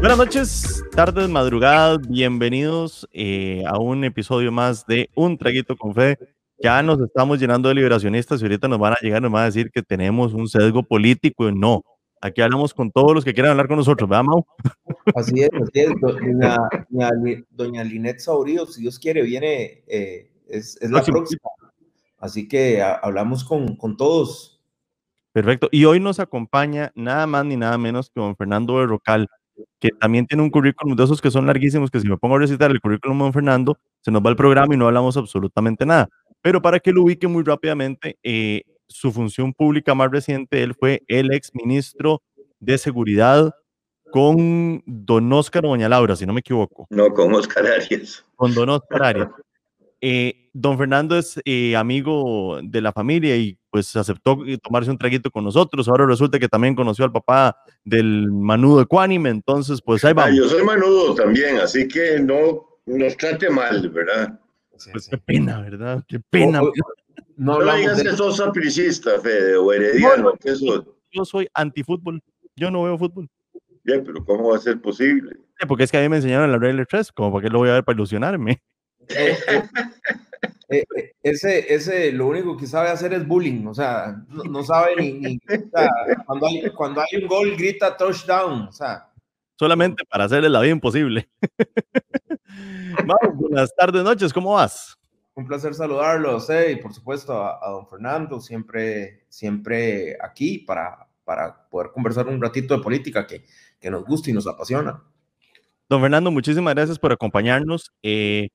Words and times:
Buenas 0.00 0.18
noches, 0.18 0.84
tardes, 0.94 1.28
madrugadas, 1.28 1.98
bienvenidos 2.08 3.08
eh, 3.12 3.62
a 3.66 3.78
un 3.78 4.04
episodio 4.04 4.50
más 4.50 4.86
de 4.86 5.10
Un 5.14 5.38
Traguito 5.38 5.76
con 5.76 5.94
Fe. 5.94 6.18
Ya 6.60 6.82
nos 6.82 7.00
estamos 7.00 7.38
llenando 7.38 7.68
de 7.68 7.76
liberacionistas 7.76 8.40
y 8.40 8.44
ahorita 8.44 8.66
nos 8.66 8.80
van 8.80 8.94
a 8.94 8.98
llegar, 9.00 9.22
nos 9.22 9.30
van 9.30 9.42
a 9.42 9.46
decir 9.46 9.70
que 9.70 9.82
tenemos 9.82 10.34
un 10.34 10.48
sesgo 10.48 10.82
político. 10.82 11.50
No, 11.52 11.84
aquí 12.20 12.40
hablamos 12.40 12.74
con 12.74 12.90
todos 12.90 13.14
los 13.14 13.24
que 13.24 13.32
quieran 13.32 13.52
hablar 13.52 13.68
con 13.68 13.76
nosotros, 13.76 14.08
¿verdad, 14.08 14.24
Mau? 14.24 14.44
Así 15.14 15.42
es, 15.42 15.50
así 15.52 15.80
es. 15.80 15.90
Doña, 16.00 16.56
doña, 16.88 17.10
doña 17.50 17.84
Linet 17.84 18.18
Saurío, 18.18 18.66
si 18.66 18.80
Dios 18.80 18.98
quiere, 18.98 19.22
viene, 19.22 19.84
eh, 19.86 20.30
es, 20.48 20.76
es, 20.80 20.90
la 20.90 21.02
próxima. 21.02 21.42
Así 22.18 22.48
que 22.48 22.82
a, 22.82 22.94
hablamos 22.94 23.44
con, 23.44 23.76
con 23.76 23.96
todos. 23.96 24.57
Perfecto. 25.38 25.68
Y 25.70 25.84
hoy 25.84 26.00
nos 26.00 26.18
acompaña 26.18 26.90
nada 26.96 27.24
más 27.28 27.44
ni 27.44 27.56
nada 27.56 27.78
menos 27.78 28.10
que 28.10 28.20
don 28.20 28.34
Fernando 28.34 28.74
Berrocal 28.74 29.28
que 29.78 29.90
también 29.90 30.26
tiene 30.26 30.42
un 30.42 30.50
currículum 30.50 30.96
de 30.96 31.04
esos 31.04 31.20
que 31.20 31.30
son 31.30 31.46
larguísimos, 31.46 31.92
que 31.92 32.00
si 32.00 32.08
me 32.08 32.16
pongo 32.16 32.34
a 32.34 32.38
recitar 32.40 32.72
el 32.72 32.80
currículum 32.80 33.26
de 33.26 33.32
Fernando, 33.32 33.78
se 34.00 34.10
nos 34.10 34.20
va 34.20 34.30
el 34.30 34.36
programa 34.36 34.74
y 34.74 34.76
no 34.76 34.86
hablamos 34.86 35.16
absolutamente 35.16 35.86
nada. 35.86 36.08
Pero 36.42 36.60
para 36.60 36.80
que 36.80 36.90
lo 36.90 37.02
ubique 37.02 37.28
muy 37.28 37.44
rápidamente, 37.44 38.18
eh, 38.24 38.62
su 38.88 39.12
función 39.12 39.54
pública 39.54 39.94
más 39.94 40.10
reciente, 40.10 40.60
él 40.60 40.74
fue 40.74 41.02
el 41.06 41.32
ex 41.32 41.50
ministro 41.54 42.20
de 42.58 42.78
Seguridad 42.78 43.52
con 44.10 44.82
don 44.86 45.32
Oscar 45.32 45.62
Doña 45.62 45.88
Laura, 45.88 46.16
si 46.16 46.26
no 46.26 46.32
me 46.32 46.40
equivoco. 46.40 46.88
No, 46.90 47.12
con 47.12 47.32
Oscar 47.32 47.64
Arias. 47.64 48.24
Con 48.34 48.54
don 48.54 48.70
Oscar 48.70 49.04
Arias. 49.04 49.28
Eh, 50.00 50.50
don 50.52 50.78
Fernando 50.78 51.16
es 51.16 51.40
eh, 51.44 51.74
amigo 51.74 52.60
de 52.62 52.80
la 52.80 52.92
familia 52.92 53.36
y 53.36 53.58
pues 53.70 53.94
aceptó 53.96 54.38
tomarse 54.62 54.90
un 54.90 54.98
traguito 54.98 55.30
con 55.30 55.44
nosotros. 55.44 55.88
Ahora 55.88 56.06
resulta 56.06 56.38
que 56.38 56.48
también 56.48 56.74
conoció 56.74 57.04
al 57.04 57.12
papá 57.12 57.56
del 57.84 58.30
manudo 58.30 58.80
ecuánime, 58.80 59.30
entonces 59.30 59.80
pues 59.82 60.04
ahí 60.04 60.12
vamos. 60.12 60.32
Ah, 60.32 60.36
yo 60.36 60.48
soy 60.48 60.64
manudo 60.64 61.14
también, 61.14 61.58
así 61.58 61.88
que 61.88 62.20
no 62.20 62.78
nos 62.86 63.16
trate 63.16 63.50
mal, 63.50 63.88
¿verdad? 63.90 64.40
Pues 64.92 65.08
qué 65.08 65.18
pena, 65.18 65.60
¿verdad? 65.60 66.04
Qué 66.06 66.20
pena. 66.20 66.60
No, 67.36 67.60
no 67.60 67.74
digas 67.74 67.98
de... 67.98 68.04
que 68.04 68.16
sos 68.16 68.36
sapricista, 68.36 69.20
Fede, 69.20 69.56
o 69.56 69.72
herediano, 69.72 70.32
¿qué 70.40 70.54
sos? 70.54 70.84
Yo 71.10 71.24
soy 71.24 71.48
antifútbol, 71.54 72.22
yo 72.56 72.70
no 72.70 72.84
veo 72.84 72.98
fútbol. 72.98 73.28
Bien, 73.84 74.04
pero 74.04 74.24
¿cómo 74.24 74.50
va 74.50 74.56
a 74.56 74.60
ser 74.60 74.80
posible? 74.80 75.36
Porque 75.66 75.84
es 75.84 75.90
que 75.90 75.98
a 75.98 76.02
mí 76.02 76.08
me 76.08 76.16
enseñaron 76.16 76.52
la 76.52 76.58
regla 76.58 76.84
3, 76.84 77.10
como 77.12 77.32
para 77.32 77.44
qué 77.44 77.50
lo 77.50 77.58
voy 77.58 77.70
a 77.70 77.74
ver 77.74 77.84
para 77.84 77.96
ilusionarme. 77.96 78.62
Eh, 80.70 80.84
eh, 80.94 81.12
ese, 81.22 81.72
ese 81.72 82.12
lo 82.12 82.26
único 82.26 82.54
que 82.54 82.66
sabe 82.66 82.90
hacer 82.90 83.14
es 83.14 83.26
bullying, 83.26 83.66
o 83.66 83.72
sea, 83.72 84.22
no, 84.28 84.62
sabe 84.62 84.96
ni, 84.96 85.38
cuando, 86.26 86.46
hay, 86.46 86.70
cuando 86.76 87.00
hay 87.00 87.22
un 87.22 87.26
gol 87.26 87.56
grita 87.56 87.96
touchdown, 87.96 88.68
o 88.68 88.72
sea. 88.72 89.08
Solamente 89.58 90.04
para 90.04 90.24
hacerle 90.24 90.50
la 90.50 90.60
vida 90.60 90.72
imposible. 90.72 91.26
Buenas 93.34 93.74
tardes, 93.74 94.04
noches, 94.04 94.30
¿cómo 94.30 94.52
vas? 94.52 94.98
Un 95.34 95.46
placer 95.46 95.72
saludarlos, 95.72 96.50
eh, 96.50 96.72
y 96.72 96.76
por 96.76 96.92
supuesto 96.92 97.32
a, 97.32 97.66
a, 97.66 97.70
don 97.70 97.88
Fernando, 97.88 98.38
siempre, 98.38 99.24
siempre 99.30 100.18
aquí 100.20 100.58
para, 100.58 101.08
para 101.24 101.66
poder 101.70 101.92
conversar 101.92 102.28
un 102.28 102.42
ratito 102.42 102.76
de 102.76 102.82
política 102.82 103.26
que, 103.26 103.46
que 103.80 103.90
nos 103.90 104.04
gusta 104.04 104.28
y 104.28 104.34
nos 104.34 104.46
apasiona. 104.46 105.02
Don 105.88 106.02
Fernando, 106.02 106.30
muchísimas 106.30 106.74
gracias 106.74 106.98
por 106.98 107.12
acompañarnos. 107.12 107.90
Eh, 108.02 108.50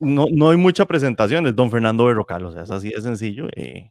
no, 0.00 0.26
no 0.30 0.50
hay 0.50 0.56
mucha 0.56 0.86
presentación, 0.86 1.46
es 1.46 1.56
don 1.56 1.70
Fernando 1.70 2.04
Berrocal, 2.04 2.44
o 2.44 2.52
sea, 2.52 2.62
es 2.62 2.70
así 2.70 2.90
de 2.90 3.00
sencillo. 3.00 3.48
Eh, 3.56 3.90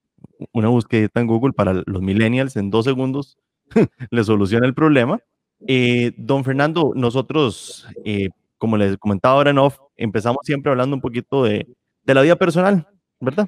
una 0.52 0.70
búsqueda 0.70 1.10
en 1.16 1.28
Google 1.28 1.54
para 1.54 1.74
los 1.86 2.02
millennials 2.02 2.56
en 2.56 2.70
dos 2.70 2.86
segundos 2.86 3.38
le 4.12 4.24
soluciona 4.24 4.68
el 4.68 4.74
problema. 4.74 5.20
Eh, 5.68 6.14
don 6.18 6.44
Fernando, 6.44 6.92
nosotros, 6.96 7.88
eh, 8.04 8.30
como 8.58 8.78
les 8.78 8.98
comentaba 8.98 9.36
ahora 9.36 9.52
en 9.52 9.58
off, 9.60 9.80
empezamos 9.96 10.40
siempre 10.44 10.72
hablando 10.72 10.96
un 10.96 11.02
poquito 11.02 11.44
de, 11.44 11.68
de 12.04 12.14
la 12.14 12.22
vida 12.22 12.36
personal, 12.36 12.88
¿verdad? 13.20 13.48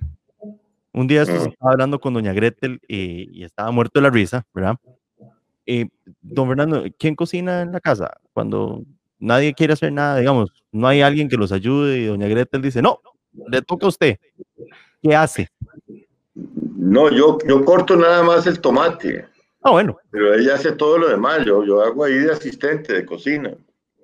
Un 0.94 1.08
día 1.08 1.24
estaba 1.24 1.72
hablando 1.74 2.00
con 2.00 2.14
doña 2.14 2.32
Gretel 2.32 2.80
y 2.88 3.44
estaba 3.44 3.70
muerto 3.72 4.00
de 4.00 4.04
la 4.04 4.10
risa, 4.10 4.46
¿verdad? 4.54 4.78
don 6.22 6.48
Fernando, 6.48 6.84
¿quién 6.98 7.16
cocina 7.16 7.62
en 7.62 7.72
la 7.74 7.82
casa? 7.82 8.12
Cuando 8.32 8.84
nadie 9.20 9.54
quiere 9.54 9.74
hacer 9.74 9.92
nada, 9.92 10.18
digamos, 10.20 10.52
no 10.72 10.88
hay 10.88 11.02
alguien 11.02 11.30
que 11.30 11.38
los 11.38 11.52
ayude 11.52 11.98
y 12.00 12.06
doña 12.06 12.28
Gretel 12.28 12.62
dice, 12.62 12.82
no, 12.82 13.00
le 13.50 13.62
toca 13.62 13.86
a 13.86 13.90
usted. 13.90 14.18
¿Qué 15.02 15.16
hace? 15.16 15.50
No, 16.34 17.10
yo, 17.12 17.38
yo 17.48 17.64
corto 17.64 17.96
nada 17.96 18.24
más 18.24 18.46
el 18.48 18.60
tomate. 18.60 19.26
Ah, 19.64 19.72
bueno. 19.72 19.98
Pero 20.12 20.36
ella 20.36 20.56
hace 20.56 20.72
todo 20.74 20.98
lo 20.98 21.10
demás, 21.10 21.46
yo, 21.46 21.64
yo 21.66 21.82
hago 21.82 22.04
ahí 22.04 22.14
de 22.16 22.32
asistente 22.32 22.94
de 22.94 23.06
cocina. 23.06 23.56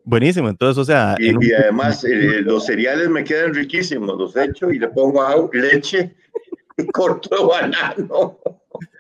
Buenísimo, 0.04 0.50
entonces, 0.50 0.78
o 0.78 0.86
sea... 0.86 1.16
Y, 1.20 1.30
y 1.46 1.54
además 1.54 2.04
eh, 2.06 2.42
los 2.42 2.66
cereales 2.66 3.10
me 3.10 3.24
quedan 3.24 3.54
riquísimos, 3.54 4.18
los 4.18 4.36
echo 4.36 4.72
y 4.72 4.80
le 4.80 4.88
pongo 4.88 5.22
agua, 5.22 5.50
leche 5.54 6.16
y 6.78 6.86
corto 6.88 7.48
banano. 7.48 8.40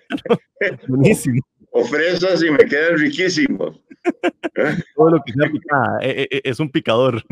Buenísimo. 0.87 1.41
O 1.71 1.83
fresas 1.85 2.43
y 2.43 2.51
me 2.51 2.65
quedan 2.65 2.97
riquísimos. 2.97 3.79
Todo 4.95 5.09
lo 5.11 5.23
que 5.23 5.33
sea 5.33 5.49
picada, 5.49 5.99
eh, 6.01 6.27
eh, 6.29 6.41
es 6.43 6.59
un 6.59 6.69
picador. 6.69 7.23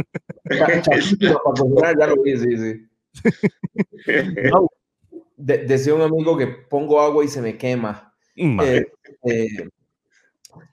ya 0.50 2.08
lo 2.08 2.24
vi, 2.24 2.38
sí, 2.38 2.58
sí. 2.58 2.88
De, 5.36 5.60
decía 5.60 5.94
un 5.94 6.02
amigo 6.02 6.38
que 6.38 6.48
pongo 6.48 7.00
agua 7.00 7.24
y 7.24 7.30
se 7.30 7.42
me 7.42 7.58
quema. 7.58 8.14
Eh, 8.36 8.86
eh, 9.24 9.70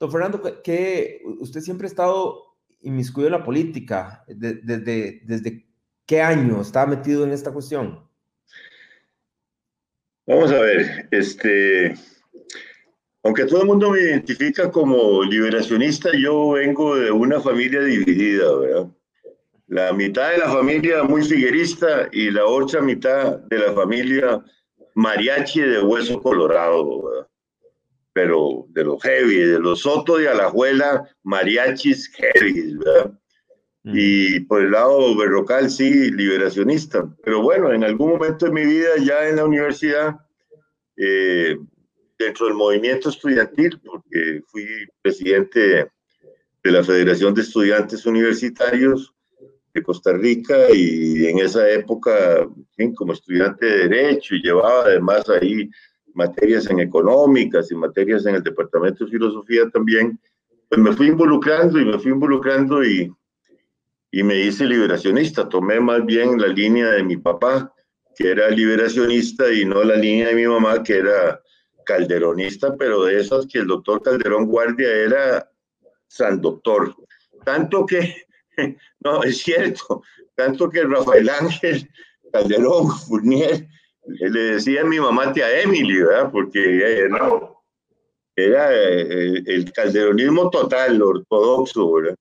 don 0.01 0.11
Fernando, 0.11 0.61
que 0.63 1.23
usted 1.39 1.61
siempre 1.61 1.87
ha 1.87 1.91
estado 1.91 2.57
inmiscuido 2.81 3.29
en 3.29 3.33
la 3.33 3.45
política. 3.45 4.25
Desde, 4.27 4.79
de, 4.79 5.21
desde 5.25 5.67
qué 6.07 6.23
año 6.23 6.61
está 6.61 6.87
metido 6.87 7.25
en 7.25 7.33
esta 7.33 7.53
cuestión? 7.53 8.09
Vamos 10.27 10.51
a 10.51 10.61
ver, 10.61 11.09
este, 11.13 11.95
aunque 13.27 13.45
todo 13.45 13.63
el 13.63 13.67
mundo 13.67 13.91
me 13.91 13.99
identifica 13.99 14.71
como 14.71 15.25
liberacionista, 15.25 16.11
yo 16.17 16.51
vengo 16.51 16.95
de 16.95 17.11
una 17.11 17.41
familia 17.41 17.81
dividida, 17.81 18.57
¿verdad? 18.57 18.87
La 19.67 19.93
mitad 19.93 20.31
de 20.31 20.39
la 20.39 20.49
familia 20.49 21.03
muy 21.03 21.25
figuerista 21.25 22.09
y 22.13 22.31
la 22.31 22.45
otra 22.45 22.81
mitad 22.81 23.39
de 23.39 23.59
la 23.59 23.73
familia 23.73 24.45
mariachi 24.95 25.61
de 25.61 25.83
hueso 25.83 26.23
colorado, 26.23 27.03
¿verdad? 27.03 27.27
Pero 28.13 28.67
de 28.69 28.85
los 28.85 29.03
heavy, 29.03 29.39
de 29.39 29.59
los 29.59 29.81
Soto 29.81 30.19
de 30.19 30.29
Alajuela, 30.29 31.11
mariachis 31.25 32.09
heavy, 32.15 32.77
¿verdad? 32.77 33.13
Y 33.83 34.39
por 34.41 34.63
el 34.63 34.71
lado 34.71 35.17
berrocal, 35.17 35.69
sí, 35.69 36.13
liberacionista. 36.13 37.09
Pero 37.25 37.43
bueno, 37.43 37.73
en 37.73 37.83
algún 37.83 38.11
momento 38.11 38.47
de 38.47 38.53
mi 38.53 38.65
vida, 38.65 38.91
ya 39.01 39.29
en 39.29 39.37
la 39.37 39.45
universidad, 39.45 40.15
eh, 40.97 41.57
dentro 42.19 42.47
del 42.47 42.55
movimiento 42.55 43.09
estudiantil, 43.09 43.81
porque 43.85 44.43
fui 44.47 44.67
presidente 45.03 45.91
de 46.63 46.71
la 46.71 46.83
Federación 46.83 47.35
de 47.35 47.43
Estudiantes 47.43 48.07
Universitarios 48.07 49.13
de 49.75 49.83
Costa 49.83 50.13
Rica 50.15 50.71
y 50.73 51.27
en 51.27 51.39
esa 51.39 51.69
época, 51.71 52.49
como 52.97 53.13
estudiante 53.13 53.67
de 53.67 53.89
Derecho 53.89 54.35
y 54.35 54.43
llevaba 54.43 54.85
además 54.85 55.29
ahí 55.29 55.69
materias 56.15 56.69
en 56.71 56.81
económicas 56.81 57.71
y 57.71 57.75
materias 57.75 58.25
en 58.27 58.37
el 58.37 58.43
Departamento 58.43 59.05
de 59.05 59.11
Filosofía 59.11 59.69
también, 59.69 60.19
pues 60.69 60.81
me 60.81 60.93
fui 60.93 61.09
involucrando 61.09 61.79
y 61.79 61.85
me 61.85 61.99
fui 61.99 62.11
involucrando 62.11 62.83
y, 62.83 63.13
y 64.11 64.23
me 64.23 64.41
hice 64.41 64.65
liberacionista. 64.65 65.49
Tomé 65.49 65.79
más 65.79 66.05
bien 66.07 66.41
la 66.41 66.49
línea 66.49 66.91
de 66.93 67.05
mi 67.05 67.19
papá, 67.19 67.73
que 68.17 68.31
era 68.31 68.49
liberacionista, 68.49 69.53
y 69.53 69.67
no 69.67 69.85
la 69.85 69.97
línea 69.97 70.29
de 70.29 70.35
mi 70.35 70.47
mamá, 70.47 70.83
que 70.83 70.97
era 70.97 71.39
calderonista, 71.87 72.77
pero 72.77 73.05
de 73.05 73.21
esas 73.21 73.47
que 73.47 73.61
el 73.61 73.67
doctor 73.67 74.03
Calderón 74.03 74.47
Guardia 74.47 74.93
era 74.93 75.51
san 76.09 76.41
doctor. 76.41 76.95
Tanto 77.45 77.87
que, 77.87 78.27
no, 79.01 79.23
es 79.23 79.39
cierto, 79.39 80.03
tanto 80.35 80.69
que 80.69 80.83
Rafael 80.83 81.31
Ángel 81.31 81.89
Calderón 82.33 82.91
Fournier 82.91 83.67
le 84.07 84.41
decía 84.41 84.83
a 84.83 84.85
mi 84.85 85.01
mamá 85.01 85.33
tía 85.33 85.61
Emily, 85.63 86.03
¿verdad? 86.03 86.31
Porque 86.31 87.05
eh, 87.05 87.09
no, 87.09 87.65
era 88.37 88.73
eh, 88.73 89.43
el, 89.47 89.73
calderonismo 89.73 90.51
total, 90.51 91.01
ortodoxo, 91.01 91.93
¿verdad? 91.93 92.17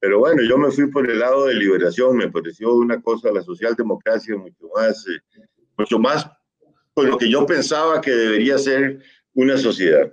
Pero 0.00 0.18
bueno, 0.18 0.42
yo 0.42 0.58
me 0.58 0.70
fui 0.70 0.90
por 0.90 1.08
el 1.08 1.18
lado 1.18 1.46
de 1.46 1.54
liberación, 1.54 2.16
me 2.16 2.30
pareció 2.30 2.74
una 2.74 3.00
cosa, 3.00 3.32
la 3.32 3.42
socialdemocracia 3.42 4.36
mucho 4.36 4.68
más, 4.74 5.06
eh, 5.06 5.42
mucho 5.78 5.98
más 5.98 6.28
con 6.94 7.10
lo 7.10 7.18
que 7.18 7.28
yo 7.28 7.44
pensaba 7.44 8.00
que 8.00 8.12
debería 8.12 8.56
ser 8.56 9.00
una 9.34 9.58
sociedad. 9.58 10.12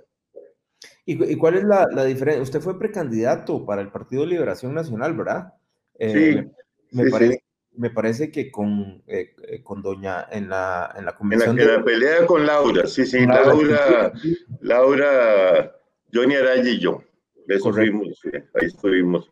¿Y, 1.04 1.36
cuál 1.36 1.56
es 1.56 1.64
la, 1.64 1.88
la, 1.92 2.04
diferencia? 2.04 2.42
Usted 2.42 2.60
fue 2.60 2.78
precandidato 2.78 3.64
para 3.64 3.82
el 3.82 3.90
Partido 3.90 4.24
Liberación 4.24 4.74
Nacional, 4.74 5.14
¿verdad? 5.14 5.54
Eh, 5.98 6.44
sí. 6.44 6.96
Me, 6.96 7.10
parece, 7.10 7.44
me 7.72 7.90
parece 7.90 8.30
que 8.30 8.50
con, 8.50 9.02
eh, 9.06 9.34
eh, 9.48 9.62
con 9.62 9.82
Doña, 9.82 10.28
en 10.30 10.48
la, 10.48 10.94
en 10.96 11.04
la 11.04 11.16
convención. 11.16 11.58
En 11.58 11.66
la, 11.66 11.84
pelea 11.84 12.26
con 12.26 12.46
Laura, 12.46 12.86
sí, 12.86 13.04
sí, 13.04 13.26
Laura, 13.26 14.12
Laura, 14.60 15.72
Johnny 16.12 16.34
Araya 16.36 16.70
y 16.70 16.78
yo. 16.78 17.02
Eso 17.48 17.72
fuimos, 17.72 18.20
ahí 18.54 18.66
estuvimos. 18.66 19.30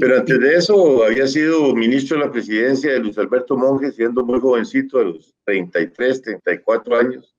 Pero 0.00 0.18
antes 0.18 0.40
de 0.40 0.54
eso 0.54 1.04
había 1.04 1.26
sido 1.26 1.74
ministro 1.74 2.18
de 2.18 2.26
la 2.26 2.32
presidencia 2.32 2.92
de 2.92 3.00
Luis 3.00 3.18
Alberto 3.18 3.56
Monge, 3.56 3.92
siendo 3.92 4.24
muy 4.24 4.40
jovencito, 4.40 4.98
a 4.98 5.04
los 5.04 5.34
33, 5.44 6.22
34 6.22 6.96
años. 6.96 7.36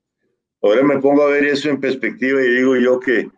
Ahora 0.62 0.84
me 0.84 1.00
pongo 1.00 1.24
a 1.24 1.30
ver 1.32 1.46
eso 1.46 1.70
en 1.70 1.80
perspectiva 1.80 2.42
y 2.42 2.48
digo 2.48 2.76
yo 2.78 3.00
que 3.00 3.30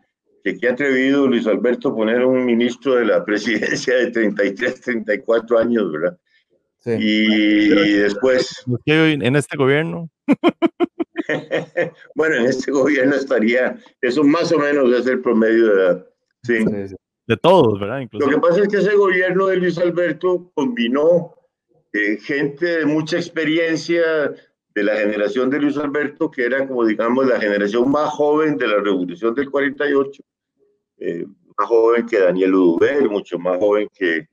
que 0.43 0.57
qué 0.57 0.69
atrevido 0.69 1.27
Luis 1.27 1.47
Alberto 1.47 1.95
poner 1.95 2.23
un 2.25 2.45
ministro 2.45 2.95
de 2.95 3.05
la 3.05 3.23
presidencia 3.25 3.95
de 3.95 4.11
33, 4.11 4.81
34 4.81 5.59
años, 5.59 5.91
¿verdad? 5.91 6.17
Sí. 6.79 6.91
Y, 6.97 7.69
después... 7.69 8.63
En 8.85 9.35
este 9.35 9.57
gobierno. 9.57 10.09
bueno, 12.15 12.35
en 12.37 12.45
este 12.45 12.71
gobierno 12.71 13.15
estaría, 13.15 13.77
eso 14.01 14.23
más 14.23 14.51
o 14.53 14.59
menos 14.59 14.91
es 14.97 15.05
el 15.07 15.19
promedio 15.19 15.67
de 15.67 15.73
edad. 15.73 16.07
Sí. 16.43 16.55
De 17.29 17.37
todos, 17.37 17.79
¿verdad? 17.79 18.01
Lo 18.13 18.27
que 18.27 18.39
pasa 18.39 18.61
es 18.61 18.69
que 18.69 18.77
ese 18.77 18.95
gobierno 18.95 19.45
de 19.45 19.57
Luis 19.57 19.77
Alberto 19.77 20.51
combinó 20.55 21.35
eh, 21.93 22.17
gente 22.17 22.79
de 22.79 22.85
mucha 22.87 23.17
experiencia 23.17 24.33
de 24.73 24.83
la 24.83 24.95
generación 24.95 25.51
de 25.51 25.59
Luis 25.59 25.77
Alberto, 25.77 26.31
que 26.31 26.45
era 26.45 26.67
como 26.67 26.83
digamos 26.83 27.27
la 27.27 27.39
generación 27.39 27.91
más 27.91 28.09
joven 28.09 28.57
de 28.57 28.67
la 28.67 28.77
revolución 28.77 29.35
del 29.35 29.51
48, 29.51 30.23
eh, 30.97 31.27
más 31.55 31.67
joven 31.67 32.07
que 32.07 32.19
Daniel 32.19 32.55
Udubel, 32.55 33.07
mucho 33.11 33.37
más 33.37 33.59
joven 33.59 33.87
que, 33.93 34.25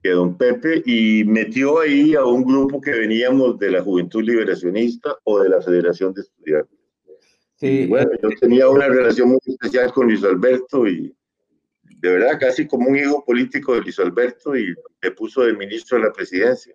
que 0.00 0.10
don 0.10 0.38
Pepe, 0.38 0.80
y 0.86 1.24
metió 1.24 1.80
ahí 1.80 2.14
a 2.14 2.24
un 2.24 2.44
grupo 2.44 2.80
que 2.80 2.92
veníamos 2.92 3.58
de 3.58 3.72
la 3.72 3.82
Juventud 3.82 4.22
Liberacionista 4.22 5.16
o 5.24 5.40
de 5.40 5.48
la 5.48 5.60
Federación 5.60 6.14
de 6.14 6.20
Estudiantes. 6.20 6.78
Sí, 7.56 7.86
bueno, 7.86 8.12
yo 8.22 8.28
tenía 8.40 8.68
una 8.68 8.86
relación 8.86 9.30
muy 9.30 9.40
especial 9.44 9.92
con 9.92 10.06
Luis 10.06 10.22
Alberto 10.22 10.86
y 10.86 11.12
de 12.00 12.10
verdad 12.10 12.38
casi 12.38 12.66
como 12.66 12.88
un 12.88 12.96
hijo 12.96 13.24
político 13.24 13.74
de 13.74 13.82
Luis 13.82 13.98
Alberto 13.98 14.56
y 14.56 14.74
me 15.02 15.10
puso 15.10 15.42
de 15.42 15.52
ministro 15.54 15.98
de 15.98 16.04
la 16.04 16.12
presidencia. 16.12 16.74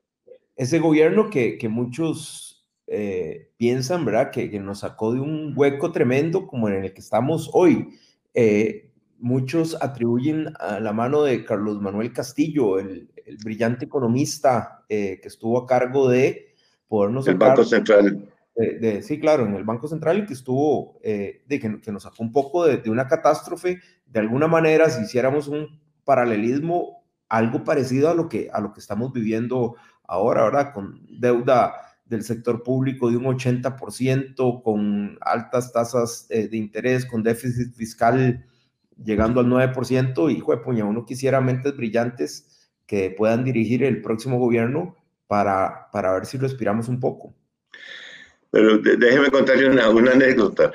Ese 0.56 0.80
gobierno 0.80 1.30
que, 1.30 1.58
que 1.58 1.70
muchos 1.70 2.66
eh, 2.88 3.50
piensan, 3.58 4.06
¿verdad? 4.06 4.32
Que, 4.32 4.52
que, 4.52 4.60
nos 4.60 4.80
sacó 4.80 5.14
de 5.14 5.20
un 5.20 5.54
hueco 5.56 5.92
tremendo 5.92 6.46
como 6.46 6.68
en 6.68 6.84
el 6.84 6.94
que 6.94 7.02
estamos 7.02 7.50
hoy. 7.54 7.90
Eh, 8.34 8.92
muchos 9.20 9.78
atribuyen 9.82 10.54
a 10.60 10.80
la 10.80 10.92
mano 10.92 11.24
de 11.24 11.46
Carlos 11.46 11.82
Manuel 11.82 12.12
Castillo, 12.12 12.80
el, 12.80 13.10
brillante 13.44 13.86
economista 13.86 14.84
eh, 14.90 15.20
que 15.22 15.30
estuvo 15.30 15.58
a 15.58 15.66
cargo 15.66 16.10
de 16.10 16.54
podernos... 16.90 17.26
El 17.26 17.36
Banco 17.36 17.64
Central. 17.64 18.33
De, 18.56 19.02
sí, 19.02 19.20
claro, 19.20 19.46
en 19.46 19.56
el 19.56 19.64
Banco 19.64 19.88
Central 19.88 20.28
que 20.28 20.34
estuvo, 20.34 21.00
eh, 21.02 21.42
de 21.48 21.60
que, 21.60 21.92
nos 21.92 22.04
sacó 22.04 22.22
un 22.22 22.32
poco 22.32 22.66
de, 22.66 22.90
una 22.90 23.08
catástrofe. 23.08 23.80
De 24.06 24.20
alguna 24.20 24.48
manera, 24.48 24.90
si 24.90 25.04
hiciéramos 25.04 25.48
un 25.48 25.82
paralelismo, 26.04 27.04
algo 27.30 27.64
parecido 27.64 28.10
a 28.10 28.14
lo 28.14 28.30
que, 28.30 28.50
a 28.54 28.62
lo 28.62 28.74
que 28.74 28.80
estamos 28.80 29.12
viviendo 29.12 29.76
ahora, 30.04 30.44
¿verdad? 30.44 30.74
Con 30.74 31.02
deuda 31.10 31.74
del 32.06 32.24
sector 32.24 32.62
público 32.62 33.10
de 33.10 33.18
un 33.18 33.24
80%, 33.24 34.62
con 34.62 35.18
altas 35.22 35.72
tasas 35.72 36.28
eh, 36.30 36.48
de 36.48 36.58
interés, 36.58 37.06
con 37.06 37.24
déficit 37.24 37.74
fiscal 37.74 38.46
llegando 39.04 39.40
al 39.40 39.48
9% 39.48 40.32
y, 40.32 40.38
hijo 40.38 40.62
puña, 40.62 40.86
uno 40.86 41.06
quisiera 41.06 41.42
mentes 41.42 41.76
brillantes 41.76 42.72
que 42.86 43.10
puedan 43.10 43.44
dirigir 43.44 43.84
el 43.84 44.02
próximo 44.02 44.38
gobierno 44.38 44.96
para, 45.28 45.90
para 45.92 46.14
ver 46.14 46.26
si 46.26 46.38
respiramos 46.38 46.88
un 46.90 47.00
poco. 47.00 47.34
Pero 48.54 48.78
déjeme 48.78 49.30
contarle 49.30 49.68
una, 49.68 49.90
una 49.90 50.12
anécdota 50.12 50.72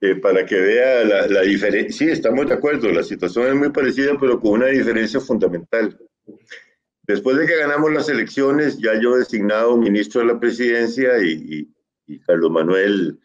eh, 0.00 0.16
para 0.16 0.44
que 0.44 0.58
vea 0.58 1.04
la, 1.04 1.28
la 1.28 1.42
diferencia. 1.42 1.92
Sí, 1.92 2.10
estamos 2.10 2.48
de 2.48 2.54
acuerdo, 2.54 2.90
la 2.90 3.04
situación 3.04 3.46
es 3.46 3.54
muy 3.54 3.70
parecida, 3.70 4.16
pero 4.18 4.40
con 4.40 4.52
una 4.52 4.66
diferencia 4.66 5.20
fundamental. 5.20 5.96
Después 7.02 7.36
de 7.36 7.46
que 7.46 7.56
ganamos 7.56 7.92
las 7.92 8.08
elecciones, 8.08 8.78
ya 8.78 8.98
yo 8.98 9.16
designado 9.16 9.76
ministro 9.76 10.22
de 10.22 10.28
la 10.28 10.40
presidencia 10.40 11.22
y, 11.22 11.68
y, 12.08 12.14
y 12.14 12.18
Carlos 12.20 12.50
Manuel 12.50 13.18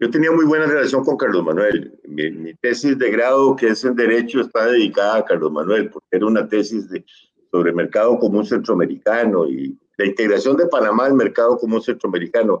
yo 0.00 0.10
tenía 0.10 0.30
muy 0.30 0.44
buena 0.44 0.66
relación 0.66 1.04
con 1.04 1.16
Carlos 1.16 1.44
Manuel. 1.44 1.98
Mi, 2.04 2.54
tesis 2.54 2.96
de 2.98 3.10
grado, 3.10 3.56
que 3.56 3.68
es 3.68 3.84
en 3.84 3.96
Derecho, 3.96 4.40
está 4.40 4.66
dedicada 4.66 5.18
a 5.18 5.24
Carlos 5.24 5.50
Manuel, 5.50 5.90
porque 5.90 6.06
era 6.12 6.26
una 6.26 6.48
tesis 6.48 6.88
de, 6.88 7.04
sobre 7.50 7.72
mercado 7.72 8.18
común 8.18 8.44
centroamericano 8.44 9.48
y 9.48 9.76
la 9.96 10.06
integración 10.06 10.56
de 10.56 10.68
Panamá 10.68 11.06
al 11.06 11.14
mercado 11.14 11.58
común 11.58 11.82
centroamericano. 11.82 12.60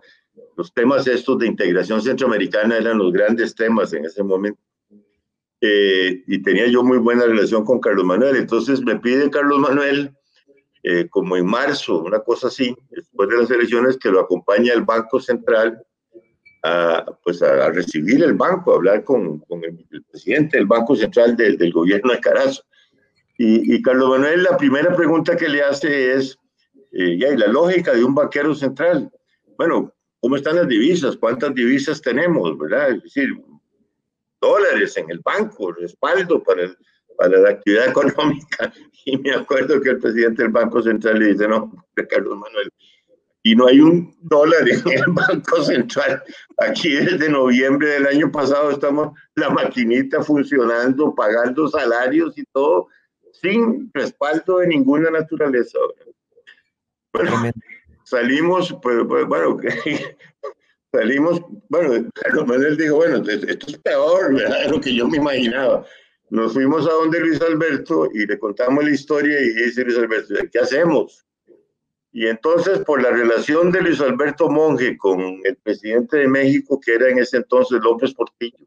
Los 0.56 0.72
temas 0.72 1.06
estos 1.06 1.38
de 1.38 1.46
integración 1.46 2.02
centroamericana 2.02 2.76
eran 2.76 2.98
los 2.98 3.12
grandes 3.12 3.54
temas 3.54 3.92
en 3.92 4.04
ese 4.04 4.22
momento. 4.22 4.60
Eh, 5.60 6.22
y 6.26 6.42
tenía 6.42 6.66
yo 6.68 6.84
muy 6.84 6.98
buena 6.98 7.24
relación 7.24 7.64
con 7.64 7.80
Carlos 7.80 8.04
Manuel. 8.04 8.36
Entonces 8.36 8.80
me 8.80 8.96
pide 8.96 9.30
Carlos 9.30 9.58
Manuel, 9.58 10.12
eh, 10.82 11.08
como 11.08 11.36
en 11.36 11.46
marzo, 11.46 12.02
una 12.02 12.20
cosa 12.20 12.48
así, 12.48 12.76
después 12.90 13.28
de 13.28 13.38
las 13.38 13.50
elecciones, 13.50 13.96
que 13.96 14.10
lo 14.10 14.20
acompañe 14.20 14.70
al 14.70 14.84
Banco 14.84 15.20
Central 15.20 15.82
a, 16.62 17.04
pues 17.22 17.42
a, 17.42 17.70
recibir 17.70 18.22
el 18.22 18.34
banco, 18.34 18.72
a 18.72 18.76
hablar 18.76 19.04
con, 19.04 19.44
el, 19.62 20.04
presidente 20.10 20.56
del 20.56 20.66
Banco 20.66 20.96
Central 20.96 21.36
del 21.36 21.72
gobierno 21.72 22.12
de 22.12 22.20
Carazo. 22.20 22.62
Y, 23.40 23.80
Carlos 23.82 24.10
Manuel, 24.10 24.42
la 24.42 24.56
primera 24.56 24.94
pregunta 24.96 25.36
que 25.36 25.48
le 25.48 25.62
hace 25.62 26.14
es, 26.14 26.36
eh, 26.90 27.16
ya, 27.18 27.28
¿y 27.28 27.36
la 27.36 27.46
lógica 27.46 27.94
de 27.94 28.02
un 28.02 28.12
banquero 28.12 28.52
central? 28.52 29.12
Bueno, 29.56 29.94
¿cómo 30.20 30.36
están 30.36 30.56
las 30.56 30.68
divisas? 30.68 31.16
¿Cuántas 31.16 31.54
divisas 31.54 32.00
tenemos? 32.00 32.56
¿Verdad? 32.58 32.90
Es 32.90 33.02
decir, 33.02 33.28
dólares 34.40 34.96
en 34.96 35.10
el 35.10 35.20
banco, 35.20 35.72
respaldo 35.72 36.42
para, 36.42 36.66
la 37.28 37.50
actividad 37.50 37.88
económica. 37.88 38.72
Y 39.04 39.16
me 39.18 39.32
acuerdo 39.32 39.80
que 39.80 39.90
el 39.90 39.98
presidente 39.98 40.42
del 40.42 40.52
Banco 40.52 40.82
Central 40.82 41.18
le 41.18 41.32
dice, 41.32 41.48
no, 41.48 41.72
Carlos 42.08 42.36
Manuel, 42.36 42.70
y 43.42 43.54
no 43.54 43.66
hay 43.66 43.80
un 43.80 44.14
dólar 44.20 44.68
en 44.68 44.82
el 44.86 45.04
Banco 45.08 45.62
Central. 45.62 46.22
Aquí 46.58 46.90
desde 46.94 47.30
noviembre 47.30 47.88
del 47.88 48.06
año 48.06 48.30
pasado 48.30 48.70
estamos 48.70 49.18
la 49.36 49.48
maquinita 49.50 50.22
funcionando, 50.22 51.14
pagando 51.14 51.68
salarios 51.68 52.36
y 52.36 52.44
todo, 52.52 52.88
sin 53.32 53.90
respaldo 53.94 54.58
de 54.58 54.66
ninguna 54.66 55.10
naturaleza. 55.10 55.78
Bueno, 57.12 57.50
salimos, 58.08 58.74
pues, 58.82 58.96
pues 59.06 59.26
bueno, 59.26 59.58
salimos, 60.92 61.40
bueno, 61.68 62.10
Carlos 62.14 62.46
Manuel 62.46 62.76
dijo, 62.76 62.96
bueno, 62.96 63.16
esto 63.28 63.66
es 63.66 63.78
peor, 63.78 64.34
¿verdad? 64.34 64.66
Lo 64.70 64.80
que 64.80 64.94
yo 64.94 65.06
me 65.06 65.18
imaginaba. 65.18 65.84
Nos 66.30 66.52
fuimos 66.52 66.86
a 66.86 66.92
donde 66.92 67.20
Luis 67.20 67.40
Alberto 67.40 68.08
y 68.12 68.26
le 68.26 68.38
contamos 68.38 68.84
la 68.84 68.90
historia 68.90 69.40
y 69.40 69.48
dice 69.48 69.82
Luis 69.82 69.96
Alberto, 69.96 70.34
¿qué 70.52 70.58
hacemos? 70.58 71.24
Y 72.12 72.26
entonces, 72.26 72.80
por 72.80 73.02
la 73.02 73.10
relación 73.10 73.70
de 73.70 73.80
Luis 73.80 74.00
Alberto 74.00 74.50
Monge 74.50 74.96
con 74.98 75.40
el 75.44 75.56
presidente 75.62 76.18
de 76.18 76.28
México, 76.28 76.80
que 76.80 76.94
era 76.94 77.08
en 77.08 77.18
ese 77.18 77.38
entonces 77.38 77.80
López 77.82 78.12
Portillo, 78.12 78.66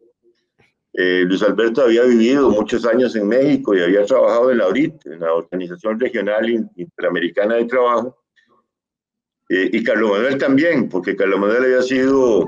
eh, 0.93 1.23
Luis 1.25 1.43
Alberto 1.43 1.83
había 1.83 2.03
vivido 2.03 2.49
muchos 2.49 2.85
años 2.85 3.15
en 3.15 3.27
México 3.27 3.75
y 3.75 3.81
había 3.81 4.05
trabajado 4.05 4.51
en 4.51 4.57
la 4.57 4.67
ORIT, 4.67 5.05
en 5.05 5.19
la 5.19 5.33
Organización 5.33 5.99
Regional 5.99 6.49
Interamericana 6.75 7.55
de 7.55 7.65
Trabajo, 7.65 8.20
eh, 9.53 9.69
y 9.73 9.83
Carlos 9.83 10.11
Manuel 10.11 10.37
también, 10.37 10.87
porque 10.87 11.13
Carlos 11.13 11.37
Manuel 11.37 11.65
había 11.65 11.81
sido 11.81 12.45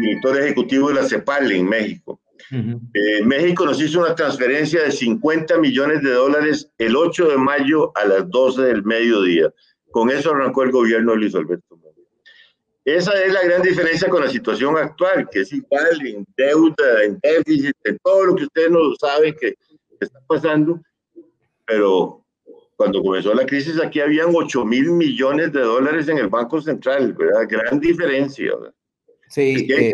director 0.00 0.40
ejecutivo 0.40 0.88
de 0.88 0.94
la 0.94 1.04
CEPAL 1.04 1.52
en 1.52 1.68
México. 1.68 2.18
Eh, 2.50 3.22
México 3.24 3.66
nos 3.66 3.78
hizo 3.82 4.00
una 4.00 4.14
transferencia 4.14 4.82
de 4.82 4.90
50 4.90 5.58
millones 5.58 6.02
de 6.02 6.12
dólares 6.12 6.70
el 6.78 6.96
8 6.96 7.28
de 7.28 7.36
mayo 7.36 7.92
a 7.94 8.06
las 8.06 8.30
12 8.30 8.62
del 8.62 8.84
mediodía. 8.84 9.52
Con 9.90 10.10
eso 10.10 10.30
arrancó 10.30 10.62
el 10.62 10.70
gobierno 10.70 11.12
de 11.12 11.18
Luis 11.18 11.34
Alberto 11.34 11.78
Esa 12.86 13.22
es 13.22 13.34
la 13.34 13.42
gran 13.44 13.60
diferencia 13.60 14.08
con 14.08 14.22
la 14.22 14.30
situación 14.30 14.78
actual, 14.78 15.28
que 15.30 15.40
es 15.40 15.52
igual 15.52 16.06
en 16.06 16.26
deuda, 16.38 17.04
en 17.04 17.18
déficit, 17.20 17.76
en 17.84 17.98
todo 18.02 18.24
lo 18.24 18.34
que 18.34 18.44
ustedes 18.44 18.70
no 18.70 18.94
saben 18.98 19.34
que, 19.38 19.56
está 20.00 20.20
pasando. 20.26 20.80
Pero 21.66 22.24
cuando 22.76 23.02
comenzó 23.02 23.34
la 23.34 23.46
crisis 23.46 23.80
aquí 23.80 24.00
habían 24.00 24.30
8 24.34 24.64
mil 24.64 24.90
millones 24.92 25.52
de 25.52 25.60
dólares 25.60 26.08
en 26.08 26.18
el 26.18 26.28
Banco 26.28 26.60
Central, 26.60 27.14
¿verdad? 27.14 27.46
Gran 27.48 27.80
diferencia. 27.80 28.52
Sí. 29.28 29.54
Es 29.54 29.62
que 29.64 29.88
eh, 29.88 29.92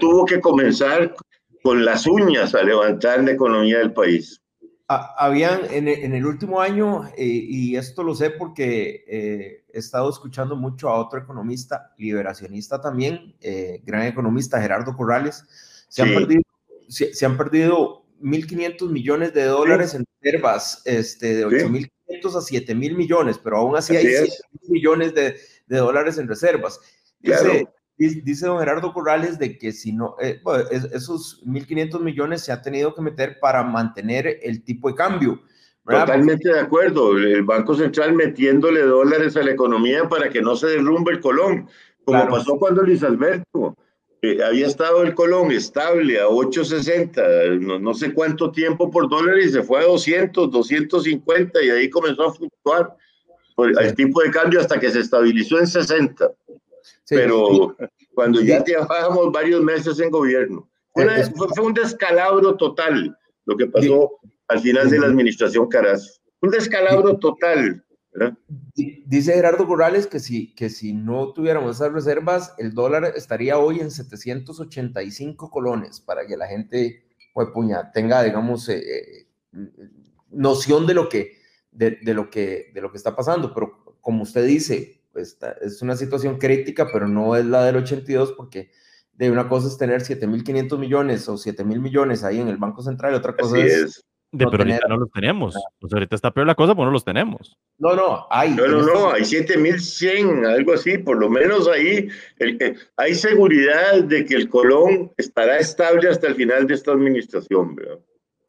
tuvo 0.00 0.24
que 0.24 0.40
comenzar 0.40 1.14
con 1.62 1.84
las 1.84 2.06
uñas 2.06 2.54
a 2.54 2.62
levantar 2.62 3.22
la 3.22 3.32
economía 3.32 3.78
del 3.78 3.92
país 3.92 4.40
habían 4.88 5.62
en, 5.70 5.88
el 5.88 6.24
último 6.24 6.60
año, 6.60 7.06
eh, 7.16 7.24
y 7.26 7.76
esto 7.76 8.04
lo 8.04 8.14
sé 8.14 8.30
porque 8.30 9.04
eh, 9.08 9.64
he 9.72 9.78
estado 9.78 10.08
escuchando 10.08 10.54
mucho 10.54 10.88
a 10.88 10.98
otro 11.00 11.18
economista, 11.18 11.92
liberacionista 11.98 12.80
también, 12.80 13.34
eh, 13.40 13.82
gran 13.84 14.02
economista, 14.02 14.60
Gerardo 14.60 14.96
Corrales, 14.96 15.44
se, 15.88 16.02
han 16.02 16.14
perdido, 16.14 16.42
se, 16.88 17.26
han 17.26 17.36
perdido 17.36 18.04
1.500 18.20 18.88
millones 18.90 19.34
de 19.34 19.44
dólares 19.44 19.94
en 19.94 20.04
reservas, 20.20 20.82
este, 20.84 21.34
de 21.34 21.46
8.500 21.46 21.90
a 22.08 22.40
7 22.40 22.74
mil 22.74 22.96
millones, 22.96 23.38
pero 23.38 23.58
aún 23.58 23.76
así, 23.76 23.96
hay 23.96 24.06
7 24.06 24.30
millones 24.68 25.14
de, 25.14 25.36
de, 25.66 25.76
dólares 25.78 26.18
en 26.18 26.28
reservas. 26.28 26.80
Dice, 27.20 27.68
dice 27.96 28.46
don 28.46 28.58
Gerardo 28.58 28.92
Corrales 28.92 29.38
de 29.38 29.58
que 29.58 29.72
si 29.72 29.92
no, 29.92 30.16
eh, 30.20 30.40
esos 30.92 31.42
1.500 31.44 32.00
millones 32.00 32.42
se 32.42 32.52
ha 32.52 32.62
tenido 32.62 32.94
que 32.94 33.02
meter 33.02 33.38
para 33.40 33.62
mantener 33.62 34.38
el 34.42 34.62
tipo 34.64 34.88
de 34.88 34.94
cambio. 34.94 35.42
Totalmente 35.84 36.48
de 36.48 36.60
acuerdo. 36.60 37.16
El 37.16 37.44
Banco 37.44 37.74
Central 37.74 38.12
metiéndole 38.14 38.82
dólares 38.82 39.36
a 39.36 39.42
la 39.42 39.52
economía 39.52 40.08
para 40.08 40.28
que 40.28 40.42
no 40.42 40.56
se 40.56 40.66
derrumbe 40.66 41.12
el 41.12 41.20
colón, 41.20 41.68
como 42.04 42.28
pasó 42.28 42.58
cuando 42.58 42.82
Luis 42.82 43.02
Alberto 43.02 43.76
eh, 44.32 44.44
había 44.44 44.66
estado 44.66 45.02
el 45.02 45.14
colón 45.14 45.50
estable 45.52 46.20
a 46.20 46.26
8.60, 46.26 47.60
no, 47.60 47.78
no, 47.78 47.94
sé 47.94 48.12
cuánto 48.12 48.50
tiempo 48.50 48.90
por 48.90 49.08
dólar 49.08 49.38
y 49.38 49.48
se 49.48 49.62
fue 49.62 49.80
a 49.80 49.86
200, 49.86 50.50
250 50.50 51.62
y 51.62 51.70
ahí 51.70 51.90
comenzó 51.90 52.24
a 52.24 52.34
fluctuar. 52.34 52.96
El 53.58 53.94
tipo 53.94 54.20
de 54.20 54.30
cambio 54.30 54.60
hasta 54.60 54.78
que 54.78 54.90
se 54.90 55.00
estabilizó 55.00 55.58
en 55.58 55.66
60. 55.66 56.30
Pero 57.08 57.74
cuando 58.14 58.42
ya 58.42 58.62
llevábamos 58.62 59.32
varios 59.32 59.62
meses 59.62 59.98
en 60.00 60.10
gobierno, 60.10 60.68
fue, 60.92 61.64
un 61.64 61.74
descalabro 61.74 62.56
total 62.56 63.16
lo 63.46 63.56
que 63.56 63.66
pasó 63.66 64.18
al 64.48 64.60
final 64.60 64.90
de 64.90 64.98
la 64.98 65.06
administración 65.06 65.68
Caras. 65.68 66.20
Un 66.40 66.50
descalabro 66.50 67.16
total. 67.18 67.82
Dice 69.08 69.34
Gerardo 69.34 69.68
Corrales 69.68 70.08
que 70.08 70.18
si, 70.18 70.52
que 70.56 70.68
si 70.68 70.92
no 70.92 71.32
tuviéramos 71.32 71.76
esas 71.76 71.92
reservas, 71.92 72.52
el 72.58 72.74
dólar 72.74 73.12
estaría 73.14 73.56
hoy 73.56 73.78
en 73.78 73.92
785 73.92 75.48
colones 75.48 76.00
para 76.00 76.26
que 76.26 76.36
la 76.36 76.48
gente 76.48 77.06
pues, 77.32 77.48
puña, 77.54 77.92
tenga, 77.92 78.24
digamos, 78.24 78.68
eh, 78.68 78.80
eh, 78.80 79.26
noción 80.30 80.88
de 80.88 80.94
lo, 80.94 81.08
que, 81.08 81.38
de, 81.70 81.98
de, 82.02 82.14
lo 82.14 82.30
que, 82.30 82.72
de 82.74 82.80
lo 82.80 82.90
que 82.90 82.96
está 82.96 83.14
pasando. 83.14 83.54
Pero 83.54 83.96
como 84.00 84.24
usted 84.24 84.44
dice, 84.44 85.04
pues, 85.12 85.38
es 85.60 85.82
una 85.82 85.94
situación 85.94 86.38
crítica, 86.38 86.88
pero 86.92 87.06
no 87.06 87.36
es 87.36 87.44
la 87.44 87.64
del 87.64 87.76
82 87.76 88.32
porque 88.32 88.72
de 89.12 89.30
una 89.30 89.48
cosa 89.48 89.68
es 89.68 89.78
tener 89.78 90.02
7.500 90.02 90.78
millones 90.80 91.28
o 91.28 91.34
7.000 91.34 91.78
millones 91.78 92.24
ahí 92.24 92.40
en 92.40 92.48
el 92.48 92.56
Banco 92.56 92.82
Central 92.82 93.12
y 93.12 93.16
otra 93.16 93.36
cosa 93.36 93.56
es 93.56 94.04
de, 94.32 94.46
pero 94.46 94.64
ahorita 94.64 94.88
no 94.88 94.96
los 94.96 95.10
tenemos. 95.10 95.54
Pues 95.78 95.92
ahorita 95.92 96.16
está 96.16 96.30
peor 96.30 96.46
la 96.46 96.54
cosa, 96.54 96.74
pero 96.74 96.86
no 96.86 96.92
los 96.92 97.04
tenemos. 97.04 97.56
No, 97.78 97.94
no, 97.94 98.26
hay. 98.30 98.54
No, 98.54 98.66
no, 98.66 98.82
no, 98.82 99.12
hay 99.12 99.24
7100, 99.24 100.44
algo 100.46 100.74
así, 100.74 100.98
por 100.98 101.18
lo 101.18 101.28
menos 101.30 101.68
ahí 101.68 102.08
el, 102.38 102.76
hay 102.96 103.14
seguridad 103.14 104.02
de 104.04 104.24
que 104.24 104.34
el 104.34 104.48
Colón 104.48 105.12
estará 105.16 105.58
estable 105.58 106.08
hasta 106.08 106.26
el 106.28 106.34
final 106.34 106.66
de 106.66 106.74
esta 106.74 106.92
administración, 106.92 107.76
¿verdad? 107.76 107.98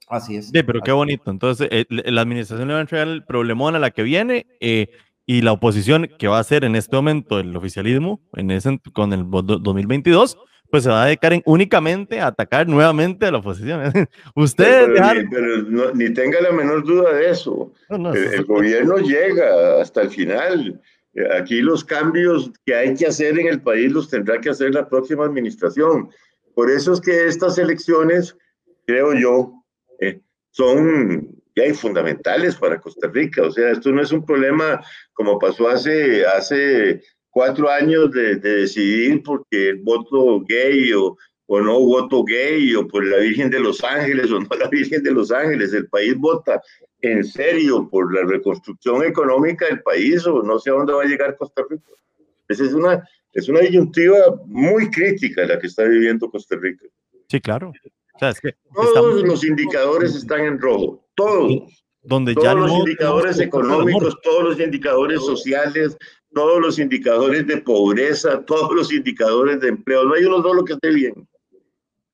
Así 0.08 0.38
es. 0.38 0.50
Sí, 0.50 0.64
pero 0.64 0.82
qué 0.82 0.92
bonito. 0.92 1.30
Entonces, 1.30 1.68
eh, 1.70 1.86
la 1.90 2.22
administración 2.22 2.68
le 2.68 2.74
va 2.74 2.80
a 2.80 2.82
entregar 2.82 3.08
el 3.08 3.26
problemón 3.26 3.76
a 3.76 3.80
la 3.80 3.92
que 3.92 4.04
viene 4.04 4.48
eh, 4.62 4.90
y 5.26 5.42
la 5.42 5.52
oposición 5.52 6.10
que 6.18 6.28
va 6.28 6.38
a 6.38 6.42
hacer 6.42 6.64
en 6.64 6.76
este 6.76 6.96
momento 6.96 7.40
el 7.40 7.56
oficialismo 7.56 8.22
en 8.34 8.52
ese, 8.52 8.80
con 8.94 9.12
el 9.12 9.30
2022 9.30 10.38
pues 10.70 10.84
se 10.84 10.90
va 10.90 11.04
a 11.04 11.06
dedicar 11.06 11.34
únicamente 11.46 12.20
a 12.20 12.28
atacar 12.28 12.68
nuevamente 12.68 13.26
a 13.26 13.32
la 13.32 13.38
oposición. 13.40 13.82
Ustedes 14.36 14.90
pero, 15.30 15.94
ni, 15.94 16.14
tenga 16.14 16.42
la 16.42 16.52
menor 16.52 16.86
duda 16.86 17.14
de 17.14 17.30
eso. 17.30 17.74
el, 17.90 18.46
gobierno 18.46 18.98
llega 18.98 19.82
hasta 19.82 20.02
el 20.02 20.10
final. 20.10 20.82
Aquí 21.36 21.62
los 21.62 21.84
cambios 21.84 22.52
que 22.66 22.76
hay 22.76 22.94
que 22.94 23.08
hacer 23.08 23.40
en 23.40 23.48
el 23.48 23.62
país 23.62 23.92
los 23.92 24.10
tendrá 24.10 24.40
que 24.40 24.50
hacer 24.50 24.74
la 24.74 24.88
próxima 24.88 25.26
administración. 25.26 26.10
Por 26.54 26.70
eso 26.70 26.94
es 26.94 27.02
que 27.02 27.28
estas 27.28 27.58
elecciones, 27.58 28.36
creo 28.86 29.14
yo, 29.14 29.64
eh, 30.00 30.22
son 30.52 31.38
ya 31.56 31.74
fundamentales 31.74 32.56
para 32.56 32.80
Costa 32.80 33.08
Rica. 33.08 33.44
O 33.44 33.52
sea, 33.52 33.72
esto 33.72 33.92
no 33.92 34.02
es 34.02 34.12
un 34.12 34.26
problema 34.26 34.84
como 35.14 35.40
pasó 35.40 35.70
hace, 35.70 36.26
hace 36.26 37.02
cuatro 37.38 37.70
años 37.70 38.12
de, 38.14 38.38
decidir 38.38 39.22
porque 39.22 39.70
el 39.70 39.76
voto 39.84 40.42
gay 40.42 40.92
o, 40.94 41.16
o, 41.46 41.62
no 41.62 41.80
voto 41.82 42.24
gay 42.24 42.74
o 42.74 42.88
por 42.88 43.06
la 43.06 43.18
Virgen 43.18 43.52
de 43.52 43.60
los 43.60 43.84
Ángeles 43.84 44.32
o 44.32 44.40
no 44.40 44.48
la 44.60 44.68
Virgen 44.70 45.04
de 45.04 45.12
los 45.12 45.32
Ángeles. 45.32 45.72
El 45.72 45.88
país 45.88 46.18
vota 46.18 46.60
en 47.02 47.24
serio 47.24 47.88
por 47.92 48.12
la 48.12 48.24
reconstrucción 48.24 49.04
económica 49.04 49.68
del 49.68 49.84
país 49.84 50.26
o 50.26 50.42
no 50.42 50.58
sé 50.58 50.72
a 50.72 50.74
dónde 50.74 50.94
va 50.94 51.04
a 51.04 51.06
llegar 51.06 51.38
Costa 51.38 51.62
Rica. 51.70 51.86
Esa 52.48 52.64
es 52.64 52.74
una, 52.74 53.08
es 53.34 53.48
una 53.48 53.60
disyuntiva 53.60 54.18
muy 54.48 54.90
crítica 54.90 55.46
la 55.46 55.60
que 55.60 55.68
está 55.68 55.84
viviendo 55.84 56.32
Costa 56.32 56.56
Rica. 56.60 56.88
Sí, 57.30 57.40
claro. 57.40 57.72
todos 58.74 59.22
los 59.22 59.44
indicadores 59.44 60.16
están 60.16 60.42
en 60.42 60.60
rojo, 60.60 61.06
todos. 61.14 61.84
Donde 62.02 62.34
todos 62.34 62.46
ya 62.46 62.54
los 62.56 62.72
indicadores 62.72 63.40
económicos, 63.40 64.18
todos 64.24 64.44
los 64.44 64.60
indicadores 64.60 65.20
sociales, 65.20 65.98
todos 66.38 66.62
los 66.62 66.78
indicadores 66.78 67.48
de 67.48 67.58
pobreza, 67.58 68.46
todos 68.46 68.72
los 68.76 68.94
indicadores 68.94 69.60
de 69.60 69.70
empleo. 69.70 70.04
No 70.04 70.14
hay 70.14 70.24
uno 70.24 70.40
solo 70.44 70.64
que 70.64 70.74
esté 70.74 70.94
bien. 70.94 71.28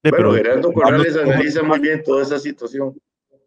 pero 0.02 0.30
bueno, 0.30 0.34
Gerardo 0.34 0.72
Corrales 0.72 1.18
analiza 1.18 1.62
muy 1.62 1.80
bien 1.80 2.02
toda 2.06 2.24
esa 2.24 2.40
situación. 2.40 2.98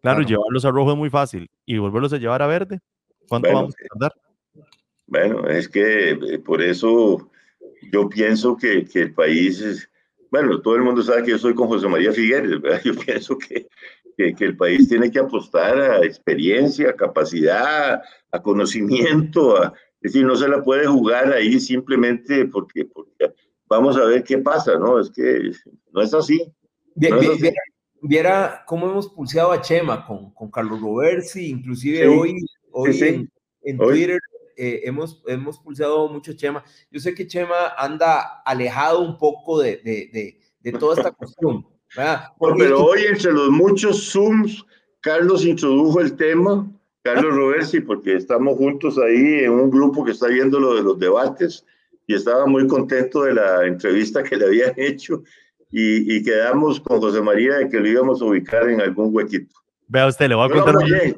Claro, 0.03 0.21
llevarlos 0.21 0.65
a 0.65 0.69
rojo 0.69 0.91
es 0.91 0.97
muy 0.97 1.09
fácil. 1.09 1.49
¿Y 1.65 1.79
volverlos 1.79 2.13
a 2.13 2.17
llevar 2.17 2.43
a 2.43 2.47
verde? 2.47 2.79
¿Cuánto 3.27 3.51
vamos 3.51 3.73
a 3.73 3.87
tardar? 3.87 4.13
Bueno, 5.07 5.49
es 5.49 5.67
que 5.67 6.11
eh, 6.11 6.39
por 6.45 6.61
eso 6.61 7.27
yo 7.91 8.07
pienso 8.07 8.55
que, 8.55 8.85
que, 8.85 9.01
el 9.01 9.13
país 9.15 9.59
es, 9.59 9.89
bueno, 10.29 10.61
todo 10.61 10.75
el 10.75 10.83
mundo 10.83 11.01
sabe 11.01 11.23
que 11.23 11.31
yo 11.31 11.39
soy 11.39 11.55
con 11.55 11.69
José 11.69 11.87
María 11.87 12.11
Figueres, 12.11 12.61
¿verdad? 12.61 12.81
Yo 12.85 12.93
pienso 12.93 13.35
que, 13.35 13.67
que, 14.15 14.35
que, 14.35 14.45
el 14.45 14.55
país 14.55 14.87
tiene 14.87 15.09
que 15.09 15.17
apostar 15.17 15.79
a 15.79 16.05
experiencia, 16.05 16.91
a 16.91 16.95
capacidad, 16.95 17.99
a 18.31 18.41
conocimiento, 18.43 19.57
a, 19.57 19.73
es 20.01 20.13
decir, 20.13 20.25
no 20.25 20.35
se 20.35 20.47
la 20.47 20.63
puede 20.63 20.85
jugar 20.85 21.33
ahí 21.33 21.59
simplemente 21.59 22.45
porque, 22.45 22.85
porque 22.85 23.33
vamos 23.67 23.97
a 23.97 24.05
ver 24.05 24.23
qué 24.23 24.37
pasa, 24.37 24.77
¿no? 24.77 24.99
Es 24.99 25.09
que 25.09 25.51
no 25.91 26.01
es 26.01 26.13
así. 26.13 26.53
Viera, 28.01 28.63
cómo 28.67 28.89
hemos 28.89 29.09
pulseado 29.09 29.51
a 29.51 29.61
Chema 29.61 30.05
con, 30.05 30.31
con 30.33 30.51
Carlos 30.51 30.79
Roversi, 30.81 31.49
inclusive 31.49 32.07
hoy, 32.07 32.45
hoy 32.71 32.99
en, 33.01 33.31
en 33.63 33.77
Twitter 33.77 34.19
eh, 34.55 34.81
hemos, 34.85 35.23
hemos 35.27 35.59
pulseado 35.59 36.07
mucho 36.07 36.33
Chema. 36.33 36.63
Yo 36.91 36.99
sé 36.99 37.13
que 37.13 37.27
Chema 37.27 37.69
anda 37.77 38.41
alejado 38.45 39.01
un 39.01 39.17
poco 39.17 39.59
de, 39.59 39.77
de, 39.77 40.39
de, 40.61 40.71
toda 40.73 40.95
esta 40.95 41.11
cuestión. 41.13 41.65
pero 42.57 42.85
hoy 42.85 43.01
entre 43.09 43.31
los 43.31 43.49
muchos 43.49 44.11
Zooms, 44.11 44.63
Carlos 45.01 45.43
introdujo 45.43 46.01
el 46.01 46.15
tema 46.15 46.71
Carlos 47.07 47.35
Roversi, 47.35 47.79
porque 47.79 48.15
estamos 48.15 48.57
juntos 48.57 48.97
ahí 48.97 49.45
en 49.45 49.51
un 49.51 49.71
grupo 49.71 50.03
que 50.03 50.11
está 50.11 50.27
viendo 50.27 50.59
lo 50.59 50.75
de 50.75 50.83
los 50.83 50.99
debates 50.99 51.65
y 52.05 52.15
estaba 52.15 52.45
muy 52.45 52.67
contento 52.67 53.23
de 53.23 53.33
la 53.33 53.65
entrevista 53.65 54.21
que 54.23 54.35
le 54.35 54.45
habían 54.45 54.73
hecho 54.77 55.23
y, 55.71 56.21
quedamos 56.21 56.81
con 56.81 56.99
José 56.99 57.21
María 57.21 57.59
de 57.59 57.69
que 57.69 57.79
lo 57.79 57.87
íbamos 57.87 58.21
a 58.21 58.25
ubicar 58.25 58.67
en 58.67 58.81
algún 58.81 59.15
huequito. 59.15 59.55
Vea 59.87 60.07
usted, 60.07 60.27
le 60.27 60.35
voy 60.35 60.49
a 60.49 60.53
contar. 60.53 60.73
Lo 60.73 60.79
apoyé, 60.81 61.15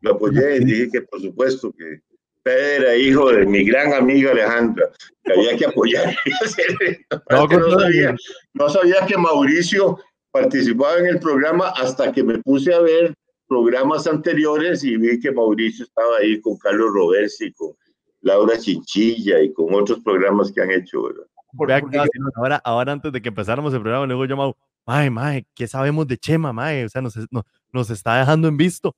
lo 0.00 0.10
apoyé 0.14 0.56
y 0.56 0.64
dije 0.64 0.90
que 0.90 1.02
por 1.02 1.20
supuesto 1.20 1.72
que 1.78 2.00
Pedro 2.42 2.88
era 2.88 2.96
hijo 2.96 3.30
de 3.30 3.46
mi 3.46 3.64
gran 3.64 3.92
amiga 3.92 4.32
Alejandra, 4.32 4.90
que 5.22 5.32
había 5.32 5.56
que 5.56 5.66
apoyar. 5.66 6.12
no, 7.30 7.46
no, 7.46 7.78
sabía, 7.78 8.16
no 8.54 8.68
sabía 8.68 9.06
que 9.06 9.16
Mauricio 9.16 9.96
participaba 10.32 10.98
en 10.98 11.06
el 11.06 11.20
programa 11.20 11.68
hasta 11.68 12.10
que 12.10 12.24
me 12.24 12.38
puse 12.38 12.74
a 12.74 12.80
ver 12.80 13.14
programas 13.50 14.06
anteriores 14.06 14.84
y 14.84 14.96
vi 14.96 15.18
que 15.18 15.32
Mauricio 15.32 15.84
estaba 15.84 16.18
ahí 16.20 16.40
con 16.40 16.56
Carlos 16.56 16.90
Roversi, 16.94 17.52
con 17.52 17.72
Laura 18.20 18.56
Chinchilla 18.56 19.42
y 19.42 19.52
con 19.52 19.74
otros 19.74 19.98
programas 20.04 20.52
que 20.52 20.62
han 20.62 20.70
hecho, 20.70 21.02
¿verdad? 21.02 21.26
ahora, 22.36 22.62
ahora 22.64 22.92
antes 22.92 23.10
de 23.10 23.20
que 23.20 23.28
empezáramos 23.28 23.74
el 23.74 23.80
programa, 23.80 24.06
luego 24.06 24.24
yo, 24.24 24.56
ay, 24.86 25.10
mae, 25.10 25.44
¿qué 25.52 25.66
sabemos 25.66 26.06
de 26.06 26.16
Chema, 26.16 26.52
mae? 26.52 26.84
O 26.84 26.88
sea, 26.88 27.02
nos, 27.02 27.18
nos, 27.72 27.90
está 27.90 28.20
dejando 28.20 28.46
en 28.46 28.56
visto. 28.56 28.94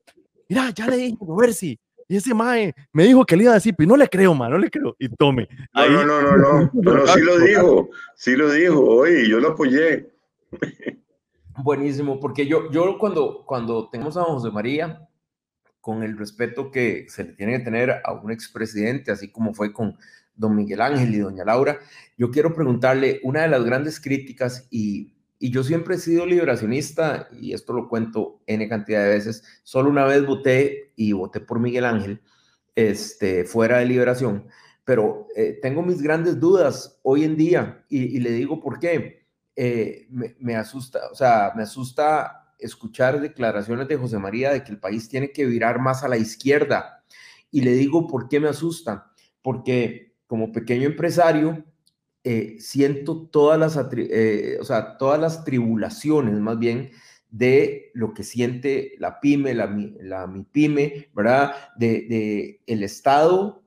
Mira, 0.51 0.69
ya 0.69 0.87
le 0.87 0.99
dije 0.99 1.17
Roversi, 1.19 1.81
y 2.07 2.17
ese 2.17 2.35
mae 2.35 2.75
me 2.93 3.05
dijo 3.05 3.25
que 3.25 3.39
le 3.39 3.45
iba 3.45 3.53
a 3.53 3.55
decir, 3.55 3.75
pero 3.75 3.89
no 3.89 3.97
le 3.97 4.07
creo, 4.07 4.35
mae, 4.35 4.51
no 4.51 4.59
le 4.59 4.69
creo. 4.69 4.95
Y 4.99 5.09
tome. 5.09 5.49
No, 5.73 5.89
no, 5.89 6.05
no, 6.05 6.37
no, 6.37 6.37
no, 6.37 6.71
pero 6.85 7.07
sí 7.07 7.21
lo 7.23 7.39
dijo, 7.39 7.89
sí 8.17 8.37
lo 8.37 8.51
dijo, 8.51 8.85
oye, 8.85 9.27
yo 9.27 9.41
lo 9.41 9.53
apoyé. 9.53 10.11
Buenísimo, 11.59 12.19
porque 12.19 12.47
yo, 12.47 12.71
yo 12.71 12.97
cuando, 12.99 13.45
cuando 13.45 13.89
tengamos 13.91 14.17
a 14.17 14.25
José 14.25 14.51
María, 14.51 15.09
con 15.83 16.03
el 16.03 16.17
respeto 16.17 16.71
que 16.71 17.07
se 17.09 17.25
le 17.25 17.33
tiene 17.33 17.59
que 17.59 17.65
tener 17.65 18.01
a 18.05 18.13
un 18.13 18.31
expresidente, 18.31 19.11
así 19.11 19.31
como 19.31 19.53
fue 19.53 19.73
con 19.73 19.99
don 20.35 20.57
Miguel 20.57 20.81
Ángel 20.81 21.15
y 21.15 21.19
doña 21.19 21.45
Laura, 21.45 21.79
yo 22.17 22.31
quiero 22.31 22.55
preguntarle 22.55 23.21
una 23.23 23.43
de 23.43 23.49
las 23.49 23.65
grandes 23.65 24.01
críticas 24.01 24.67
y, 24.71 25.13
y 25.39 25.51
yo 25.51 25.63
siempre 25.63 25.97
he 25.97 25.99
sido 25.99 26.25
liberacionista 26.25 27.29
y 27.33 27.53
esto 27.53 27.73
lo 27.75 27.89
cuento 27.89 28.41
n 28.47 28.67
cantidad 28.69 29.03
de 29.03 29.11
veces, 29.11 29.45
solo 29.63 29.91
una 29.91 30.05
vez 30.05 30.25
voté 30.25 30.93
y 30.97 31.13
voté 31.13 31.41
por 31.41 31.59
Miguel 31.59 31.85
Ángel, 31.85 32.23
este, 32.77 33.45
fuera 33.45 33.79
de 33.79 33.87
liberación, 33.87 34.47
pero 34.85 35.27
eh, 35.37 35.59
tengo 35.61 35.83
mis 35.83 36.01
grandes 36.01 36.41
dudas 36.41 36.99
hoy 37.03 37.25
en 37.25 37.37
día 37.37 37.85
y, 37.89 38.17
y 38.17 38.21
le 38.21 38.31
digo 38.31 38.61
por 38.61 38.79
qué 38.79 39.22
eh, 39.57 40.09
me, 40.11 40.57
asusta, 40.57 41.01
o 41.11 41.15
sea, 41.15 41.53
me 41.55 41.63
asusta 41.63 42.55
escuchar 42.59 43.21
declaraciones 43.21 43.89
de 43.89 43.97
José 43.97 44.19
María 44.19 44.51
de 44.51 44.65
que 44.65 44.73
el 44.73 44.79
país 44.79 45.09
tiene 45.09 45.33
que 45.33 45.45
virar 45.45 45.81
más 45.81 46.05
a 46.05 46.09
la 46.09 46.17
izquierda. 46.17 47.05
Y 47.51 47.63
le 47.63 47.73
digo 47.73 48.07
por 48.07 48.29
qué 48.29 48.41
me 48.41 48.49
asusta, 48.49 49.13
porque 49.43 50.15
como 50.27 50.53
pequeño 50.53 50.87
empresario 50.87 51.65
eh, 52.25 52.57
siento 52.61 53.29
todas 53.29 53.59
las, 53.59 53.79
eh, 53.97 54.57
o 54.61 54.65
sea, 54.65 54.97
todas 54.97 55.21
las 55.21 55.45
tribulaciones 55.45 56.35
más 56.35 56.59
bien 56.59 56.91
de 57.29 57.91
lo 57.95 58.15
que 58.15 58.23
siente 58.23 58.93
la 58.99 59.21
pyme, 59.21 59.55
la, 59.55 59.67
mi 59.67 60.45
pyme, 60.45 61.11
¿verdad? 61.15 61.55
De 61.77 62.63
el 62.67 62.83
Estado 62.83 63.63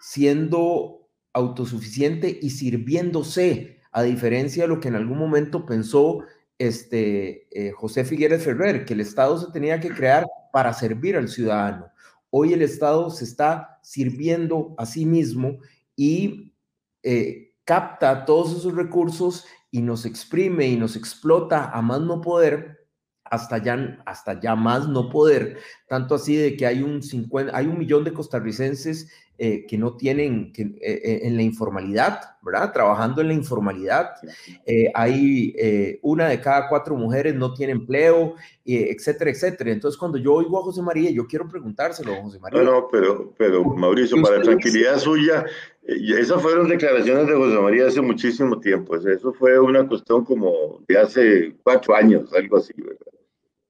siendo 0.00 1.10
autosuficiente 1.32 2.38
y 2.40 2.50
sirviéndose, 2.50 3.77
a 3.98 4.02
diferencia 4.04 4.62
de 4.62 4.68
lo 4.68 4.78
que 4.78 4.88
en 4.88 4.94
algún 4.94 5.18
momento 5.18 5.66
pensó 5.66 6.20
este, 6.56 7.48
eh, 7.50 7.72
José 7.72 8.04
Figueres 8.04 8.44
Ferrer, 8.44 8.84
que 8.84 8.94
el 8.94 9.00
Estado 9.00 9.36
se 9.38 9.50
tenía 9.50 9.80
que 9.80 9.90
crear 9.90 10.24
para 10.52 10.72
servir 10.72 11.16
al 11.16 11.28
ciudadano. 11.28 11.88
Hoy 12.30 12.52
el 12.52 12.62
Estado 12.62 13.10
se 13.10 13.24
está 13.24 13.80
sirviendo 13.82 14.74
a 14.78 14.86
sí 14.86 15.04
mismo 15.04 15.58
y 15.96 16.54
eh, 17.02 17.54
capta 17.64 18.24
todos 18.24 18.56
esos 18.56 18.76
recursos 18.76 19.46
y 19.72 19.82
nos 19.82 20.06
exprime 20.06 20.68
y 20.68 20.76
nos 20.76 20.94
explota 20.94 21.68
a 21.68 21.82
más 21.82 22.00
no 22.00 22.20
poder 22.20 22.86
hasta 23.24 23.58
ya, 23.58 23.98
hasta 24.06 24.40
ya 24.40 24.54
más 24.54 24.88
no 24.88 25.10
poder, 25.10 25.58
tanto 25.88 26.14
así 26.14 26.36
de 26.36 26.56
que 26.56 26.66
hay 26.66 26.82
un, 26.82 27.02
50, 27.02 27.56
hay 27.56 27.66
un 27.66 27.78
millón 27.78 28.04
de 28.04 28.12
costarricenses 28.12 29.10
eh, 29.40 29.66
que 29.68 29.78
no 29.78 29.96
tienen 29.96 30.52
que, 30.52 30.62
eh, 30.62 30.78
eh, 30.80 31.20
en 31.22 31.36
la 31.36 31.42
informalidad, 31.42 32.18
¿verdad? 32.42 32.72
Trabajando 32.72 33.20
en 33.20 33.28
la 33.28 33.34
informalidad. 33.34 34.14
hay 34.94 35.54
una 36.02 36.28
de 36.28 36.40
cada 36.40 36.68
cuatro 36.68 36.96
mujeres 36.96 37.36
no 37.36 37.54
tiene 37.54 37.72
empleo, 37.72 38.34
etcétera, 38.64 39.30
etcétera. 39.30 39.70
Entonces, 39.70 39.96
cuando 39.96 40.18
yo 40.18 40.34
oigo 40.34 40.58
a 40.58 40.64
José 40.64 40.82
María, 40.82 41.12
yo 41.12 41.28
quiero 41.28 41.46
preguntárselo 41.46 42.14
a 42.14 42.22
José 42.22 42.40
María. 42.40 42.62
No, 42.64 42.72
no, 42.72 42.88
pero, 42.90 43.32
pero 43.38 43.62
Mauricio, 43.62 44.20
para 44.20 44.42
tranquilidad 44.42 44.98
suya, 44.98 45.46
esas 45.86 46.42
fueron 46.42 46.68
declaraciones 46.68 47.28
de 47.28 47.34
José 47.34 47.60
María 47.60 47.86
hace 47.86 48.00
muchísimo 48.00 48.58
tiempo. 48.58 48.96
Eso 48.96 49.32
fue 49.34 49.56
una 49.60 49.86
cuestión 49.86 50.24
como 50.24 50.82
de 50.88 50.98
hace 50.98 51.54
cuatro 51.62 51.94
años, 51.94 52.32
algo 52.32 52.56
así, 52.56 52.72
¿verdad? 52.76 53.06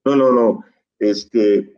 No, 0.06 0.16
no, 0.16 0.32
no. 0.32 0.64
Este, 0.98 1.77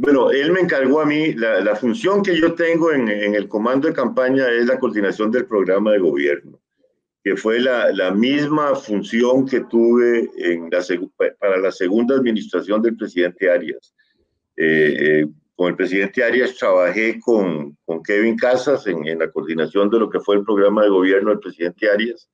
bueno, 0.00 0.30
él 0.30 0.50
me 0.50 0.60
encargó 0.60 1.02
a 1.02 1.04
mí, 1.04 1.34
la, 1.34 1.76
función 1.76 2.22
que 2.22 2.34
yo 2.34 2.54
tengo 2.54 2.90
en, 2.90 3.10
el 3.10 3.46
comando 3.48 3.86
de 3.86 3.92
campaña 3.92 4.48
es 4.48 4.64
la 4.64 4.78
coordinación 4.78 5.30
del 5.30 5.44
programa 5.44 5.92
de 5.92 5.98
gobierno, 5.98 6.58
que 7.22 7.36
fue 7.36 7.60
la, 7.60 8.10
misma 8.10 8.74
función 8.76 9.46
que 9.46 9.60
tuve 9.60 10.30
en 10.38 10.70
la, 10.70 10.82
para 11.38 11.58
la 11.58 11.70
segunda 11.70 12.16
administración 12.16 12.80
del 12.80 12.96
presidente 12.96 13.50
Arias. 13.50 13.94
Eh, 14.56 14.96
eh, 14.98 15.26
con 15.54 15.68
el 15.68 15.76
presidente 15.76 16.24
Arias 16.24 16.56
trabajé 16.56 17.20
con, 17.20 17.76
con 17.84 18.02
Kevin 18.02 18.38
Casas 18.38 18.86
en, 18.86 19.06
en, 19.06 19.18
la 19.18 19.30
coordinación 19.30 19.90
de 19.90 19.98
lo 19.98 20.08
que 20.08 20.20
fue 20.20 20.36
el 20.36 20.44
programa 20.44 20.82
de 20.82 20.88
gobierno 20.88 21.28
del 21.28 21.40
presidente 21.40 21.90
Arias 21.90 22.26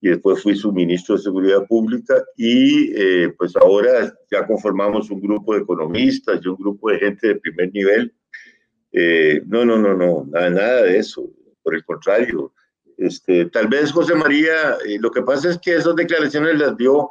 y 0.00 0.08
después 0.08 0.42
fui 0.42 0.54
su 0.54 0.72
ministro 0.72 1.16
de 1.16 1.22
Seguridad 1.22 1.66
Pública 1.66 2.22
y 2.36 2.92
eh, 2.94 3.34
pues 3.36 3.56
ahora 3.56 4.14
ya 4.30 4.46
conformamos 4.46 5.10
un 5.10 5.20
grupo 5.20 5.54
de 5.54 5.60
economistas 5.60 6.40
y 6.42 6.48
un 6.48 6.56
grupo 6.56 6.90
de 6.90 6.98
gente 6.98 7.28
de 7.28 7.36
primer 7.36 7.72
nivel. 7.72 8.14
Eh, 8.92 9.42
no, 9.46 9.64
no, 9.64 9.78
no, 9.78 9.94
no, 9.94 10.26
nada, 10.30 10.50
nada 10.50 10.82
de 10.82 10.98
eso, 10.98 11.28
por 11.62 11.74
el 11.74 11.84
contrario. 11.84 12.52
Este, 12.98 13.46
tal 13.46 13.68
vez 13.68 13.92
José 13.92 14.14
María, 14.14 14.76
eh, 14.86 14.98
lo 15.00 15.10
que 15.10 15.22
pasa 15.22 15.50
es 15.50 15.58
que 15.58 15.74
esas 15.74 15.96
declaraciones 15.96 16.58
las 16.58 16.76
dio, 16.76 17.10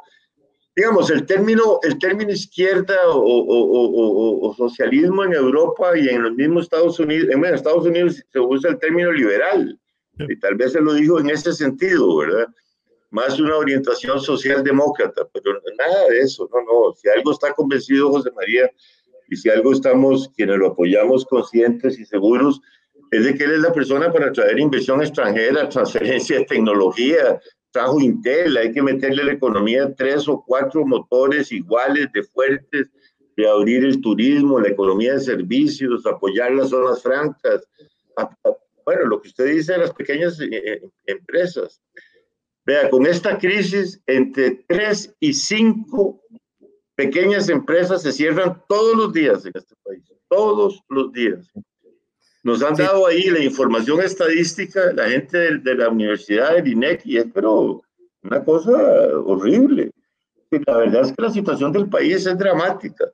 digamos, 0.74 1.10
el 1.10 1.26
término, 1.26 1.80
el 1.82 1.98
término 1.98 2.30
izquierda 2.30 2.96
o, 3.08 3.18
o, 3.18 4.48
o, 4.48 4.54
socialismo 4.54 5.24
en 5.24 5.34
Europa 5.34 5.96
y 5.96 6.08
en 6.08 6.22
los 6.22 6.34
mismos 6.34 6.64
Estados 6.64 6.98
Unidos, 6.98 7.28
en 7.30 7.44
Estados 7.44 7.86
Unidos 7.86 8.24
se 8.32 8.40
usa 8.40 8.70
el 8.70 8.78
término 8.78 9.12
liberal, 9.12 9.78
y 10.18 10.38
tal 10.38 10.54
vez 10.54 10.72
se 10.72 10.80
lo 10.80 10.94
dijo 10.94 11.20
en 11.20 11.30
ese 11.30 11.52
sentido, 11.52 12.16
¿verdad? 12.16 12.48
Más 13.16 13.40
una 13.40 13.56
orientación 13.56 14.20
socialdemócrata, 14.20 15.26
pero 15.32 15.58
nada 15.78 16.08
de 16.10 16.20
eso, 16.20 16.46
no, 16.52 16.60
no, 16.60 16.94
si 16.94 17.08
algo 17.08 17.32
está 17.32 17.54
convencido 17.54 18.10
José 18.10 18.30
María 18.36 18.70
y 19.30 19.36
si 19.36 19.48
algo 19.48 19.72
estamos 19.72 20.30
quienes 20.36 20.58
lo 20.58 20.68
apoyamos 20.68 21.24
conscientes 21.24 21.98
y 21.98 22.04
seguros, 22.04 22.60
es 23.10 23.24
de 23.24 23.34
que 23.34 23.44
él 23.44 23.52
es 23.52 23.60
la 23.60 23.72
persona 23.72 24.12
para 24.12 24.30
traer 24.32 24.58
inversión 24.58 25.00
extranjera, 25.00 25.66
transferencia 25.70 26.40
de 26.40 26.44
tecnología, 26.44 27.40
trajo 27.70 27.98
Intel, 28.00 28.54
hay 28.58 28.70
que 28.70 28.82
meterle 28.82 29.22
a 29.22 29.26
la 29.26 29.32
economía 29.32 29.94
tres 29.94 30.28
o 30.28 30.44
cuatro 30.46 30.84
motores 30.84 31.50
iguales 31.52 32.08
de 32.12 32.22
fuertes, 32.22 32.90
de 33.34 33.48
abrir 33.48 33.82
el 33.82 33.98
turismo, 34.02 34.60
la 34.60 34.68
economía 34.68 35.14
de 35.14 35.20
servicios, 35.20 36.04
apoyar 36.04 36.52
las 36.52 36.68
zonas 36.68 37.02
francas, 37.02 37.66
bueno, 38.84 39.06
lo 39.06 39.20
que 39.20 39.28
usted 39.28 39.46
dice 39.46 39.72
de 39.72 39.78
las 39.78 39.92
pequeñas 39.94 40.38
eh, 40.40 40.48
eh, 40.52 40.82
empresas. 41.06 41.82
Vea, 42.66 42.90
con 42.90 43.06
esta 43.06 43.38
crisis, 43.38 44.02
entre 44.06 44.64
tres 44.66 45.14
y 45.20 45.32
cinco 45.32 46.20
pequeñas 46.96 47.48
empresas 47.48 48.02
se 48.02 48.10
cierran 48.10 48.60
todos 48.68 48.96
los 48.96 49.12
días 49.12 49.46
en 49.46 49.52
este 49.54 49.74
país, 49.84 50.02
todos 50.28 50.82
los 50.88 51.12
días. 51.12 51.48
Nos 52.42 52.62
han 52.62 52.74
dado 52.74 53.06
ahí 53.06 53.30
la 53.30 53.40
información 53.40 54.00
estadística, 54.00 54.92
la 54.94 55.08
gente 55.08 55.58
de, 55.58 55.74
la 55.74 55.88
universidad, 55.88 56.54
del 56.54 56.68
INEC, 56.68 57.02
y 57.04 57.18
es 57.18 57.26
pero 57.32 57.82
una 58.22 58.44
cosa 58.44 58.72
horrible. 59.24 59.90
La 60.66 60.78
verdad 60.78 61.02
es 61.02 61.12
que 61.12 61.22
la 61.22 61.30
situación 61.30 61.72
del 61.72 61.88
país 61.88 62.26
es 62.26 62.38
dramática. 62.38 63.04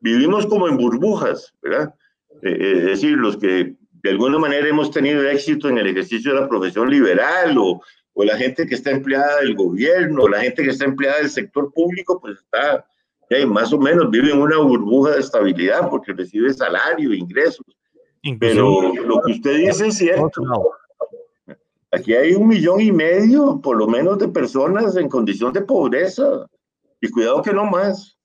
Vivimos 0.00 0.46
como 0.46 0.68
en 0.68 0.76
burbujas, 0.76 1.52
¿verdad? 1.62 1.94
Eh, 2.42 2.50
eh, 2.50 2.72
es 2.78 2.84
decir, 2.84 3.16
los 3.16 3.36
que 3.36 3.76
de 4.02 4.10
alguna 4.10 4.38
manera 4.38 4.68
hemos 4.68 4.90
tenido 4.90 5.22
éxito 5.28 5.68
en 5.68 5.78
el 5.78 5.86
ejercicio 5.88 6.34
de 6.34 6.40
la 6.40 6.48
profesión 6.48 6.90
liberal 6.90 7.56
o 7.58 7.80
o 8.14 8.24
la 8.24 8.36
gente 8.36 8.66
que 8.66 8.74
está 8.74 8.90
empleada 8.90 9.40
del 9.40 9.54
gobierno, 9.54 10.24
o 10.24 10.28
la 10.28 10.40
gente 10.40 10.62
que 10.62 10.70
está 10.70 10.84
empleada 10.84 11.18
del 11.18 11.30
sector 11.30 11.72
público, 11.72 12.20
pues 12.20 12.38
está, 12.38 12.84
más 13.46 13.72
o 13.72 13.78
menos 13.78 14.10
vive 14.10 14.30
en 14.30 14.40
una 14.40 14.58
burbuja 14.58 15.12
de 15.12 15.20
estabilidad 15.20 15.88
porque 15.88 16.12
recibe 16.12 16.52
salario, 16.52 17.14
ingresos. 17.14 17.64
Pero 18.38 18.94
lo 18.94 19.20
que 19.22 19.32
usted 19.32 19.56
dice 19.56 19.88
es 19.88 19.96
cierto. 19.96 20.42
Aquí 21.90 22.14
hay 22.14 22.34
un 22.34 22.48
millón 22.48 22.80
y 22.80 22.92
medio, 22.92 23.60
por 23.60 23.76
lo 23.76 23.86
menos, 23.86 24.18
de 24.18 24.28
personas 24.28 24.96
en 24.96 25.08
condición 25.08 25.52
de 25.52 25.62
pobreza. 25.62 26.46
Y 27.00 27.10
cuidado 27.10 27.42
que 27.42 27.52
no 27.52 27.64
más. 27.64 28.18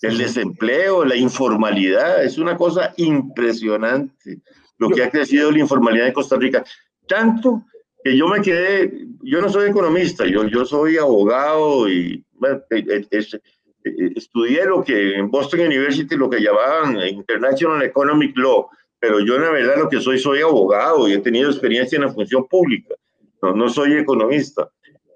El 0.00 0.16
desempleo, 0.16 1.04
la 1.04 1.16
informalidad, 1.16 2.24
es 2.24 2.38
una 2.38 2.56
cosa 2.56 2.94
impresionante 2.96 4.40
lo 4.78 4.88
que 4.88 5.04
ha 5.04 5.10
crecido 5.10 5.52
la 5.52 5.58
informalidad 5.58 6.06
en 6.06 6.14
Costa 6.14 6.36
Rica. 6.36 6.64
Tanto 7.06 7.64
que 8.02 8.16
yo 8.16 8.28
me 8.28 8.40
quedé, 8.40 9.06
yo 9.22 9.40
no 9.40 9.48
soy 9.48 9.70
economista, 9.70 10.26
yo, 10.26 10.44
yo 10.46 10.64
soy 10.64 10.96
abogado 10.96 11.88
y 11.88 12.24
eh, 12.46 12.62
eh, 12.70 13.06
eh, 13.10 14.12
estudié 14.16 14.64
lo 14.64 14.82
que 14.82 15.16
en 15.16 15.30
Boston 15.30 15.60
University 15.60 16.16
lo 16.16 16.30
que 16.30 16.40
llamaban 16.40 16.98
International 17.08 17.82
Economic 17.82 18.36
Law, 18.36 18.68
pero 18.98 19.20
yo 19.20 19.36
en 19.36 19.52
verdad 19.52 19.78
lo 19.78 19.88
que 19.88 20.00
soy 20.00 20.18
soy 20.18 20.40
abogado 20.40 21.08
y 21.08 21.12
he 21.12 21.18
tenido 21.18 21.50
experiencia 21.50 21.96
en 21.96 22.02
la 22.02 22.12
función 22.12 22.46
pública, 22.46 22.94
no, 23.42 23.54
no 23.54 23.68
soy 23.68 23.94
economista. 23.94 24.70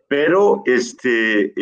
Pero 0.06 0.62
este, 0.66 1.52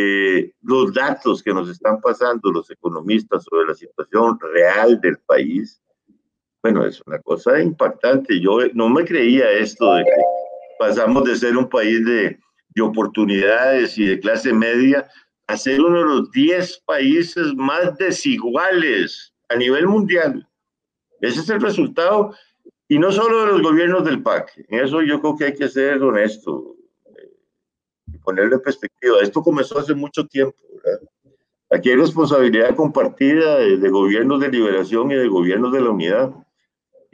los 0.63 0.93
datos 0.93 1.43
que 1.43 1.55
nos 1.55 1.71
están 1.71 2.01
pasando 2.01 2.51
los 2.51 2.69
economistas 2.71 3.45
sobre 3.45 3.69
la 3.69 3.75
situación 3.75 4.37
real 4.53 5.01
del 5.01 5.17
país, 5.19 5.81
bueno, 6.61 6.85
es 6.85 7.01
una 7.07 7.21
cosa 7.21 7.61
impactante. 7.63 8.41
Yo 8.41 8.59
no 8.75 8.89
me 8.89 9.05
creía 9.05 9.51
esto 9.53 9.95
de 9.95 10.05
que 10.05 10.11
pasamos 10.79 11.25
de 11.25 11.37
ser 11.37 11.57
un 11.57 11.69
país 11.69 12.05
de, 12.05 12.39
de 12.75 12.83
oportunidades 12.83 13.97
y 13.99 14.07
de 14.07 14.21
clase 14.21 14.53
media 14.53 15.09
a 15.47 15.57
ser 15.57 15.81
uno 15.81 15.99
de 15.99 16.05
los 16.05 16.31
10 16.31 16.83
países 16.87 17.55
más 17.55 17.97
desiguales 17.99 19.33
a 19.49 19.57
nivel 19.57 19.87
mundial. 19.87 20.47
Ese 21.21 21.41
es 21.41 21.49
el 21.51 21.61
resultado, 21.61 22.35
y 22.89 22.99
no 22.99 23.11
solo 23.11 23.41
de 23.41 23.47
los 23.47 23.63
gobiernos 23.63 24.05
del 24.05 24.23
PAC. 24.23 24.53
En 24.69 24.85
eso 24.85 25.03
yo 25.03 25.21
creo 25.21 25.37
que 25.37 25.45
hay 25.47 25.55
que 25.55 25.69
ser 25.69 26.03
honesto 26.03 26.77
y 28.07 28.19
ponerle 28.19 28.59
perspectiva. 28.59 29.19
Esto 29.23 29.43
comenzó 29.43 29.79
hace 29.79 29.95
mucho 29.95 30.27
tiempo. 30.27 30.57
Aquí 31.71 31.91
hay 31.91 31.97
responsabilidad 31.97 32.77
compartida 32.77 33.59
de, 33.59 33.79
de 33.79 33.89
gobiernos 33.89 34.41
de 34.41 34.51
liberación 34.51 35.11
y 35.11 35.15
de 35.15 35.27
gobiernos 35.27 35.73
de 35.73 35.81
la 35.81 35.91
unidad. 35.91 36.35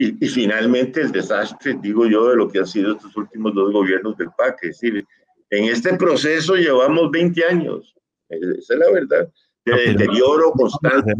Y, 0.01 0.13
finalmente 0.29 1.01
el 1.01 1.11
desastre, 1.11 1.77
digo 1.81 2.07
yo, 2.07 2.29
de 2.29 2.37
lo 2.37 2.47
que 2.47 2.59
han 2.59 2.65
sido 2.65 2.93
estos 2.93 3.15
últimos 3.17 3.53
dos 3.53 3.73
gobiernos 3.73 4.17
del 4.17 4.29
PAC. 4.37 4.63
Es 4.63 4.79
decir, 4.79 5.05
en 5.49 5.65
este 5.65 5.93
proceso 5.97 6.55
llevamos 6.55 7.11
20 7.11 7.45
años, 7.45 7.93
esa 8.29 8.73
es 8.73 8.79
la 8.79 8.91
verdad, 8.91 9.29
de 9.65 9.93
deterioro 9.93 10.51
constante 10.51 11.13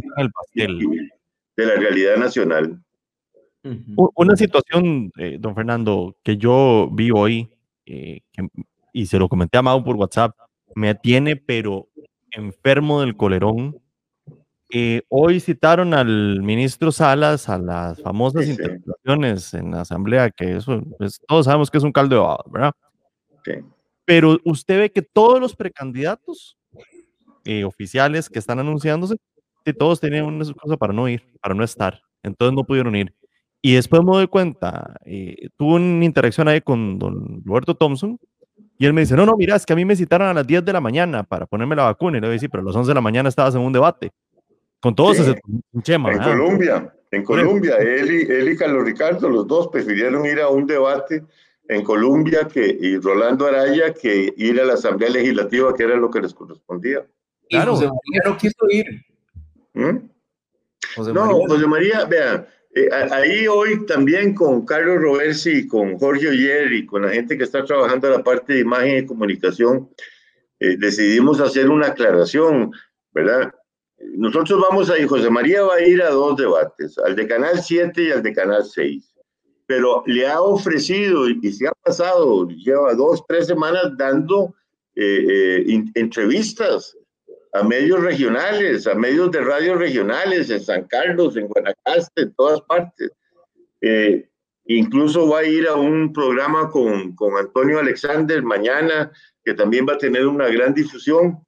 de 0.55 1.65
la 1.65 1.75
realidad 1.75 2.15
nacional. 2.15 2.81
Una 4.15 4.37
situación, 4.37 5.11
eh, 5.17 5.35
don 5.37 5.53
Fernando, 5.55 6.15
que 6.23 6.37
yo 6.37 6.89
vi 6.89 7.11
hoy, 7.11 7.49
eh, 7.85 8.21
y 8.93 9.05
se 9.07 9.19
lo 9.19 9.27
comenté 9.27 9.57
a 9.57 9.61
Mau 9.61 9.83
por 9.83 9.97
WhatsApp, 9.97 10.33
me 10.73 10.95
tiene 10.95 11.35
pero 11.35 11.89
enfermo 12.31 13.01
del 13.01 13.17
colerón 13.17 13.81
eh, 14.71 15.01
hoy 15.09 15.39
citaron 15.39 15.93
al 15.93 16.41
ministro 16.43 16.91
Salas 16.91 17.49
a 17.49 17.57
las 17.57 18.01
famosas 18.01 18.47
interpelaciones 18.47 19.53
en 19.53 19.71
la 19.71 19.81
asamblea, 19.81 20.29
que 20.29 20.57
eso, 20.57 20.81
pues, 20.97 21.19
todos 21.27 21.45
sabemos 21.45 21.71
que 21.71 21.79
es 21.79 21.83
un 21.83 21.91
caldo 21.91 22.15
de 22.15 22.21
babas, 22.21 22.51
¿verdad? 22.51 22.71
Pero 24.05 24.37
usted 24.45 24.79
ve 24.79 24.91
que 24.91 25.01
todos 25.01 25.39
los 25.39 25.55
precandidatos 25.55 26.57
eh, 27.45 27.63
oficiales 27.63 28.29
que 28.29 28.39
están 28.39 28.59
anunciándose, 28.59 29.15
todos 29.77 29.99
tenían 29.99 30.25
una 30.25 30.43
cosa 30.53 30.77
para 30.77 30.93
no 30.93 31.07
ir, 31.07 31.23
para 31.41 31.53
no 31.53 31.63
estar, 31.63 32.01
entonces 32.23 32.55
no 32.55 32.63
pudieron 32.63 32.95
ir. 32.95 33.13
Y 33.61 33.73
después 33.73 34.03
me 34.03 34.11
doy 34.11 34.27
cuenta, 34.27 34.95
eh, 35.05 35.49
tuve 35.57 35.75
una 35.75 36.05
interacción 36.05 36.47
ahí 36.47 36.61
con 36.61 36.97
don 36.97 37.43
Roberto 37.43 37.75
Thompson, 37.75 38.17
y 38.81 38.85
él 38.85 38.93
me 38.93 39.01
dice, 39.01 39.15
no, 39.15 39.25
no, 39.25 39.35
mira, 39.35 39.57
es 39.57 39.65
que 39.65 39.73
a 39.73 39.75
mí 39.75 39.83
me 39.83 39.95
citaron 39.95 40.29
a 40.29 40.33
las 40.33 40.47
10 40.47 40.63
de 40.63 40.71
la 40.71 40.79
mañana 40.79 41.23
para 41.23 41.45
ponerme 41.45 41.75
la 41.75 41.83
vacuna. 41.83 42.17
Y 42.17 42.21
le 42.21 42.27
voy 42.27 42.31
a 42.31 42.33
decir, 42.33 42.49
pero 42.49 42.63
a 42.63 42.65
las 42.65 42.75
11 42.77 42.87
de 42.87 42.95
la 42.95 43.01
mañana 43.01 43.27
estabas 43.27 43.53
en 43.55 43.61
un 43.61 43.73
debate. 43.73 44.11
Con 44.81 44.95
todos 44.95 45.17
sí, 45.17 45.35
Chema. 45.81 46.11
En 46.13 46.19
Colombia, 46.19 46.93
en 47.11 47.23
Colombia, 47.23 47.77
él 47.77 48.11
y, 48.11 48.31
él 48.31 48.49
y 48.49 48.57
Carlos 48.57 48.85
Ricardo, 48.85 49.29
los 49.29 49.47
dos 49.47 49.67
prefirieron 49.67 50.25
ir 50.25 50.39
a 50.39 50.49
un 50.49 50.65
debate 50.65 51.23
en 51.67 51.83
Colombia 51.83 52.47
que, 52.51 52.77
y 52.79 52.97
Rolando 52.97 53.45
Araya 53.45 53.93
que 53.93 54.33
ir 54.37 54.59
a 54.59 54.65
la 54.65 54.73
Asamblea 54.73 55.09
Legislativa, 55.09 55.73
que 55.73 55.83
era 55.83 55.95
lo 55.95 56.09
que 56.09 56.21
les 56.21 56.33
correspondía. 56.33 57.05
Claro, 57.49 57.75
José 57.75 57.87
María 57.87 58.21
no 58.25 58.37
quiso 58.37 58.65
ir. 58.69 58.85
¿Mm? 59.73 60.09
no, 61.13 61.45
José 61.47 61.67
María, 61.67 62.05
vea, 62.05 62.47
eh, 62.73 62.89
ahí 63.11 63.47
hoy 63.47 63.85
también 63.85 64.33
con 64.33 64.65
Carlos 64.65 65.01
Roversi, 65.01 65.67
con 65.67 65.97
Jorge 65.97 66.29
Oyer 66.29 66.71
y 66.71 66.85
con 66.85 67.01
la 67.01 67.09
gente 67.09 67.37
que 67.37 67.43
está 67.43 67.65
trabajando 67.65 68.07
en 68.07 68.13
la 68.13 68.23
parte 68.23 68.53
de 68.53 68.59
imagen 68.59 69.03
y 69.03 69.05
comunicación, 69.05 69.89
eh, 70.59 70.75
decidimos 70.77 71.39
hacer 71.39 71.69
una 71.69 71.87
aclaración, 71.87 72.71
¿verdad? 73.11 73.53
Nosotros 73.99 74.61
vamos 74.69 74.89
a 74.89 74.97
ir, 74.97 75.07
José 75.07 75.29
María 75.29 75.63
va 75.63 75.75
a 75.75 75.81
ir 75.81 76.01
a 76.01 76.09
dos 76.09 76.37
debates, 76.37 76.97
al 76.99 77.15
de 77.15 77.27
Canal 77.27 77.61
7 77.61 78.03
y 78.03 78.11
al 78.11 78.23
de 78.23 78.33
Canal 78.33 78.63
6, 78.63 79.13
pero 79.65 80.03
le 80.05 80.25
ha 80.25 80.41
ofrecido 80.41 81.29
y 81.29 81.51
se 81.51 81.67
ha 81.67 81.73
pasado, 81.83 82.47
lleva 82.47 82.93
dos, 82.93 83.23
tres 83.27 83.47
semanas 83.47 83.91
dando 83.97 84.55
eh, 84.95 85.83
entrevistas 85.95 86.97
a 87.53 87.63
medios 87.63 88.01
regionales, 88.01 88.87
a 88.87 88.95
medios 88.95 89.31
de 89.31 89.41
radio 89.41 89.75
regionales, 89.75 90.49
en 90.49 90.61
San 90.61 90.83
Carlos, 90.85 91.35
en 91.35 91.47
Guanacaste, 91.47 92.21
en 92.21 92.33
todas 92.33 92.61
partes. 92.61 93.11
Eh, 93.81 94.29
incluso 94.65 95.27
va 95.27 95.39
a 95.39 95.45
ir 95.45 95.67
a 95.67 95.75
un 95.75 96.13
programa 96.13 96.69
con, 96.69 97.15
con, 97.15 97.37
Antonio 97.37 97.79
Alexander 97.79 98.43
mañana, 98.43 99.11
que 99.43 99.53
también 99.53 99.85
va 99.87 99.93
a 99.93 99.97
tener 99.97 100.27
una 100.27 100.47
gran 100.47 100.73
difusión 100.73 101.39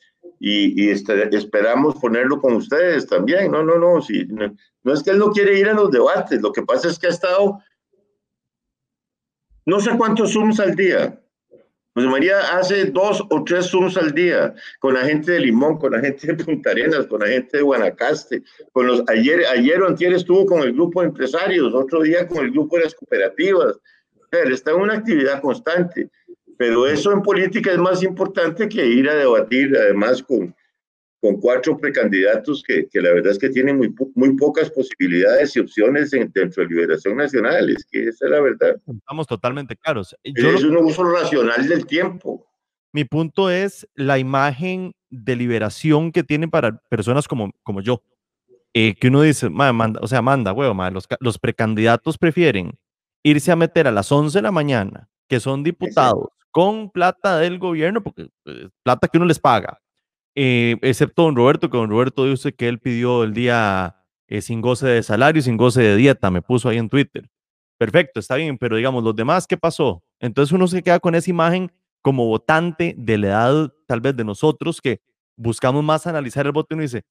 y, 0.44 0.84
y 0.84 0.90
este, 0.90 1.36
esperamos 1.36 1.96
ponerlo 1.96 2.42
con 2.42 2.54
ustedes 2.56 3.06
también. 3.06 3.52
No, 3.52 3.64
no, 3.64 3.78
no, 3.78 4.02
sí, 4.02 4.26
no, 4.28 4.56
no 4.84 4.94
es 4.94 5.04
que 5.04 5.12
él 5.12 5.20
no 5.20 5.32
quiere 5.32 5.60
ir 5.60 5.70
a 5.70 5.74
los 5.74 5.92
debates, 5.92 6.42
lo 6.42 6.52
que 6.52 6.64
pasa 6.64 6.88
es 6.88 6.98
que 6.98 7.08
ha 7.08 7.12
estado 7.12 7.60
no 9.66 9.80
sé 9.80 9.96
cuántos 9.96 10.34
Zooms 10.34 10.60
al 10.60 10.76
día, 10.76 11.22
José 11.94 12.08
María 12.08 12.40
hace 12.58 12.86
dos 12.86 13.22
o 13.30 13.44
tres 13.44 13.70
Zooms 13.70 13.98
al 13.98 14.14
día 14.14 14.54
con 14.80 14.94
la 14.94 15.02
gente 15.02 15.34
de 15.34 15.42
Limón, 15.42 15.78
con 15.78 15.92
la 15.92 16.00
gente 16.00 16.28
de 16.28 16.44
Punta 16.44 16.72
Arenas, 16.72 17.06
con 17.08 17.20
la 17.20 17.28
gente 17.28 17.58
de 17.58 17.64
Guanacaste. 17.64 18.44
Con 18.72 18.88
los, 18.88 19.04
ayer, 19.10 19.46
ayer 19.46 19.82
o 19.82 19.88
antier 19.88 20.14
estuvo 20.14 20.46
con 20.46 20.62
el 20.62 20.72
grupo 20.72 21.02
de 21.02 21.08
empresarios, 21.08 21.74
otro 21.74 22.02
día 22.02 22.28
con 22.28 22.46
el 22.46 22.52
grupo 22.52 22.78
de 22.78 22.86
las 22.86 22.96
cooperativas. 22.96 23.78
Él 24.32 24.54
está 24.54 24.72
en 24.72 24.78
una 24.78 24.94
actividad 24.94 25.42
constante. 25.42 26.10
Pero 26.62 26.86
eso 26.86 27.12
en 27.12 27.24
política 27.24 27.72
es 27.72 27.80
más 27.80 28.04
importante 28.04 28.70
que 28.70 28.86
ir 28.86 29.10
a 29.10 29.16
debatir, 29.16 29.76
además, 29.76 30.22
con, 30.22 30.56
con 31.20 31.38
cuatro 31.38 31.76
precandidatos 31.76 32.62
que, 32.62 32.88
que, 32.88 33.02
la 33.02 33.12
verdad 33.14 33.32
es 33.32 33.40
que 33.40 33.50
tienen 33.50 33.78
muy, 33.78 33.92
muy 34.14 34.38
pocas 34.38 34.70
posibilidades 34.70 35.56
y 35.56 35.60
opciones 35.60 36.12
dentro 36.12 36.62
de 36.62 36.70
Liberación 36.70 37.18
Nacional, 37.18 37.68
es 37.72 37.84
que 37.92 38.10
esa 38.10 38.26
es 38.26 38.32
la 38.32 38.42
verdad. 38.42 38.80
Estamos 38.86 39.26
totalmente 39.26 39.76
claros. 39.76 40.16
Yo 40.24 40.52
es 40.52 40.64
un 40.64 40.78
uso 40.78 41.04
racional 41.04 41.68
del 41.68 41.88
tiempo. 41.88 42.46
Mi 42.94 43.06
punto 43.06 43.50
es 43.50 43.88
la 43.96 44.20
imagen 44.20 44.94
de 45.10 45.36
liberación 45.36 46.12
que 46.12 46.22
tienen 46.22 46.52
para 46.52 46.78
personas 46.90 47.28
como, 47.28 47.50
como 47.64 47.82
yo. 47.82 48.04
Eh, 48.76 48.94
que 48.94 49.08
uno 49.08 49.24
dice, 49.24 49.50
manda, 49.50 50.00
o 50.00 50.08
sea, 50.08 50.22
manda, 50.22 50.54
huevo, 50.54 50.76
los, 50.92 51.08
los 51.22 51.40
precandidatos 51.40 52.20
prefieren 52.20 52.78
irse 53.24 53.52
a 53.52 53.56
meter 53.56 53.88
a 53.88 53.92
las 53.92 54.12
11 54.12 54.38
de 54.38 54.44
la 54.44 54.52
mañana, 54.52 55.10
que 55.28 55.40
son 55.40 55.64
diputados, 55.64 56.30
con 56.52 56.92
plata 56.92 57.38
del 57.40 57.60
gobierno, 57.60 58.04
porque 58.04 58.28
pues, 58.44 58.68
plata 58.84 59.08
que 59.08 59.18
uno 59.18 59.26
les 59.26 59.40
paga, 59.40 59.80
eh, 60.36 60.78
excepto 60.82 61.24
don 61.24 61.36
Roberto, 61.36 61.70
que 61.70 61.78
don 61.78 61.90
Roberto 61.90 62.26
dice 62.26 62.54
que 62.54 62.68
él 62.68 62.80
pidió 62.80 63.24
el 63.24 63.34
día 63.34 63.98
eh, 64.28 64.42
sin 64.42 64.62
goce 64.62 64.88
de 64.88 65.04
salario, 65.04 65.42
sin 65.42 65.58
goce 65.58 65.82
de 65.82 65.96
dieta, 65.96 66.32
me 66.32 66.42
puso 66.42 66.70
ahí 66.70 66.78
en 66.78 66.90
Twitter. 66.90 67.30
Perfecto, 67.78 68.20
está 68.20 68.36
bien, 68.36 68.58
pero 68.58 68.78
digamos, 68.78 69.04
los 69.04 69.16
demás, 69.16 69.48
¿qué 69.48 69.58
pasó? 69.58 70.04
Entonces 70.20 70.54
uno 70.54 70.68
se 70.68 70.84
queda 70.84 71.00
con 71.00 71.16
esa 71.16 71.30
imagen 71.30 71.72
como 72.02 72.28
votante 72.28 72.96
de 72.98 73.18
la 73.18 73.28
edad 73.28 73.74
tal 73.88 74.02
vez 74.02 74.16
de 74.16 74.24
nosotros 74.24 74.82
que 74.82 75.02
buscamos 75.36 75.84
más 75.84 76.08
analizar 76.08 76.46
el 76.46 76.52
voto 76.52 76.68
y 76.72 76.76
uno 76.76 76.84
dice, 76.84 77.04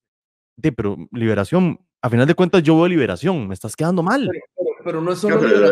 pero 0.77 0.97
liberación, 1.13 1.81
a 2.03 2.09
final 2.11 2.27
de 2.27 2.35
cuentas 2.35 2.63
yo 2.63 2.77
veo 2.77 2.89
liberación, 2.89 3.49
me 3.49 3.55
estás 3.55 3.77
quedando 3.77 4.03
mal. 4.03 4.31
No 4.85 5.13
es 5.13 5.19
solo 5.19 5.37
lo, 5.41 5.71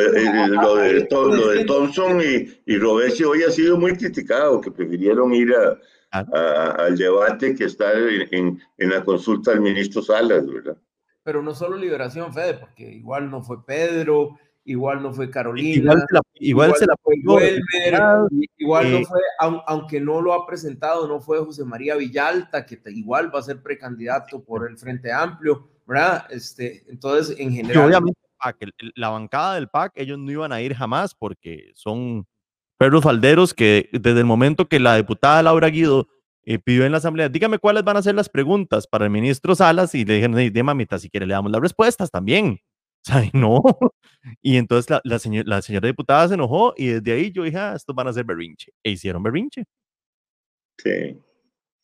de, 0.76 1.06
lo 1.10 1.48
de 1.48 1.64
Thompson 1.64 2.20
y, 2.20 2.62
y 2.66 2.76
hoy 2.78 3.42
ha 3.46 3.50
sido 3.50 3.78
muy 3.78 3.96
criticado, 3.96 4.60
que 4.60 4.70
prefirieron 4.70 5.32
ir 5.34 5.52
a, 5.54 5.78
al 6.10 6.96
debate 6.96 7.54
que 7.54 7.64
está 7.64 7.92
en, 7.92 8.60
en, 8.78 8.90
la 8.90 9.04
consulta 9.04 9.50
del 9.50 9.60
ministro 9.60 10.02
Salas, 10.02 10.46
¿verdad? 10.46 10.76
Pero 11.22 11.42
no 11.42 11.54
solo 11.54 11.76
Liberación, 11.76 12.32
Fede, 12.32 12.54
porque 12.54 12.84
igual 12.84 13.30
no 13.30 13.42
fue 13.42 13.64
Pedro, 13.64 14.38
igual 14.64 15.02
no 15.02 15.12
fue 15.12 15.30
Carolina, 15.30 15.94
igual 16.34 16.74
se 16.76 16.86
la, 16.86 16.94
fue 17.02 17.16
igual 18.58 18.92
no 18.92 19.04
fue, 19.04 19.20
aunque 19.66 20.00
no 20.00 20.20
lo 20.20 20.32
ha 20.32 20.46
presentado, 20.46 21.06
no 21.06 21.20
fue 21.20 21.38
José 21.38 21.64
María 21.64 21.96
Villalta, 21.96 22.64
que 22.64 22.80
igual 22.86 23.34
va 23.34 23.40
a 23.40 23.42
ser 23.42 23.62
precandidato 23.62 24.42
por 24.42 24.68
el 24.68 24.78
Frente 24.78 25.12
Amplio, 25.12 25.68
¿verdad? 25.86 26.26
Este, 26.30 26.84
entonces, 26.88 27.38
en 27.38 27.52
general... 27.52 27.86
obviamente, 27.86 28.20
la 28.94 29.08
bancada 29.10 29.54
del 29.54 29.68
PAC, 29.68 29.92
ellos 29.96 30.18
no 30.18 30.30
iban 30.30 30.52
a 30.52 30.60
ir 30.60 30.74
jamás 30.74 31.14
porque 31.14 31.70
son 31.74 32.26
perros 32.78 33.02
falderos 33.02 33.54
que 33.54 33.88
desde 33.92 34.20
el 34.20 34.24
momento 34.24 34.68
que 34.68 34.80
la 34.80 34.96
diputada 34.96 35.42
Laura 35.42 35.68
Guido 35.68 36.08
eh, 36.44 36.58
pidió 36.58 36.86
en 36.86 36.92
la 36.92 36.98
asamblea, 36.98 37.28
dígame 37.28 37.58
cuáles 37.58 37.84
van 37.84 37.98
a 37.98 38.02
ser 38.02 38.14
las 38.14 38.28
preguntas 38.28 38.86
para 38.86 39.04
el 39.04 39.10
ministro 39.10 39.54
Salas 39.54 39.94
y 39.94 40.04
le 40.04 40.14
dijeron, 40.14 40.36
de 40.36 40.62
mamita, 40.62 40.98
si 40.98 41.10
quiere 41.10 41.26
le 41.26 41.34
damos 41.34 41.52
las 41.52 41.60
respuestas 41.60 42.10
también. 42.10 42.58
O 43.06 43.10
sea, 43.10 43.30
no. 43.32 43.62
Y 44.42 44.56
entonces 44.56 44.90
la, 44.90 45.00
la, 45.04 45.20
la 45.44 45.62
señora 45.62 45.86
diputada 45.86 46.26
se 46.26 46.34
enojó 46.34 46.74
y 46.76 46.88
desde 46.88 47.12
ahí 47.12 47.30
yo 47.30 47.44
dije, 47.44 47.56
ah, 47.56 47.74
estos 47.76 47.94
van 47.94 48.08
a 48.08 48.12
ser 48.12 48.24
berrinche. 48.24 48.72
E 48.82 48.90
hicieron 48.90 49.22
berrinche. 49.22 49.64
Sí. 50.78 51.22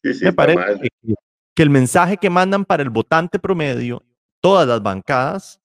sí, 0.02 0.14
sí 0.14 0.24
Me 0.24 0.32
parece 0.32 0.88
que, 1.02 1.14
que 1.54 1.62
el 1.62 1.70
mensaje 1.70 2.16
que 2.16 2.28
mandan 2.30 2.64
para 2.64 2.82
el 2.82 2.90
votante 2.90 3.38
promedio, 3.38 4.02
todas 4.40 4.66
las 4.66 4.82
bancadas, 4.82 5.62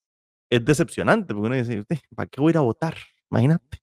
es 0.49 0.65
decepcionante, 0.65 1.33
porque 1.33 1.47
uno 1.47 1.55
dice, 1.55 1.83
¿para 2.15 2.27
qué 2.27 2.41
voy 2.41 2.49
a 2.49 2.53
ir 2.53 2.57
a 2.57 2.61
votar? 2.61 2.95
Imagínate. 3.29 3.81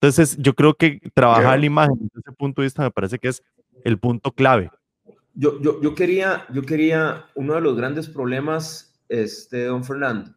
Entonces, 0.00 0.36
yo 0.38 0.54
creo 0.54 0.74
que 0.74 1.00
trabajar 1.12 1.58
la 1.58 1.66
imagen 1.66 1.96
desde 1.98 2.20
ese 2.20 2.32
punto 2.32 2.62
de 2.62 2.66
vista 2.66 2.82
me 2.82 2.90
parece 2.90 3.18
que 3.18 3.28
es 3.28 3.42
el 3.84 3.98
punto 3.98 4.32
clave. 4.32 4.70
Yo, 5.34 5.60
yo, 5.60 5.80
yo, 5.80 5.94
quería, 5.94 6.46
yo 6.52 6.62
quería, 6.62 7.26
uno 7.34 7.54
de 7.54 7.60
los 7.60 7.76
grandes 7.76 8.08
problemas, 8.08 9.00
este, 9.08 9.64
don 9.64 9.84
Fernando, 9.84 10.34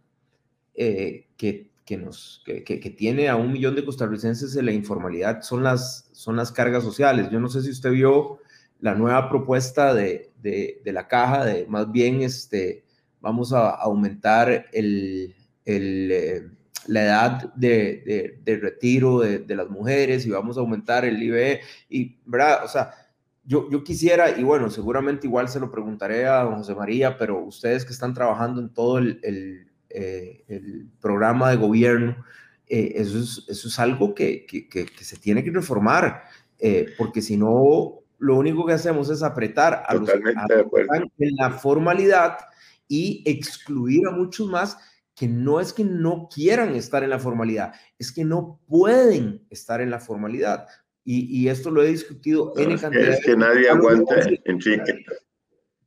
eh, 0.73 1.27
que, 1.37 1.71
que, 1.85 1.97
nos, 1.97 2.41
que, 2.45 2.63
que, 2.63 2.89
tiene 2.89 3.29
a 3.29 3.35
un 3.35 3.51
millón 3.51 3.75
de 3.75 3.85
costarricenses 3.85 4.55
en 4.55 4.65
la 4.65 4.71
informalidad 4.71 5.41
son 5.41 5.63
las, 5.63 6.09
son 6.13 6.35
las 6.35 6.51
cargas 6.51 6.83
sociales. 6.83 7.29
Yo 7.29 7.39
no 7.39 7.49
sé 7.49 7.61
si 7.61 7.69
usted 7.69 7.91
vio 7.91 8.39
la 8.79 8.95
nueva 8.95 9.29
propuesta 9.29 9.93
de, 9.93 10.31
de, 10.41 10.81
de 10.83 10.93
la 10.93 11.07
caja, 11.07 11.45
de 11.45 11.67
más 11.67 11.91
bien 11.91 12.21
este, 12.21 12.83
vamos 13.21 13.53
a 13.53 13.69
aumentar 13.69 14.67
el, 14.73 15.35
el 15.65 16.11
eh, 16.11 16.49
la 16.87 17.03
edad 17.03 17.53
de, 17.53 18.39
de, 18.43 18.57
retiro 18.57 19.19
de, 19.19 19.39
de, 19.39 19.55
las 19.55 19.69
mujeres 19.69 20.25
y 20.25 20.31
vamos 20.31 20.57
a 20.57 20.61
aumentar 20.61 21.05
el 21.05 21.21
IBE 21.21 21.61
y, 21.89 22.17
¿verdad? 22.25 22.65
O 22.65 22.67
sea, 22.67 22.91
yo, 23.43 23.69
yo 23.69 23.83
quisiera, 23.83 24.37
y 24.37 24.43
bueno, 24.43 24.69
seguramente 24.69 25.27
igual 25.27 25.49
se 25.49 25.59
lo 25.59 25.71
preguntaré 25.71 26.27
a 26.27 26.43
don 26.43 26.57
José 26.57 26.75
María, 26.75 27.17
pero 27.17 27.43
ustedes 27.43 27.85
que 27.85 27.93
están 27.93 28.13
trabajando 28.13 28.61
en 28.61 28.69
todo 28.69 28.97
el, 28.97 29.19
el, 29.23 29.67
eh, 29.89 30.43
el 30.47 30.89
programa 30.99 31.49
de 31.49 31.57
gobierno, 31.57 32.15
eh, 32.67 32.93
eso, 32.95 33.19
es, 33.19 33.45
eso 33.47 33.67
es 33.67 33.79
algo 33.79 34.15
que, 34.15 34.45
que, 34.45 34.67
que, 34.67 35.03
se 35.03 35.17
tiene 35.17 35.43
que 35.43 35.51
reformar, 35.51 36.23
eh, 36.59 36.87
porque 36.97 37.21
si 37.21 37.35
no, 37.35 37.99
lo 38.19 38.37
único 38.37 38.65
que 38.65 38.73
hacemos 38.73 39.09
es 39.09 39.23
apretar 39.23 39.73
a 39.73 39.85
a 39.85 39.93
los 39.95 40.09
que 40.09 40.17
están 40.17 41.11
en 41.17 41.35
la 41.35 41.49
formalidad 41.51 42.37
y 42.91 43.23
excluir 43.25 44.05
a 44.05 44.11
muchos 44.11 44.49
más 44.49 44.77
que 45.15 45.25
no 45.25 45.61
es 45.61 45.71
que 45.71 45.85
no 45.85 46.27
quieran 46.33 46.75
estar 46.75 47.05
en 47.05 47.09
la 47.09 47.19
formalidad, 47.19 47.73
es 47.97 48.11
que 48.11 48.25
no 48.25 48.59
pueden 48.67 49.45
estar 49.49 49.79
en 49.79 49.89
la 49.89 50.01
formalidad. 50.01 50.67
Y, 51.05 51.25
y 51.39 51.47
esto 51.47 51.71
lo 51.71 51.81
he 51.81 51.87
discutido 51.87 52.53
en 52.57 52.77
cantidad 52.77 53.13
Es 53.13 53.23
que 53.23 53.37
nadie 53.37 53.69
aguanta, 53.69 54.15
Enrique. 54.43 55.05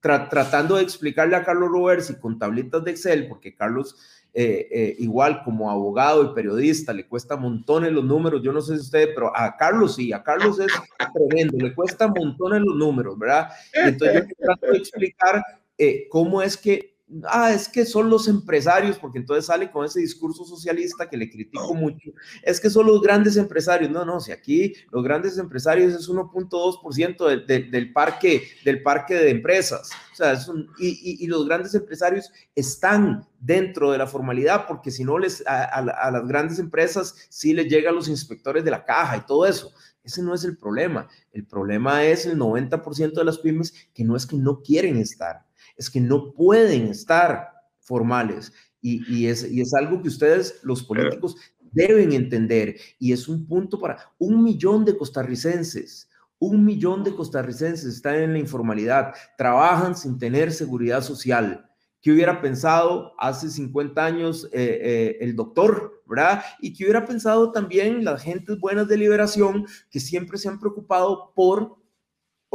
tratando 0.00 0.76
de 0.76 0.82
explicarle 0.82 1.36
a 1.36 1.44
Carlos 1.44 1.68
Roberts 1.68 2.08
y 2.08 2.18
con 2.18 2.38
tablitas 2.38 2.82
de 2.82 2.92
Excel, 2.92 3.28
porque 3.28 3.54
Carlos 3.54 3.96
eh, 4.32 4.66
eh, 4.70 4.96
igual 5.00 5.42
como 5.44 5.70
abogado 5.70 6.24
y 6.24 6.34
periodista, 6.34 6.94
le 6.94 7.06
cuesta 7.06 7.36
montones 7.36 7.92
los 7.92 8.04
números, 8.04 8.42
yo 8.42 8.52
no 8.52 8.62
sé 8.62 8.76
si 8.76 8.80
usted, 8.80 9.10
pero 9.14 9.30
a 9.36 9.56
Carlos 9.56 9.96
sí, 9.96 10.10
a 10.10 10.22
Carlos 10.22 10.58
es 10.58 10.72
tremendo, 11.12 11.58
le 11.58 11.74
cuesta 11.74 12.08
montones 12.08 12.62
los 12.62 12.76
números, 12.76 13.18
¿verdad? 13.18 13.50
entonces 13.74 14.24
yo 14.26 14.34
trato 14.46 14.72
de 14.72 14.78
explicar 14.78 15.44
eh, 15.78 16.06
cómo 16.08 16.40
es 16.42 16.56
que 16.56 16.93
ah, 17.28 17.52
es 17.52 17.68
que 17.68 17.84
son 17.84 18.10
los 18.10 18.28
empresarios, 18.28 18.98
porque 18.98 19.18
entonces 19.18 19.46
sale 19.46 19.70
con 19.70 19.84
ese 19.84 20.00
discurso 20.00 20.44
socialista 20.44 21.08
que 21.08 21.16
le 21.16 21.30
critico 21.30 21.74
mucho, 21.74 22.10
es 22.42 22.60
que 22.60 22.70
son 22.70 22.86
los 22.86 23.00
grandes 23.00 23.36
empresarios. 23.36 23.90
No, 23.90 24.04
no, 24.04 24.20
si 24.20 24.32
aquí 24.32 24.74
los 24.90 25.04
grandes 25.04 25.38
empresarios 25.38 25.92
es 25.94 26.08
1.2% 26.08 27.46
del, 27.46 27.92
parque, 27.92 28.44
del 28.64 28.82
parque 28.82 29.14
de 29.14 29.30
empresas. 29.30 29.90
O 30.12 30.16
sea, 30.16 30.38
y, 30.78 31.26
los 31.26 31.46
grandes 31.46 31.74
empresarios 31.74 32.30
están 32.54 33.26
dentro 33.40 33.92
de 33.92 33.98
la 33.98 34.06
formalidad, 34.06 34.66
porque 34.66 34.90
si 34.90 35.04
no, 35.04 35.18
les, 35.18 35.46
a, 35.46 35.64
a 35.64 36.10
las 36.10 36.26
grandes 36.26 36.58
empresas 36.58 37.14
sí 37.28 37.52
les 37.52 37.66
llegan 37.66 37.94
los 37.94 38.08
inspectores 38.08 38.64
de 38.64 38.70
la 38.70 38.84
caja 38.84 39.16
y 39.16 39.26
todo 39.26 39.46
eso. 39.46 39.72
Ese 40.04 40.22
no 40.22 40.34
es 40.34 40.44
el 40.44 40.58
problema. 40.58 41.08
El 41.32 41.46
problema 41.46 42.04
es 42.04 42.26
el 42.26 42.38
90% 42.38 43.14
de 43.14 43.24
las 43.24 43.38
pymes 43.38 43.72
que 43.94 44.04
no 44.04 44.16
es 44.16 44.26
que 44.26 44.36
no 44.36 44.60
quieren 44.60 44.98
estar 44.98 45.44
es 45.76 45.90
que 45.90 46.00
no 46.00 46.32
pueden 46.32 46.88
estar 46.88 47.48
formales. 47.80 48.52
Y, 48.86 49.26
es, 49.28 49.50
y 49.50 49.62
es 49.62 49.72
algo 49.72 50.02
que 50.02 50.08
ustedes, 50.08 50.60
los 50.62 50.82
políticos, 50.82 51.36
deben 51.74 52.12
entender. 52.12 52.76
Y 52.98 53.12
es 53.12 53.28
un 53.28 53.46
punto 53.46 53.78
para 53.78 54.12
un 54.18 54.42
millón 54.42 54.84
de 54.84 54.96
costarricenses. 54.96 56.10
Un 56.38 56.64
millón 56.64 57.04
de 57.04 57.14
costarricenses 57.14 57.94
están 57.94 58.16
en 58.16 58.32
la 58.32 58.38
informalidad, 58.38 59.14
trabajan 59.38 59.96
sin 59.96 60.18
tener 60.18 60.52
seguridad 60.52 61.02
social. 61.02 61.66
¿Qué 62.02 62.12
hubiera 62.12 62.42
pensado 62.42 63.14
hace 63.18 63.48
50 63.48 64.04
años 64.04 64.44
eh, 64.52 64.78
eh, 64.82 65.16
el 65.20 65.34
doctor, 65.34 66.02
verdad? 66.06 66.42
Y 66.60 66.74
que 66.74 66.84
hubiera 66.84 67.06
pensado 67.06 67.50
también 67.50 68.04
las 68.04 68.22
gentes 68.22 68.60
buenas 68.60 68.88
de 68.88 68.98
liberación 68.98 69.66
que 69.90 70.00
siempre 70.00 70.36
se 70.36 70.48
han 70.48 70.60
preocupado 70.60 71.32
por 71.34 71.78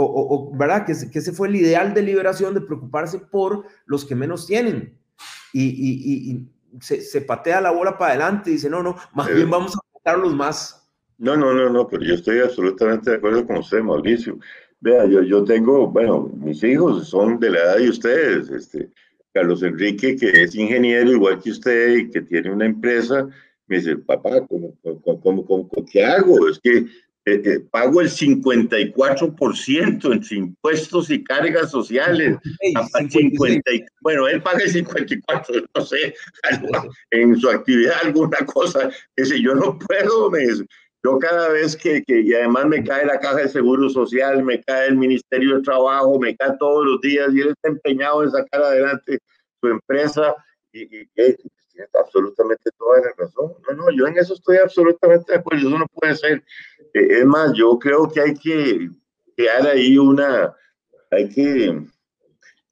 o, 0.02 0.52
¿verdad? 0.56 0.86
Que, 0.86 0.94
que, 1.12 1.20
ese 1.20 1.32
fue 1.34 1.48
el 1.48 1.56
ideal 1.56 1.94
de 1.94 2.02
liberación, 2.02 2.54
de 2.54 2.62
preocuparse 2.62 3.20
por 3.20 3.66
los 3.86 4.06
que 4.06 4.16
menos 4.16 4.48
tienen. 4.48 4.98
Y, 5.54 6.48
se, 6.82 7.22
patea 7.22 7.62
la 7.62 7.72
bola 7.72 7.98
para 7.98 8.12
adelante 8.12 8.50
y 8.50 8.54
dice, 8.54 8.70
no, 8.70 8.84
no, 8.84 8.96
más 9.14 9.34
bien 9.34 9.50
vamos 9.50 9.76
a 10.06 10.16
los 10.16 10.36
más. 10.36 10.88
No, 11.18 11.36
no, 11.36 11.54
no, 11.54 11.70
no, 11.70 11.88
pero 11.88 12.04
yo 12.04 12.14
estoy 12.14 12.40
absolutamente 12.40 13.12
de 13.12 13.18
acuerdo 13.18 13.46
con 13.46 13.58
usted, 13.58 13.82
Mauricio. 13.82 14.38
Vea, 14.80 15.06
yo, 15.06 15.22
yo 15.24 15.44
tengo, 15.44 15.88
bueno, 15.88 16.32
mis 16.36 16.64
hijos 16.64 17.10
son 17.10 17.40
de 17.40 17.50
la 17.50 17.60
edad 17.60 17.78
de 17.78 17.90
ustedes, 17.90 18.50
este, 18.50 18.90
Carlos 19.34 19.62
Enrique, 19.64 20.16
que 20.16 20.44
es 20.44 20.56
ingeniero 20.56 21.12
igual 21.12 21.42
que 21.42 21.52
usted 21.52 21.98
y 21.98 22.10
que 22.10 22.22
tiene 22.22 22.52
una 22.52 22.66
empresa, 22.66 23.28
me 23.68 23.78
dice, 23.78 23.98
papá, 23.98 24.46
¿cómo, 24.48 24.74
cómo, 25.22 25.46
cómo, 25.46 25.70
qué 25.92 26.04
hago? 26.04 26.48
Es 26.48 26.60
que 26.60 26.86
eh, 27.25 27.41
eh, 27.45 27.60
pago 27.71 28.01
el 28.01 28.10
54% 28.10 30.13
en 30.13 30.38
impuestos 30.38 31.10
y 31.10 31.23
cargas 31.23 31.71
sociales. 31.71 32.38
bueno, 34.01 34.27
él 34.27 34.41
paga 34.41 34.63
el 34.63 34.69
54, 34.69 35.63
no 35.75 35.86
sé, 35.86 36.13
en 37.12 37.38
su 37.38 37.49
actividad 37.49 37.97
alguna 38.03 38.38
cosa. 38.45 38.89
Dice, 39.15 39.41
yo 39.41 39.53
no 39.53 39.77
puedo, 39.77 40.32
me 40.32 40.45
Yo 41.03 41.19
cada 41.19 41.49
vez 41.49 41.75
que, 41.75 42.03
que, 42.03 42.21
y 42.21 42.34
además 42.34 42.67
me 42.67 42.84
cae 42.84 43.05
la 43.05 43.19
caja 43.19 43.38
de 43.38 43.49
seguro 43.49 43.89
social, 43.89 44.43
me 44.43 44.62
cae 44.63 44.88
el 44.88 44.97
Ministerio 44.97 45.58
de 45.58 45.63
Trabajo, 45.63 46.19
me 46.19 46.36
cae 46.36 46.55
todos 46.58 46.86
los 46.86 47.01
días 47.01 47.29
y 47.34 47.41
él 47.41 47.49
está 47.49 47.69
empeñado 47.69 48.23
en 48.23 48.32
sacar 48.32 48.63
adelante 48.63 49.19
su 49.62 49.67
empresa 49.67 50.34
y, 50.71 50.84
y, 50.84 51.10
y 51.15 51.36
tiene 51.80 51.89
absolutamente 52.00 52.70
toda 52.78 53.00
la 53.00 53.13
razón. 53.18 53.54
No, 53.68 53.74
no, 53.74 53.92
yo 53.92 54.08
en 54.08 54.18
eso 54.18 54.34
estoy 54.34 54.58
absolutamente 54.58 55.32
de 55.32 55.39
acuerdo, 55.39 55.68
eso 55.68 55.78
no 55.78 55.88
puede 55.88 56.15
ser. 56.15 56.44
Eh, 56.94 57.20
es 57.20 57.26
más, 57.26 57.54
yo 57.54 57.78
creo 57.80 58.10
que 58.10 58.22
hay 58.22 58.34
que 58.34 58.89
crear 59.36 59.65
ahí 59.68 59.98
una, 59.98 60.54
hay 61.12 61.30
que 61.30 61.82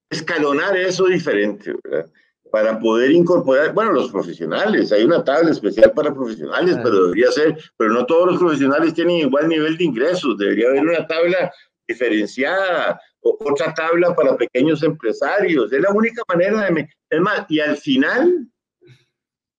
escalonar 0.09 0.75
eso 0.75 1.05
diferente, 1.05 1.73
¿verdad? 1.83 2.09
Para 2.51 2.79
poder 2.79 3.11
incorporar, 3.11 3.73
bueno, 3.73 3.91
los 3.91 4.09
profesionales, 4.09 4.91
hay 4.91 5.03
una 5.03 5.23
tabla 5.23 5.51
especial 5.51 5.91
para 5.91 6.13
profesionales, 6.13 6.77
pero 6.81 7.03
debería 7.05 7.31
ser, 7.31 7.57
pero 7.75 7.91
no 7.91 8.05
todos 8.05 8.31
los 8.31 8.39
profesionales 8.39 8.93
tienen 8.93 9.17
igual 9.17 9.49
nivel 9.49 9.77
de 9.77 9.83
ingresos, 9.83 10.37
debería 10.37 10.69
haber 10.69 10.83
una 10.83 11.05
tabla 11.05 11.51
diferenciada, 11.85 12.99
otra 13.21 13.73
tabla 13.73 14.15
para 14.15 14.37
pequeños 14.37 14.81
empresarios, 14.81 15.71
es 15.73 15.81
la 15.81 15.91
única 15.91 16.21
manera 16.29 16.69
de, 16.69 16.89
es 17.09 17.19
más, 17.19 17.45
y 17.49 17.59
al 17.59 17.75
final, 17.75 18.47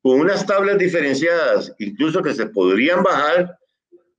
con 0.03 0.21
unas 0.21 0.47
tablas 0.47 0.79
diferenciadas, 0.79 1.75
incluso 1.79 2.23
que 2.23 2.35
se 2.35 2.47
podrían 2.47 3.03
bajar, 3.03 3.59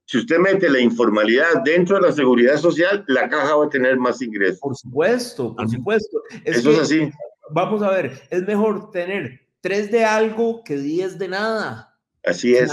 si 0.05 0.17
usted 0.17 0.39
mete 0.39 0.69
la 0.69 0.79
informalidad 0.79 1.61
dentro 1.63 1.97
de 1.97 2.07
la 2.07 2.11
seguridad 2.11 2.57
social, 2.57 3.05
la 3.07 3.29
caja 3.29 3.55
va 3.55 3.65
a 3.65 3.69
tener 3.69 3.97
más 3.97 4.21
ingresos. 4.21 4.59
Por 4.59 4.75
supuesto, 4.75 5.55
por 5.55 5.69
supuesto. 5.69 6.21
Eso 6.45 6.71
es 6.71 6.79
así. 6.79 7.11
Vamos 7.51 7.83
a 7.83 7.91
ver, 7.91 8.19
es 8.31 8.41
mejor 8.41 8.89
tener 8.91 9.39
tres 9.61 9.91
de 9.91 10.03
algo 10.03 10.63
que 10.63 10.77
diez 10.77 11.19
de 11.19 11.27
nada. 11.27 11.95
Así 12.25 12.55
es. 12.55 12.71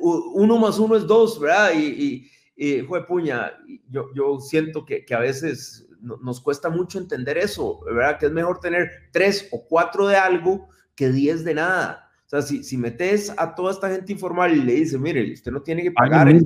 uno 0.00 0.58
más 0.58 0.78
uno 0.78 0.96
es 0.96 1.06
dos, 1.06 1.40
¿verdad? 1.40 1.72
Y, 1.74 2.30
y, 2.56 2.82
fue 2.82 3.06
puña, 3.06 3.52
yo, 3.88 4.08
yo 4.14 4.38
siento 4.40 4.84
que, 4.84 5.04
que 5.04 5.14
a 5.14 5.20
veces 5.20 5.86
nos 6.00 6.40
cuesta 6.40 6.68
mucho 6.68 6.98
entender 6.98 7.38
eso, 7.38 7.80
¿verdad? 7.86 8.18
Que 8.18 8.26
es 8.26 8.32
mejor 8.32 8.60
tener 8.60 8.90
tres 9.12 9.48
o 9.50 9.66
cuatro 9.66 10.06
de 10.06 10.16
algo 10.16 10.68
que 10.94 11.10
diez 11.10 11.44
de 11.44 11.54
nada. 11.54 12.05
O 12.26 12.28
sea, 12.28 12.42
si, 12.42 12.64
si 12.64 12.76
metes 12.76 13.32
a 13.36 13.54
toda 13.54 13.72
esta 13.72 13.88
gente 13.88 14.12
informal 14.12 14.56
y 14.56 14.62
le 14.62 14.74
dices, 14.74 14.98
mire, 14.98 15.32
usted 15.32 15.52
no 15.52 15.62
tiene 15.62 15.84
que 15.84 15.92
pagar 15.92 16.28
el, 16.28 16.44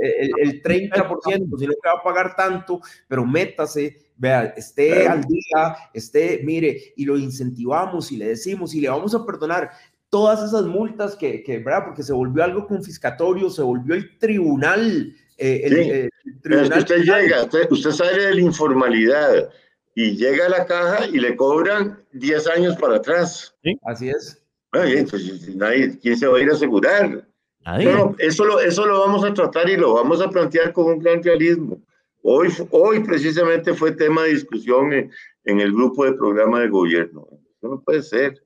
el, 0.00 0.62
30%, 0.62 1.58
sino 1.58 1.72
que 1.72 1.88
va 1.88 1.98
a 2.00 2.02
pagar 2.02 2.34
tanto, 2.34 2.80
pero 3.06 3.24
métase, 3.24 3.96
vea, 4.16 4.46
esté 4.56 5.06
al 5.06 5.22
día, 5.22 5.76
esté, 5.94 6.40
mire, 6.44 6.94
y 6.96 7.04
lo 7.04 7.16
incentivamos 7.16 8.10
y 8.10 8.16
le 8.16 8.28
decimos 8.28 8.74
y 8.74 8.80
le 8.80 8.88
vamos 8.88 9.14
a 9.14 9.24
perdonar 9.24 9.70
todas 10.08 10.42
esas 10.42 10.64
multas 10.64 11.14
que, 11.14 11.42
que 11.42 11.58
¿verdad? 11.58 11.84
Porque 11.86 12.02
se 12.02 12.12
volvió 12.12 12.42
algo 12.42 12.66
confiscatorio, 12.66 13.48
se 13.48 13.62
volvió 13.62 13.94
el 13.94 14.18
tribunal. 14.18 15.14
Eh, 15.38 15.62
el, 15.64 16.40
tribunal 16.42 16.78
usted 16.80 17.02
llega, 17.02 17.44
usted, 17.70 17.90
sale 17.92 18.26
de 18.26 18.34
la 18.34 18.40
informalidad 18.40 19.48
y 19.94 20.16
llega 20.16 20.46
a 20.46 20.50
la 20.50 20.66
caja 20.66 21.06
y 21.06 21.18
le 21.20 21.36
cobran 21.36 22.04
10 22.12 22.46
años 22.48 22.76
para 22.76 22.96
atrás. 22.96 23.54
¿Sí? 23.62 23.78
Así 23.84 24.10
es. 24.10 24.42
Pues, 24.70 25.56
nadie, 25.56 25.98
¿quién 26.00 26.16
se 26.16 26.26
va 26.26 26.38
a 26.38 26.40
ir 26.40 26.50
a 26.50 26.54
asegurar? 26.54 27.26
No, 27.64 28.14
eso, 28.18 28.44
lo, 28.44 28.60
eso 28.60 28.86
lo 28.86 29.00
vamos 29.00 29.24
a 29.24 29.34
tratar 29.34 29.68
y 29.68 29.76
lo 29.76 29.94
vamos 29.94 30.20
a 30.20 30.30
plantear 30.30 30.72
con 30.72 30.86
un 30.86 30.98
gran 30.98 31.22
realismo. 31.22 31.80
Hoy, 32.22 32.48
hoy 32.70 33.00
precisamente 33.00 33.74
fue 33.74 33.92
tema 33.92 34.22
de 34.22 34.30
discusión 34.30 34.92
en, 34.92 35.10
en 35.44 35.60
el 35.60 35.72
grupo 35.72 36.04
de 36.04 36.12
programa 36.12 36.60
de 36.60 36.68
gobierno. 36.68 37.26
Eso 37.30 37.68
no 37.68 37.80
puede 37.80 38.02
ser. 38.02 38.42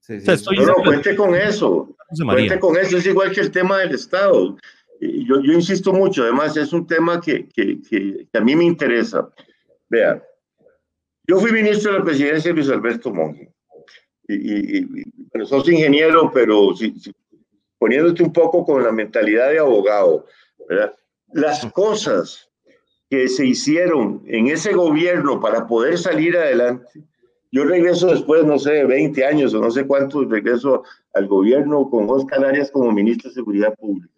Sí, 0.00 0.20
sí, 0.20 0.56
no, 0.66 0.74
cuente 0.76 1.14
con 1.14 1.34
eso. 1.34 1.94
Cuente 2.24 2.58
con 2.58 2.76
eso. 2.76 2.96
Es 2.96 3.06
igual 3.06 3.32
que 3.32 3.40
el 3.40 3.50
tema 3.50 3.78
del 3.78 3.94
Estado. 3.94 4.56
Yo, 5.00 5.40
yo 5.40 5.52
insisto 5.52 5.92
mucho, 5.92 6.22
además 6.22 6.56
es 6.56 6.72
un 6.72 6.86
tema 6.86 7.20
que, 7.20 7.48
que, 7.48 7.80
que, 7.82 8.26
a 8.32 8.40
mí 8.40 8.54
me 8.56 8.64
interesa. 8.64 9.28
Vean, 9.88 10.22
yo 11.26 11.38
fui 11.38 11.52
ministro 11.52 11.92
de 11.92 11.98
la 11.98 12.04
presidencia 12.04 12.50
de 12.50 12.54
Luis 12.54 12.70
Alberto 12.70 13.12
Monge 13.12 13.52
y, 14.28 14.84
bueno, 15.30 15.46
sos 15.46 15.68
ingeniero, 15.68 16.30
pero 16.32 16.74
si, 16.76 16.94
poniéndote 17.78 18.22
un 18.22 18.32
poco 18.32 18.64
con 18.64 18.82
la 18.82 18.92
mentalidad 18.92 19.50
de 19.50 19.58
abogado, 19.58 20.26
¿verdad? 20.68 20.94
las 21.32 21.64
cosas 21.72 22.50
que 23.10 23.28
se 23.28 23.46
hicieron 23.46 24.22
en 24.26 24.48
ese 24.48 24.72
gobierno 24.72 25.40
para 25.40 25.66
poder 25.66 25.98
salir 25.98 26.36
adelante, 26.36 26.86
yo 27.50 27.64
regreso 27.64 28.06
después, 28.06 28.44
no 28.44 28.58
sé, 28.58 28.84
20 28.84 29.26
años 29.26 29.52
o 29.52 29.60
no 29.60 29.70
sé 29.70 29.86
cuántos, 29.86 30.28
regreso 30.30 30.84
al 31.12 31.26
gobierno 31.26 31.90
con 31.90 32.08
Oscar 32.08 32.44
Arias 32.44 32.70
como 32.70 32.90
ministro 32.92 33.28
de 33.28 33.34
Seguridad 33.34 33.74
Pública. 33.74 34.08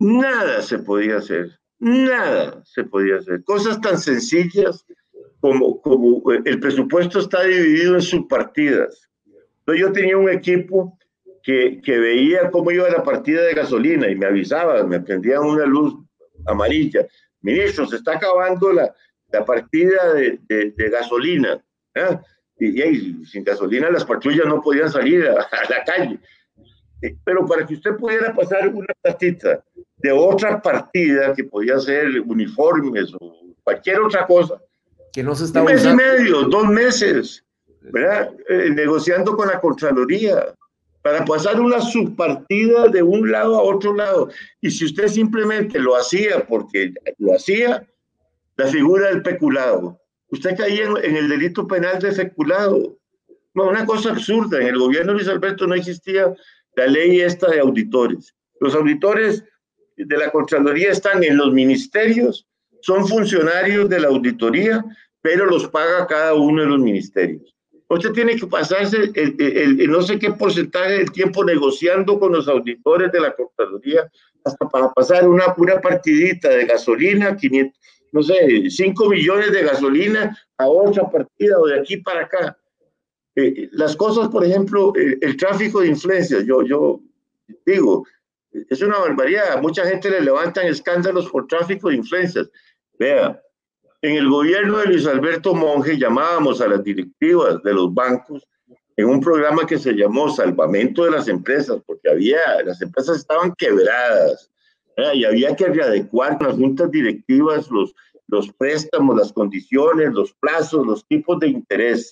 Nada 0.00 0.60
se 0.62 0.80
podía 0.80 1.18
hacer, 1.18 1.58
nada 1.78 2.62
se 2.64 2.82
podía 2.82 3.16
hacer. 3.16 3.44
Cosas 3.44 3.80
tan 3.80 3.98
sencillas 3.98 4.84
como, 5.46 5.80
como 5.80 6.32
eh, 6.32 6.42
el 6.44 6.58
presupuesto 6.58 7.20
está 7.20 7.44
dividido 7.44 7.94
en 7.94 8.02
subpartidas. 8.02 9.08
Entonces 9.60 9.80
yo 9.80 9.92
tenía 9.92 10.16
un 10.16 10.28
equipo 10.28 10.98
que, 11.44 11.80
que, 11.84 11.98
veía 11.98 12.50
cómo 12.50 12.72
iba 12.72 12.90
la 12.90 13.04
partida 13.04 13.42
de 13.44 13.54
gasolina 13.54 14.10
y 14.10 14.16
me 14.16 14.26
avisaba, 14.26 14.82
me 14.82 14.98
prendían 14.98 15.44
una 15.44 15.64
luz 15.64 15.94
amarilla. 16.46 17.06
Ministro, 17.42 17.86
se 17.86 17.96
está 17.96 18.16
acabando 18.16 18.72
la, 18.72 18.92
la 19.30 19.44
partida 19.44 20.14
de, 20.14 20.40
de, 20.48 20.90
gasolina. 20.90 21.62
¿eh? 21.94 22.18
Y, 22.58 22.82
y, 22.82 23.24
sin 23.26 23.44
gasolina 23.44 23.88
las 23.88 24.04
patrullas 24.04 24.46
no 24.46 24.60
podían 24.60 24.90
salir 24.90 25.28
a, 25.28 25.42
a, 25.42 25.70
la 25.70 25.84
calle. 25.84 26.18
Eh, 27.02 27.16
pero 27.24 27.46
para 27.46 27.64
que 27.64 27.74
usted 27.74 27.94
pudiera 27.96 28.34
pasar 28.34 28.66
una 28.66 28.92
platita 29.00 29.62
de 29.98 30.10
otra 30.10 30.60
partida 30.60 31.32
que 31.34 31.44
podía 31.44 31.78
ser 31.78 32.20
uniformes 32.20 33.14
o 33.20 33.54
cualquier 33.62 34.00
otra 34.00 34.26
cosa, 34.26 34.60
que 35.16 35.22
no 35.22 35.34
se 35.34 35.44
está 35.44 35.62
Un 35.62 35.68
mes 35.68 35.82
y 35.82 35.94
medio, 35.94 36.42
dos 36.42 36.68
meses, 36.68 37.42
¿verdad? 37.80 38.34
Eh, 38.50 38.68
negociando 38.68 39.34
con 39.34 39.48
la 39.48 39.58
Contraloría 39.58 40.54
para 41.00 41.24
pasar 41.24 41.58
una 41.58 41.80
subpartida 41.80 42.88
de 42.88 43.02
un 43.02 43.32
lado 43.32 43.56
a 43.56 43.62
otro 43.62 43.94
lado. 43.94 44.28
Y 44.60 44.70
si 44.70 44.84
usted 44.84 45.08
simplemente 45.08 45.78
lo 45.78 45.96
hacía 45.96 46.46
porque 46.46 46.92
lo 47.16 47.34
hacía, 47.34 47.82
la 48.58 48.66
figura 48.66 49.08
del 49.08 49.22
peculado. 49.22 49.98
Usted 50.28 50.54
caía 50.54 50.84
en, 50.84 51.16
el 51.16 51.30
delito 51.30 51.66
penal 51.66 51.98
de 51.98 52.12
peculado. 52.12 52.98
No, 53.54 53.70
una 53.70 53.86
cosa 53.86 54.10
absurda. 54.10 54.60
En 54.60 54.66
el 54.66 54.78
gobierno 54.78 55.12
de 55.12 55.18
Luis 55.20 55.28
Alberto 55.28 55.66
no 55.66 55.74
existía 55.76 56.30
la 56.74 56.86
ley 56.88 57.22
esta 57.22 57.50
de 57.50 57.60
auditores. 57.60 58.34
Los 58.60 58.74
auditores 58.74 59.44
de 59.96 60.18
la 60.18 60.30
Contraloría 60.30 60.90
están 60.90 61.24
en 61.24 61.38
los 61.38 61.54
ministerios, 61.54 62.46
son 62.82 63.08
funcionarios 63.08 63.88
de 63.88 64.00
la 64.00 64.08
auditoría, 64.08 64.84
pero 65.26 65.44
los 65.46 65.66
paga 65.66 66.06
cada 66.06 66.34
uno 66.34 66.62
de 66.62 66.68
los 66.68 66.78
ministerios. 66.78 67.52
Usted 67.88 68.12
tiene 68.12 68.36
que 68.36 68.46
pasarse 68.46 69.10
el, 69.12 69.90
no 69.90 70.00
sé 70.00 70.20
qué 70.20 70.30
porcentaje 70.30 70.98
del 70.98 71.10
tiempo 71.10 71.44
negociando 71.44 72.20
con 72.20 72.30
los 72.30 72.46
auditores 72.46 73.10
de 73.10 73.18
la 73.18 73.34
Contraloría 73.34 74.08
hasta 74.44 74.68
para 74.68 74.92
pasar 74.92 75.28
una 75.28 75.52
pura 75.52 75.80
partidita 75.80 76.48
de 76.50 76.66
gasolina, 76.66 77.36
500, 77.36 77.76
no 78.12 78.22
sé, 78.22 78.70
5 78.70 79.08
millones 79.08 79.50
de 79.50 79.64
gasolina 79.64 80.38
a 80.58 80.68
otra 80.68 81.10
partida 81.10 81.58
o 81.58 81.66
de 81.66 81.80
aquí 81.80 81.96
para 81.96 82.20
acá. 82.20 82.56
Eh, 83.34 83.68
las 83.72 83.96
cosas, 83.96 84.28
por 84.28 84.44
ejemplo, 84.44 84.92
el, 84.94 85.36
tráfico 85.36 85.80
de 85.80 85.88
influencias, 85.88 86.44
yo, 86.44 86.62
yo 86.62 87.00
digo, 87.66 88.06
es 88.52 88.80
una 88.80 88.98
barbaridad. 88.98 89.60
Mucha 89.60 89.84
gente 89.86 90.08
le 90.08 90.20
levantan 90.20 90.68
escándalos 90.68 91.28
por 91.30 91.48
tráfico 91.48 91.88
de 91.88 91.96
influencias. 91.96 92.48
Vea, 92.96 93.42
en 94.02 94.16
el 94.16 94.28
gobierno 94.28 94.78
de 94.78 94.86
Luis 94.86 95.06
Alberto 95.06 95.54
Monge 95.54 95.98
llamábamos 95.98 96.60
a 96.60 96.68
las 96.68 96.84
directivas 96.84 97.62
de 97.62 97.74
los 97.74 97.92
bancos 97.92 98.46
en 98.96 99.06
un 99.06 99.20
programa 99.20 99.66
que 99.66 99.78
se 99.78 99.92
llamó 99.92 100.30
Salvamento 100.30 101.04
de 101.04 101.10
las 101.10 101.28
Empresas, 101.28 101.80
porque 101.86 102.10
había, 102.10 102.38
las 102.64 102.80
empresas 102.80 103.18
estaban 103.18 103.52
quebradas 103.56 104.50
y 105.14 105.24
había 105.24 105.54
que 105.54 105.66
readecuar 105.66 106.40
las 106.40 106.54
juntas 106.54 106.90
directivas 106.90 107.70
los, 107.70 107.94
los 108.28 108.50
préstamos, 108.54 109.16
las 109.16 109.32
condiciones, 109.32 110.12
los 110.12 110.32
plazos, 110.34 110.86
los 110.86 111.06
tipos 111.06 111.38
de 111.40 111.48
interés. 111.48 112.10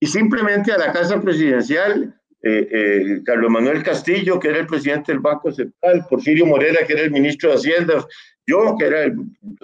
Y 0.00 0.06
simplemente 0.06 0.72
a 0.72 0.78
la 0.78 0.92
Casa 0.92 1.20
Presidencial, 1.20 2.20
eh, 2.42 2.68
eh, 2.70 3.22
Carlos 3.24 3.50
Manuel 3.50 3.82
Castillo, 3.82 4.38
que 4.38 4.48
era 4.48 4.58
el 4.58 4.66
presidente 4.66 5.12
del 5.12 5.20
Banco 5.20 5.52
Central, 5.52 6.04
Porfirio 6.10 6.44
Morera, 6.44 6.84
que 6.86 6.92
era 6.92 7.02
el 7.02 7.10
ministro 7.10 7.50
de 7.50 7.56
Hacienda, 7.56 8.04
yo, 8.46 8.76
que 8.78 8.86
era 8.86 9.04
el 9.04 9.16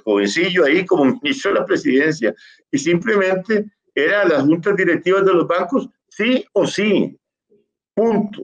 jovencillo 0.05 0.65
ahí 0.65 0.85
como 0.85 1.05
ministro 1.23 1.53
de 1.53 1.61
la 1.61 1.67
presidencia, 1.67 2.35
y 2.71 2.79
simplemente 2.79 3.67
era 3.95 4.25
las 4.25 4.43
juntas 4.43 4.77
directivas 4.77 5.25
de 5.25 5.35
los 5.35 5.47
bancos, 5.47 5.89
sí 6.09 6.45
o 6.53 6.67
sí, 6.67 7.17
punto. 7.95 8.43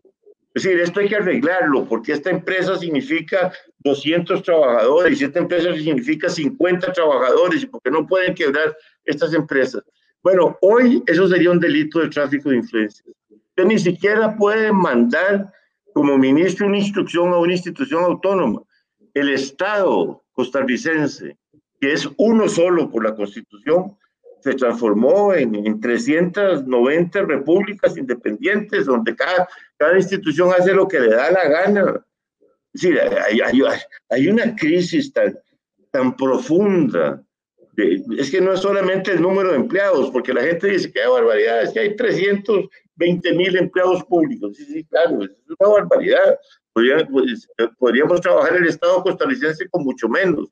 Es 0.54 0.62
decir, 0.62 0.80
esto 0.80 1.00
hay 1.00 1.08
que 1.08 1.16
arreglarlo, 1.16 1.84
porque 1.84 2.12
esta 2.12 2.30
empresa 2.30 2.78
significa 2.78 3.52
200 3.80 4.42
trabajadores, 4.42 5.20
y 5.20 5.24
esta 5.24 5.38
empresa 5.38 5.74
significa 5.74 6.30
50 6.30 6.92
trabajadores, 6.92 7.62
y 7.62 7.66
porque 7.66 7.90
no 7.90 8.06
pueden 8.06 8.34
quebrar 8.34 8.74
estas 9.04 9.34
empresas. 9.34 9.82
Bueno, 10.22 10.56
hoy 10.62 11.02
eso 11.06 11.28
sería 11.28 11.50
un 11.50 11.60
delito 11.60 12.00
de 12.00 12.08
tráfico 12.08 12.50
de 12.50 12.56
influencias. 12.56 13.06
Usted 13.28 13.64
ni 13.64 13.78
siquiera 13.78 14.34
puede 14.34 14.72
mandar 14.72 15.52
como 15.94 16.18
ministro 16.18 16.66
una 16.66 16.78
instrucción 16.78 17.32
a 17.32 17.38
una 17.38 17.52
institución 17.52 18.04
autónoma. 18.04 18.62
El 19.16 19.30
Estado 19.30 20.22
costarricense, 20.32 21.36
que 21.80 21.92
es 21.92 22.08
uno 22.18 22.48
solo 22.48 22.90
por 22.90 23.04
la 23.04 23.14
Constitución, 23.14 23.96
se 24.40 24.54
transformó 24.54 25.34
en, 25.34 25.80
390 25.80 27.22
repúblicas 27.22 27.96
independientes, 27.96 28.86
donde 28.86 29.16
cada, 29.16 29.48
cada 29.76 29.96
institución 29.96 30.50
hace 30.56 30.72
lo 30.72 30.86
que 30.86 31.00
le 31.00 31.08
da 31.08 31.30
la 31.30 31.48
gana. 31.48 32.06
Es 32.72 32.82
decir, 32.82 33.00
hay, 33.00 33.40
hay, 33.40 33.62
hay 34.10 34.28
una 34.28 34.54
crisis 34.54 35.12
tan, 35.12 35.38
tan 35.90 36.14
profunda 36.16 37.26
es 37.76 38.30
que 38.30 38.40
no 38.40 38.52
es 38.52 38.60
solamente 38.60 39.12
el 39.12 39.20
número 39.20 39.50
de 39.50 39.56
empleados, 39.56 40.10
porque 40.10 40.32
la 40.32 40.42
gente 40.42 40.68
dice, 40.68 40.90
qué 40.90 41.06
barbaridad, 41.06 41.62
es 41.62 41.72
que 41.72 41.80
hay 41.80 41.96
320 41.96 43.32
mil 43.34 43.56
empleados 43.56 44.04
públicos. 44.04 44.56
Sí, 44.56 44.64
sí, 44.64 44.84
claro, 44.84 45.22
es 45.22 45.30
una 45.58 45.70
barbaridad. 45.70 46.38
Pues, 47.10 47.48
podríamos 47.78 48.20
trabajar 48.20 48.54
el 48.56 48.66
Estado 48.66 49.02
costarricense 49.02 49.66
con 49.70 49.82
mucho 49.82 50.10
menos. 50.10 50.48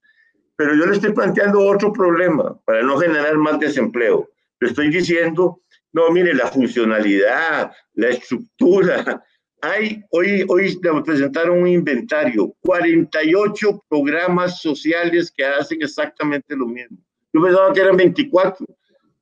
Pero 0.57 0.75
yo 0.75 0.87
le 0.87 0.95
estoy 0.95 1.13
planteando 1.13 1.61
otro 1.61 1.93
problema 1.93 2.59
para 2.65 2.83
no 2.83 2.97
generar 2.97 3.37
más 3.37 3.59
desempleo. 3.59 4.31
Le 4.61 4.69
estoy 4.69 4.89
diciendo, 4.89 5.61
no, 5.93 6.11
mire, 6.11 6.33
la 6.33 6.47
funcionalidad, 6.47 7.73
la 7.95 8.09
estructura. 8.09 9.23
Hay, 9.61 10.03
hoy, 10.11 10.47
hoy 10.49 10.79
presentaron 11.05 11.63
un 11.63 11.69
inventario, 11.69 12.55
48 12.61 13.85
programas 13.89 14.61
sociales 14.61 15.31
que 15.31 15.45
hacen 15.45 15.83
exactamente 15.83 16.57
lo 16.57 16.67
mismo. 16.67 16.99
Yo 17.33 17.43
pensaba 17.43 17.73
que 17.73 17.81
eran 17.81 17.97
24. 17.97 18.67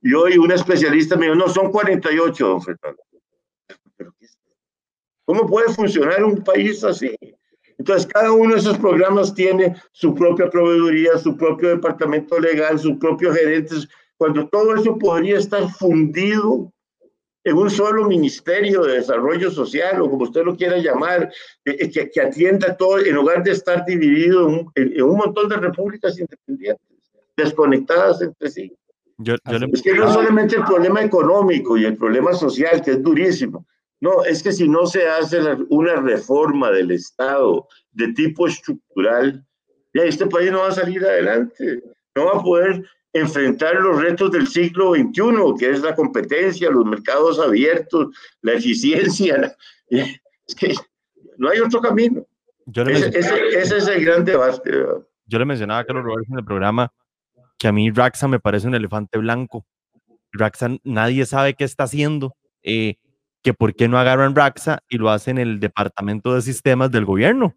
Y 0.03 0.13
hoy 0.13 0.37
una 0.37 0.55
especialista 0.55 1.17
me 1.17 1.25
dijo, 1.25 1.35
no, 1.35 1.49
son 1.49 1.71
48, 1.71 2.47
don 2.47 2.61
Fernando. 2.61 3.03
¿Cómo 5.25 5.47
puede 5.47 5.73
funcionar 5.73 6.23
un 6.23 6.43
país 6.43 6.83
así? 6.83 7.15
Entonces, 7.77 8.07
cada 8.07 8.31
uno 8.31 8.53
de 8.53 8.59
esos 8.59 8.77
programas 8.77 9.33
tiene 9.33 9.75
su 9.91 10.13
propia 10.13 10.49
proveeduría, 10.49 11.17
su 11.17 11.35
propio 11.35 11.69
departamento 11.69 12.39
legal, 12.39 12.77
sus 12.77 12.97
propios 12.97 13.35
gerentes, 13.35 13.87
cuando 14.17 14.47
todo 14.47 14.75
eso 14.75 14.97
podría 14.97 15.37
estar 15.37 15.67
fundido 15.69 16.71
en 17.45 17.57
un 17.57 17.69
solo 17.69 18.07
ministerio 18.07 18.83
de 18.83 18.95
desarrollo 18.95 19.51
social 19.51 20.01
o 20.01 20.09
como 20.09 20.23
usted 20.23 20.43
lo 20.43 20.55
quiera 20.55 20.77
llamar, 20.77 21.31
eh, 21.65 21.75
eh, 21.79 21.91
que, 21.91 22.09
que 22.09 22.21
atienda 22.21 22.77
todo 22.77 22.99
en 22.99 23.15
lugar 23.15 23.43
de 23.43 23.51
estar 23.51 23.85
dividido 23.85 24.47
en 24.47 24.71
en 24.75 25.03
un 25.03 25.17
montón 25.17 25.49
de 25.49 25.57
repúblicas 25.57 26.17
independientes 26.17 26.93
desconectadas 27.35 28.21
entre 28.21 28.49
sí. 28.49 28.73
es 29.73 29.81
que 29.81 29.93
no 29.93 30.07
es 30.07 30.13
solamente 30.13 30.55
el 30.55 30.63
problema 30.63 31.01
económico 31.01 31.77
y 31.77 31.85
el 31.85 31.97
problema 31.97 32.33
social, 32.33 32.81
que 32.81 32.91
es 32.91 33.03
durísimo. 33.03 33.65
No, 34.03 34.25
es 34.25 34.43
que 34.43 34.51
si 34.51 34.67
no 34.67 34.85
se 34.85 35.07
hace 35.07 35.39
una 35.69 35.95
reforma 35.95 36.69
del 36.71 36.91
Estado 36.91 37.65
de 37.93 38.11
tipo 38.11 38.47
estructural, 38.47 39.45
ya 39.93 40.03
este 40.03 40.25
país 40.25 40.51
no 40.51 40.59
va 40.59 40.67
a 40.67 40.71
salir 40.73 41.05
adelante, 41.05 41.81
no 42.13 42.25
va 42.25 42.31
a 42.37 42.43
poder 42.43 42.83
enfrentar 43.13 43.75
los 43.75 44.01
retos 44.01 44.29
del 44.33 44.45
siglo 44.49 44.93
XXI, 44.93 45.55
que 45.57 45.69
es 45.69 45.81
la 45.83 45.95
competencia, 45.95 46.69
los 46.69 46.83
mercados 46.85 47.39
abiertos, 47.39 48.13
la 48.41 48.53
eficiencia. 48.53 49.55
Es 50.45 50.55
que 50.55 50.75
no 51.37 51.47
hay 51.47 51.61
otro 51.61 51.79
camino. 51.79 52.25
ese, 52.75 53.07
ese, 53.17 53.77
es 53.77 53.87
el 53.87 54.03
gran 54.03 54.25
debate. 54.25 54.69
Yo 55.27 55.39
le 55.39 55.45
mencionaba 55.45 55.79
a 55.79 55.85
Carlos 55.85 56.03
Roberts 56.03 56.29
en 56.29 56.39
el 56.39 56.43
programa 56.43 56.91
que 57.57 57.69
a 57.69 57.71
mí 57.71 57.89
Raxa 57.89 58.27
me 58.27 58.41
parece 58.41 58.67
un 58.67 58.75
elefante 58.75 59.17
blanco. 59.17 59.65
Raxa 60.33 60.67
nadie 60.83 61.25
sabe 61.25 61.53
qué 61.53 61.63
está 61.63 61.85
haciendo, 61.85 62.35
eh, 62.63 62.97
que 63.43 63.53
por 63.53 63.75
qué 63.75 63.87
no 63.87 63.99
agarran 63.99 64.35
Raxa 64.35 64.81
y 64.89 64.97
lo 64.97 65.09
hacen 65.09 65.37
en 65.37 65.49
el 65.49 65.59
departamento 65.59 66.33
de 66.33 66.41
sistemas 66.41 66.89
del 66.91 67.05
gobierno. 67.05 67.53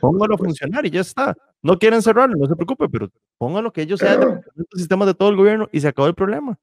Póngalo 0.00 0.36
a 0.36 0.38
funcionar 0.38 0.86
y 0.86 0.90
ya 0.90 1.00
está. 1.00 1.36
No 1.60 1.78
quieren 1.78 2.02
cerrarlo, 2.02 2.36
no 2.36 2.46
se 2.46 2.54
preocupe, 2.54 2.88
pero 2.88 3.10
póngalo 3.36 3.72
que 3.72 3.82
ellos 3.82 3.98
sean 3.98 4.22
el 4.56 4.66
sistemas 4.74 5.08
de 5.08 5.14
todo 5.14 5.30
el 5.30 5.36
gobierno 5.36 5.68
y 5.72 5.80
se 5.80 5.88
acabó 5.88 6.06
el 6.06 6.14
problema. 6.14 6.56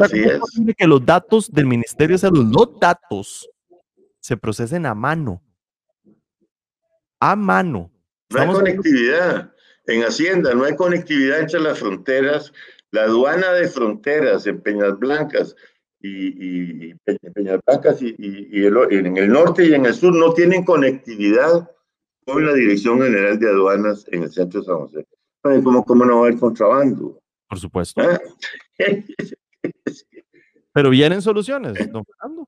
así 0.00 0.20
es. 0.20 0.40
Que 0.76 0.86
los 0.86 1.04
datos 1.04 1.50
del 1.50 1.66
Ministerio 1.66 2.14
de 2.14 2.18
Salud, 2.18 2.52
los 2.52 2.78
datos, 2.78 3.48
se 4.20 4.36
procesen 4.36 4.84
a 4.84 4.94
mano. 4.94 5.42
A 7.20 7.34
mano. 7.34 7.90
No 8.30 8.40
hay 8.40 8.48
conectividad 8.48 9.52
en 9.86 10.02
Hacienda, 10.02 10.54
no 10.54 10.64
hay 10.64 10.76
conectividad 10.76 11.40
entre 11.40 11.60
las 11.60 11.78
fronteras. 11.78 12.52
La 12.90 13.02
aduana 13.02 13.52
de 13.52 13.68
fronteras 13.68 14.46
en 14.46 14.60
Peñas 14.60 14.98
Blancas 14.98 15.56
y, 16.00 16.94
Peñas 17.34 17.60
Blancas 17.66 18.00
y, 18.00 18.14
en 18.18 19.16
el 19.16 19.28
norte 19.28 19.66
y 19.66 19.74
en 19.74 19.86
el 19.86 19.94
sur 19.94 20.14
no 20.14 20.32
tienen 20.32 20.64
conectividad 20.64 21.70
con 22.24 22.44
la 22.44 22.52
Dirección 22.54 23.00
General 23.00 23.38
de 23.38 23.48
Aduanas 23.48 24.06
en 24.10 24.24
el 24.24 24.30
centro 24.30 24.60
de 24.60 24.66
San 24.66 24.76
José. 24.76 25.06
¿Cómo, 25.42 25.84
cómo 25.84 26.04
no 26.04 26.16
va 26.16 26.18
a 26.18 26.28
haber 26.28 26.38
contrabando? 26.38 27.20
Por 27.48 27.58
supuesto. 27.58 28.00
¿Ah? 28.00 28.20
Pero 30.72 30.90
vienen 30.90 31.22
soluciones, 31.22 31.74
don 31.90 32.04
Fernando. 32.04 32.46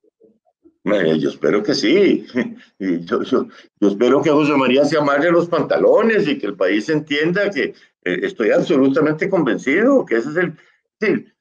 Yo 0.85 1.29
espero 1.29 1.63
que 1.63 1.75
sí. 1.75 2.27
Yo, 2.79 3.23
yo, 3.23 3.47
espero 3.81 4.23
que 4.23 4.31
José 4.31 4.57
María 4.57 4.85
se 4.85 4.97
amarre 4.97 5.31
los 5.31 5.49
pantalones 5.49 6.27
y 6.27 6.39
que 6.39 6.47
el 6.47 6.57
país 6.57 6.89
entienda 6.89 7.51
que 7.51 7.75
eh, 8.05 8.21
estoy 8.23 8.51
absolutamente 8.51 9.29
convencido 9.29 10.07
que 10.07 10.17
ese 10.17 10.31
es 10.31 10.37
el... 10.37 11.35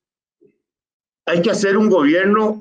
hay 1.29 1.43
que 1.43 1.51
hacer 1.51 1.77
un 1.77 1.89
gobierno 1.89 2.59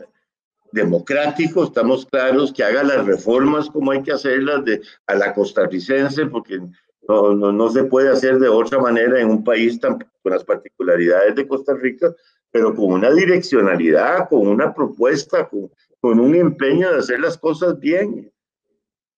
democrático, 0.72 1.64
estamos 1.64 2.04
claros, 2.04 2.52
que 2.52 2.62
haga 2.62 2.82
las 2.82 3.06
reformas 3.06 3.70
como 3.70 3.92
hay 3.92 4.02
que 4.02 4.12
hacerlas 4.12 4.62
de, 4.66 4.82
a 5.06 5.14
la 5.14 5.32
costarricense, 5.32 6.26
porque 6.26 6.60
no, 7.08 7.34
no, 7.34 7.50
no, 7.50 7.70
se 7.70 7.84
puede 7.84 8.10
hacer 8.10 8.38
de 8.38 8.48
otra 8.48 8.78
manera 8.78 9.18
en 9.18 9.30
un 9.30 9.42
país 9.42 9.80
tan 9.80 9.96
con 10.22 10.32
las 10.32 10.44
particularidades 10.44 11.34
de 11.34 11.48
Costa 11.48 11.72
Rica, 11.74 12.14
pero 12.50 12.74
con 12.74 12.92
una 12.92 13.10
direccionalidad, 13.10 14.28
con 14.28 14.46
una 14.46 14.74
propuesta, 14.74 15.48
con, 15.48 15.70
con 16.00 16.20
un 16.20 16.34
empeño 16.34 16.92
de 16.92 16.98
hacer 16.98 17.20
las 17.20 17.38
cosas 17.38 17.78
bien. 17.80 18.30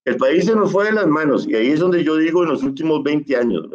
El 0.04 0.16
país 0.16 0.44
se 0.44 0.54
nos 0.54 0.70
fue 0.70 0.84
de 0.84 0.92
las 0.92 1.08
manos 1.08 1.46
y 1.48 1.56
ahí 1.56 1.72
es 1.72 1.80
donde 1.80 2.04
yo 2.04 2.16
digo 2.16 2.44
en 2.44 2.50
los 2.50 2.62
últimos 2.62 3.02
20 3.02 3.36
años, 3.36 3.66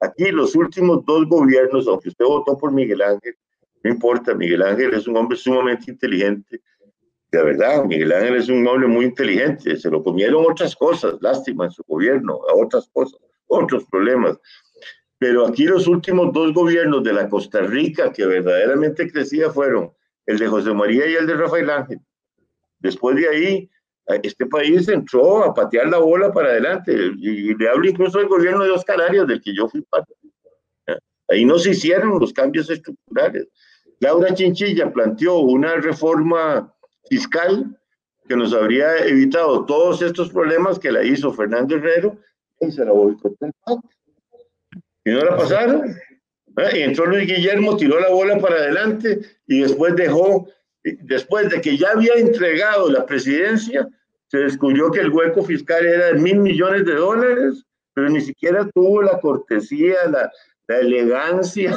aquí 0.00 0.30
los 0.30 0.56
últimos 0.56 1.04
dos 1.04 1.28
gobiernos, 1.28 1.86
aunque 1.86 2.08
usted 2.08 2.24
votó 2.24 2.56
por 2.56 2.72
Miguel 2.72 3.02
Ángel, 3.02 3.36
no 3.88 3.94
importa, 3.94 4.34
Miguel 4.34 4.62
Ángel 4.62 4.92
es 4.92 5.06
un 5.06 5.16
hombre 5.16 5.36
sumamente 5.36 5.90
inteligente, 5.90 6.60
de 7.30 7.42
verdad, 7.42 7.84
Miguel 7.84 8.12
Ángel 8.12 8.36
es 8.36 8.48
un 8.48 8.66
hombre 8.66 8.86
muy 8.86 9.06
inteligente, 9.06 9.76
se 9.76 9.90
lo 9.90 10.02
comieron 10.02 10.44
otras 10.46 10.74
cosas, 10.76 11.14
lástima 11.20 11.64
en 11.64 11.70
su 11.70 11.82
gobierno, 11.86 12.40
a 12.48 12.54
otras 12.54 12.88
cosas, 12.92 13.20
otros 13.46 13.84
problemas. 13.90 14.38
Pero 15.18 15.46
aquí 15.46 15.64
los 15.64 15.86
últimos 15.86 16.32
dos 16.32 16.54
gobiernos 16.54 17.02
de 17.02 17.12
la 17.12 17.28
Costa 17.28 17.60
Rica 17.62 18.12
que 18.12 18.24
verdaderamente 18.24 19.10
crecía 19.10 19.50
fueron 19.50 19.92
el 20.26 20.38
de 20.38 20.46
José 20.46 20.72
María 20.72 21.06
y 21.06 21.14
el 21.14 21.26
de 21.26 21.34
Rafael 21.34 21.68
Ángel. 21.68 21.98
Después 22.78 23.16
de 23.16 23.28
ahí, 23.28 23.70
este 24.22 24.46
país 24.46 24.88
entró 24.88 25.44
a 25.44 25.52
patear 25.52 25.88
la 25.88 25.98
bola 25.98 26.32
para 26.32 26.50
adelante. 26.50 26.92
Y, 27.18 27.54
le 27.54 27.68
hablo 27.68 27.88
incluso 27.88 28.18
del 28.18 28.28
gobierno 28.28 28.64
de 28.64 28.70
Oscar 28.70 29.00
Arias, 29.02 29.26
del 29.26 29.42
que 29.42 29.54
yo 29.54 29.68
fui 29.68 29.82
parte. 29.82 30.14
Ahí 31.28 31.44
no 31.44 31.58
se 31.58 31.70
hicieron 31.70 32.18
los 32.18 32.32
cambios 32.32 32.70
estructurales. 32.70 33.48
Laura 34.00 34.32
Chinchilla 34.34 34.92
planteó 34.92 35.38
una 35.38 35.76
reforma 35.76 36.72
fiscal 37.08 37.76
que 38.28 38.36
nos 38.36 38.52
habría 38.52 38.98
evitado 38.98 39.64
todos 39.64 40.02
estos 40.02 40.30
problemas 40.30 40.78
que 40.78 40.92
la 40.92 41.02
hizo 41.02 41.32
Fernando 41.32 41.76
Herrero 41.76 42.16
y 42.60 42.70
se 42.70 42.84
la 42.84 42.92
boicotó 42.92 43.46
el 43.46 43.52
Y 45.04 45.10
no 45.10 45.20
la 45.24 45.36
pasaron. 45.36 45.96
Y 46.74 46.80
entró 46.80 47.06
Luis 47.06 47.26
Guillermo, 47.26 47.76
tiró 47.76 48.00
la 48.00 48.10
bola 48.10 48.38
para 48.38 48.56
adelante 48.56 49.20
y 49.46 49.60
después 49.60 49.94
dejó, 49.96 50.48
después 50.82 51.50
de 51.50 51.60
que 51.60 51.76
ya 51.76 51.90
había 51.92 52.14
entregado 52.14 52.90
la 52.90 53.06
presidencia, 53.06 53.88
se 54.26 54.38
descubrió 54.38 54.90
que 54.90 55.00
el 55.00 55.10
hueco 55.10 55.42
fiscal 55.42 55.86
era 55.86 56.06
de 56.08 56.14
mil 56.14 56.40
millones 56.40 56.84
de 56.84 56.94
dólares, 56.94 57.64
pero 57.94 58.10
ni 58.10 58.20
siquiera 58.20 58.68
tuvo 58.74 59.02
la 59.02 59.18
cortesía, 59.20 59.96
la, 60.10 60.30
la 60.66 60.78
elegancia 60.78 61.72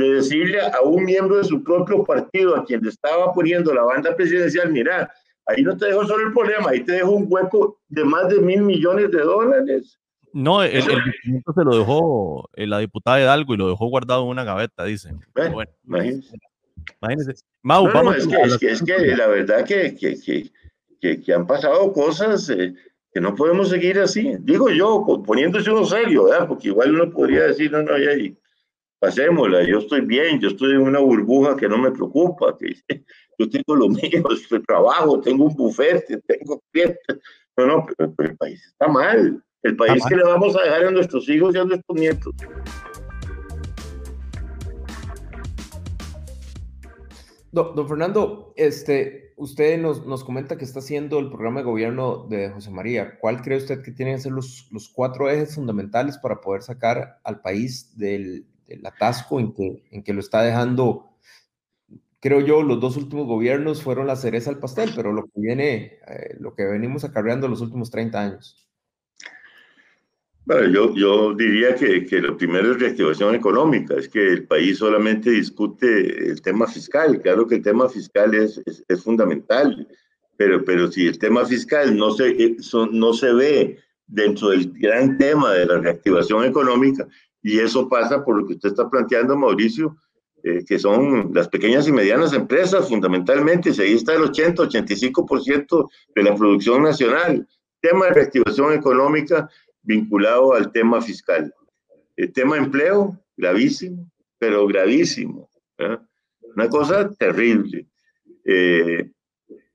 de 0.00 0.14
decirle 0.14 0.60
a 0.60 0.80
un 0.82 1.04
miembro 1.04 1.38
de 1.38 1.44
su 1.44 1.62
propio 1.62 2.04
partido, 2.04 2.56
a 2.56 2.64
quien 2.64 2.82
le 2.82 2.90
estaba 2.90 3.32
poniendo 3.32 3.72
la 3.72 3.82
banda 3.82 4.14
presidencial, 4.16 4.72
mira, 4.72 5.12
ahí 5.46 5.62
no 5.62 5.76
te 5.76 5.86
dejo 5.86 6.06
solo 6.06 6.26
el 6.26 6.32
problema, 6.32 6.70
ahí 6.70 6.80
te 6.84 6.92
dejo 6.92 7.10
un 7.10 7.26
hueco 7.28 7.78
de 7.88 8.04
más 8.04 8.28
de 8.28 8.40
mil 8.40 8.62
millones 8.62 9.10
de 9.10 9.20
dólares. 9.20 9.98
No, 10.32 10.62
el, 10.62 10.84
documento 10.84 11.52
se 11.52 11.64
lo 11.64 11.76
dejó 11.76 12.48
eh, 12.54 12.66
la 12.66 12.78
diputada 12.78 13.20
Hidalgo 13.20 13.54
y 13.54 13.56
lo 13.56 13.68
dejó 13.68 13.86
guardado 13.86 14.22
en 14.22 14.28
una 14.28 14.44
gaveta, 14.44 14.84
dicen. 14.84 15.20
Bueno, 15.34 15.70
imagínense. 15.84 16.38
Mau, 17.62 17.86
vamos 17.92 18.16
es, 18.16 18.26
que, 18.26 18.36
es, 18.36 18.58
que, 18.58 18.70
es, 18.70 18.82
que, 18.82 19.16
la 19.16 19.26
verdad 19.26 19.64
que, 19.64 19.94
que, 19.94 21.20
que 21.20 21.34
han 21.34 21.46
pasado 21.46 21.92
cosas 21.92 22.48
eh, 22.50 22.74
que 23.12 23.20
no 23.20 23.34
podemos 23.34 23.68
seguir 23.68 23.98
así. 23.98 24.36
Digo 24.40 24.70
yo, 24.70 25.04
poniéndose 25.26 25.70
uno 25.70 25.84
serio, 25.84 26.24
¿verdad? 26.24 26.46
Porque 26.46 26.68
igual 26.68 26.94
uno 26.94 27.10
podría 27.10 27.44
decir, 27.44 27.72
no, 27.72 27.82
no, 27.82 27.98
ya, 27.98 28.12
pasémosla, 29.00 29.66
yo 29.66 29.78
estoy 29.78 30.02
bien, 30.02 30.38
yo 30.40 30.48
estoy 30.48 30.72
en 30.72 30.82
una 30.82 31.00
burbuja 31.00 31.56
que 31.56 31.68
no 31.68 31.78
me 31.78 31.90
preocupa, 31.90 32.56
que 32.58 32.74
yo 33.38 33.50
tengo 33.50 33.74
lo 33.74 33.88
mío, 33.88 34.22
estoy 34.30 34.62
trabajo, 34.62 35.20
tengo 35.20 35.46
un 35.46 35.56
bufete, 35.56 36.20
tengo 36.26 36.62
clientes. 36.70 37.18
No, 37.56 37.66
no, 37.66 37.86
pero, 37.96 38.12
el 38.18 38.36
país 38.36 38.64
está 38.64 38.88
mal. 38.88 39.42
El 39.62 39.76
país 39.76 40.02
que 40.06 40.16
le 40.16 40.22
vamos 40.22 40.56
a 40.56 40.62
dejar 40.62 40.84
a 40.84 40.90
nuestros 40.90 41.28
hijos 41.28 41.54
y 41.54 41.58
a 41.58 41.64
nuestros 41.64 41.98
nietos. 41.98 42.34
Don, 47.52 47.88
Fernando, 47.88 48.54
este, 48.56 49.34
usted 49.36 49.78
nos, 49.78 50.06
nos, 50.06 50.22
comenta 50.22 50.56
que 50.56 50.64
está 50.64 50.78
haciendo 50.78 51.18
el 51.18 51.28
programa 51.28 51.60
de 51.60 51.66
gobierno 51.66 52.26
de 52.28 52.50
José 52.50 52.70
María. 52.70 53.18
¿Cuál 53.18 53.42
cree 53.42 53.58
usted 53.58 53.82
que 53.82 53.90
tienen 53.90 54.16
que 54.16 54.22
ser 54.22 54.32
los, 54.32 54.68
los 54.70 54.88
cuatro 54.88 55.28
ejes 55.28 55.56
fundamentales 55.56 56.16
para 56.18 56.40
poder 56.40 56.62
sacar 56.62 57.18
al 57.24 57.40
país 57.40 57.98
del, 57.98 58.46
el 58.70 58.86
atasco 58.86 59.40
en 59.40 59.52
que, 59.52 59.84
en 59.90 60.02
que 60.02 60.12
lo 60.12 60.20
está 60.20 60.42
dejando, 60.42 61.10
creo 62.20 62.40
yo, 62.40 62.62
los 62.62 62.80
dos 62.80 62.96
últimos 62.96 63.26
gobiernos 63.26 63.82
fueron 63.82 64.06
la 64.06 64.16
cereza 64.16 64.50
al 64.50 64.58
pastel, 64.58 64.92
pero 64.94 65.12
lo 65.12 65.24
que 65.24 65.40
viene, 65.40 65.98
eh, 66.06 66.36
lo 66.38 66.54
que 66.54 66.64
venimos 66.64 67.04
acarreando 67.04 67.48
los 67.48 67.60
últimos 67.60 67.90
30 67.90 68.20
años. 68.20 68.70
Bueno, 70.44 70.68
yo, 70.68 70.94
yo 70.94 71.34
diría 71.34 71.74
que, 71.74 72.04
que, 72.06 72.20
lo 72.20 72.36
primero 72.36 72.72
es 72.72 72.80
reactivación 72.80 73.34
económica, 73.34 73.94
es 73.94 74.08
que 74.08 74.26
el 74.26 74.46
país 74.46 74.78
solamente 74.78 75.30
discute 75.30 76.28
el 76.28 76.40
tema 76.40 76.66
fiscal, 76.66 77.20
claro 77.20 77.46
que 77.46 77.56
el 77.56 77.62
tema 77.62 77.88
fiscal 77.88 78.34
es, 78.34 78.60
es, 78.88 79.04
fundamental, 79.04 79.86
pero, 80.36 80.64
pero 80.64 80.90
si 80.90 81.06
el 81.06 81.18
tema 81.18 81.44
fiscal 81.44 81.96
no 81.96 82.10
se, 82.10 82.30
eh, 82.30 82.56
no 82.90 83.12
se 83.12 83.32
ve 83.32 83.78
dentro 84.08 84.48
del 84.48 84.72
gran 84.72 85.18
tema 85.18 85.52
de 85.52 85.66
la 85.66 85.78
reactivación 85.78 86.44
económica, 86.44 87.06
y 87.42 87.58
eso 87.58 87.88
pasa 87.88 88.24
por 88.24 88.36
lo 88.36 88.46
que 88.46 88.54
usted 88.54 88.70
está 88.70 88.88
planteando, 88.88 89.36
Mauricio, 89.36 89.96
eh, 90.42 90.64
que 90.64 90.78
son 90.78 91.32
las 91.34 91.48
pequeñas 91.48 91.86
y 91.86 91.92
medianas 91.92 92.32
empresas 92.32 92.88
fundamentalmente, 92.88 93.74
si 93.74 93.82
ahí 93.82 93.92
está 93.94 94.14
el 94.14 94.22
80-85% 94.22 95.88
de 96.14 96.22
la 96.22 96.34
producción 96.34 96.82
nacional. 96.82 97.46
Tema 97.80 98.06
de 98.06 98.12
reactivación 98.12 98.72
económica 98.72 99.48
vinculado 99.82 100.54
al 100.54 100.72
tema 100.72 101.00
fiscal. 101.00 101.52
El 102.16 102.32
tema 102.32 102.56
empleo, 102.56 103.18
gravísimo, 103.36 104.10
pero 104.38 104.66
gravísimo. 104.66 105.48
Una 106.54 106.68
cosa 106.68 107.12
terrible. 107.14 107.86
Eh, 108.44 109.10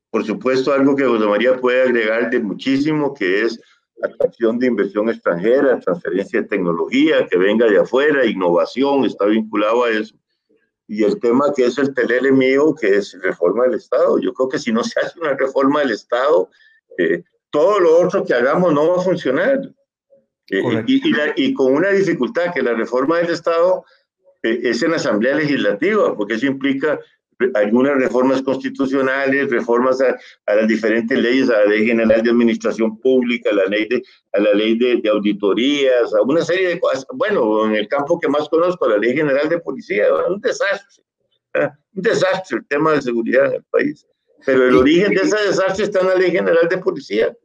por 0.09 0.25
supuesto, 0.25 0.71
algo 0.71 0.95
que 0.95 1.05
José 1.05 1.25
María 1.25 1.59
puede 1.59 1.83
agregar 1.83 2.29
de 2.29 2.39
muchísimo, 2.39 3.13
que 3.13 3.41
es 3.41 3.59
atracción 4.03 4.59
de 4.59 4.67
inversión 4.67 5.09
extranjera, 5.09 5.79
transferencia 5.79 6.41
de 6.41 6.47
tecnología 6.47 7.27
que 7.27 7.37
venga 7.37 7.67
de 7.67 7.79
afuera, 7.79 8.25
innovación, 8.25 9.05
está 9.05 9.25
vinculado 9.25 9.83
a 9.83 9.89
eso. 9.89 10.15
Y 10.87 11.03
el 11.03 11.19
tema 11.19 11.51
que 11.55 11.65
es 11.65 11.77
el 11.77 11.93
telele 11.93 12.31
mío, 12.31 12.75
que 12.79 12.95
es 12.97 13.17
reforma 13.21 13.63
del 13.63 13.75
Estado. 13.75 14.19
Yo 14.19 14.33
creo 14.33 14.49
que 14.49 14.59
si 14.59 14.71
no 14.71 14.83
se 14.83 14.99
hace 14.99 15.19
una 15.19 15.33
reforma 15.33 15.79
del 15.79 15.91
Estado, 15.91 16.49
eh, 16.97 17.23
todo 17.49 17.79
lo 17.79 17.99
otro 17.99 18.23
que 18.23 18.33
hagamos 18.33 18.73
no 18.73 18.89
va 18.89 18.97
a 18.97 19.03
funcionar. 19.03 19.61
Eh, 20.51 20.83
y, 20.85 21.01
y, 21.37 21.53
con 21.55 21.73
una 21.73 21.89
dificultad 21.89 22.53
que 22.53 22.61
la 22.61 22.73
reforma 22.73 23.17
del 23.17 23.31
Estado 23.31 23.83
eh, 24.43 24.59
es 24.63 24.83
en 24.83 24.91
la 24.91 24.97
Asamblea 24.97 25.35
Legislativa, 25.35 26.15
porque 26.15 26.35
eso 26.35 26.45
implica 26.45 26.99
algunas 27.53 27.95
reformas 27.95 28.41
constitucionales, 28.41 29.49
reformas 29.49 30.01
a, 30.01 30.15
las 30.55 30.67
diferentes 30.67 31.17
leyes, 31.17 31.49
a 31.49 31.59
la 31.59 31.65
Ley 31.65 31.85
General 31.85 32.21
de 32.21 32.29
Administración 32.29 32.99
Pública, 32.99 33.49
a 33.51 33.55
la 33.55 33.65
ley 33.65 33.87
de, 33.87 34.03
a 34.33 34.39
la 34.39 34.53
ley 34.53 34.77
de, 34.77 35.09
auditorías, 35.09 36.13
a 36.13 36.21
una 36.21 36.41
serie 36.41 36.69
de 36.69 36.79
cosas. 36.79 37.05
Bueno, 37.13 37.65
en 37.65 37.75
el 37.75 37.87
campo 37.87 38.19
que 38.19 38.27
más 38.27 38.47
conozco, 38.49 38.87
la 38.87 38.97
Ley 38.97 39.15
General 39.15 39.49
de 39.49 39.59
Policía, 39.59 40.05
un 40.29 40.39
desastre, 40.39 41.03
un 41.53 42.01
desastre 42.01 42.57
el 42.57 42.67
tema 42.67 42.93
de 42.93 43.01
seguridad 43.01 43.47
en 43.47 43.53
el 43.55 43.63
país. 43.63 44.05
Pero 44.45 44.67
el 44.67 44.75
origen 44.75 45.13
de 45.13 45.21
ese 45.21 45.37
desastre 45.47 45.85
está 45.85 46.01
en 46.01 46.07
la 46.07 46.15
Ley 46.15 46.31
General 46.31 46.67
de 46.69 46.77
Policía. 46.77 47.35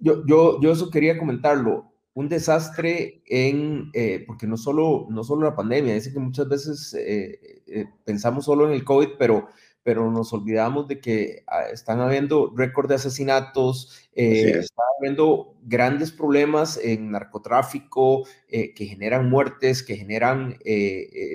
Yo, 0.00 0.24
yo, 0.26 0.60
yo 0.60 0.72
eso 0.72 0.90
quería 0.90 1.18
comentarlo 1.18 1.87
un 2.18 2.28
desastre 2.28 3.22
en, 3.26 3.90
eh, 3.94 4.24
porque 4.26 4.48
no 4.48 4.56
solo, 4.56 5.06
no 5.08 5.22
solo 5.22 5.44
la 5.48 5.54
pandemia, 5.54 5.94
dice 5.94 6.12
que 6.12 6.18
muchas 6.18 6.48
veces 6.48 6.92
eh, 6.94 7.62
eh, 7.68 7.84
pensamos 8.04 8.44
solo 8.44 8.66
en 8.66 8.72
el 8.72 8.82
COVID, 8.82 9.10
pero, 9.16 9.46
pero 9.84 10.10
nos 10.10 10.32
olvidamos 10.32 10.88
de 10.88 10.98
que 10.98 11.44
ah, 11.46 11.66
están 11.72 12.00
habiendo 12.00 12.52
récord 12.56 12.88
de 12.88 12.96
asesinatos, 12.96 14.10
están 14.12 14.86
habiendo 14.98 15.54
grandes 15.62 16.10
problemas 16.10 16.76
en 16.82 17.12
narcotráfico 17.12 18.26
que 18.48 18.86
generan 18.86 19.30
muertes, 19.30 19.84
que 19.84 19.94
generan 19.94 20.58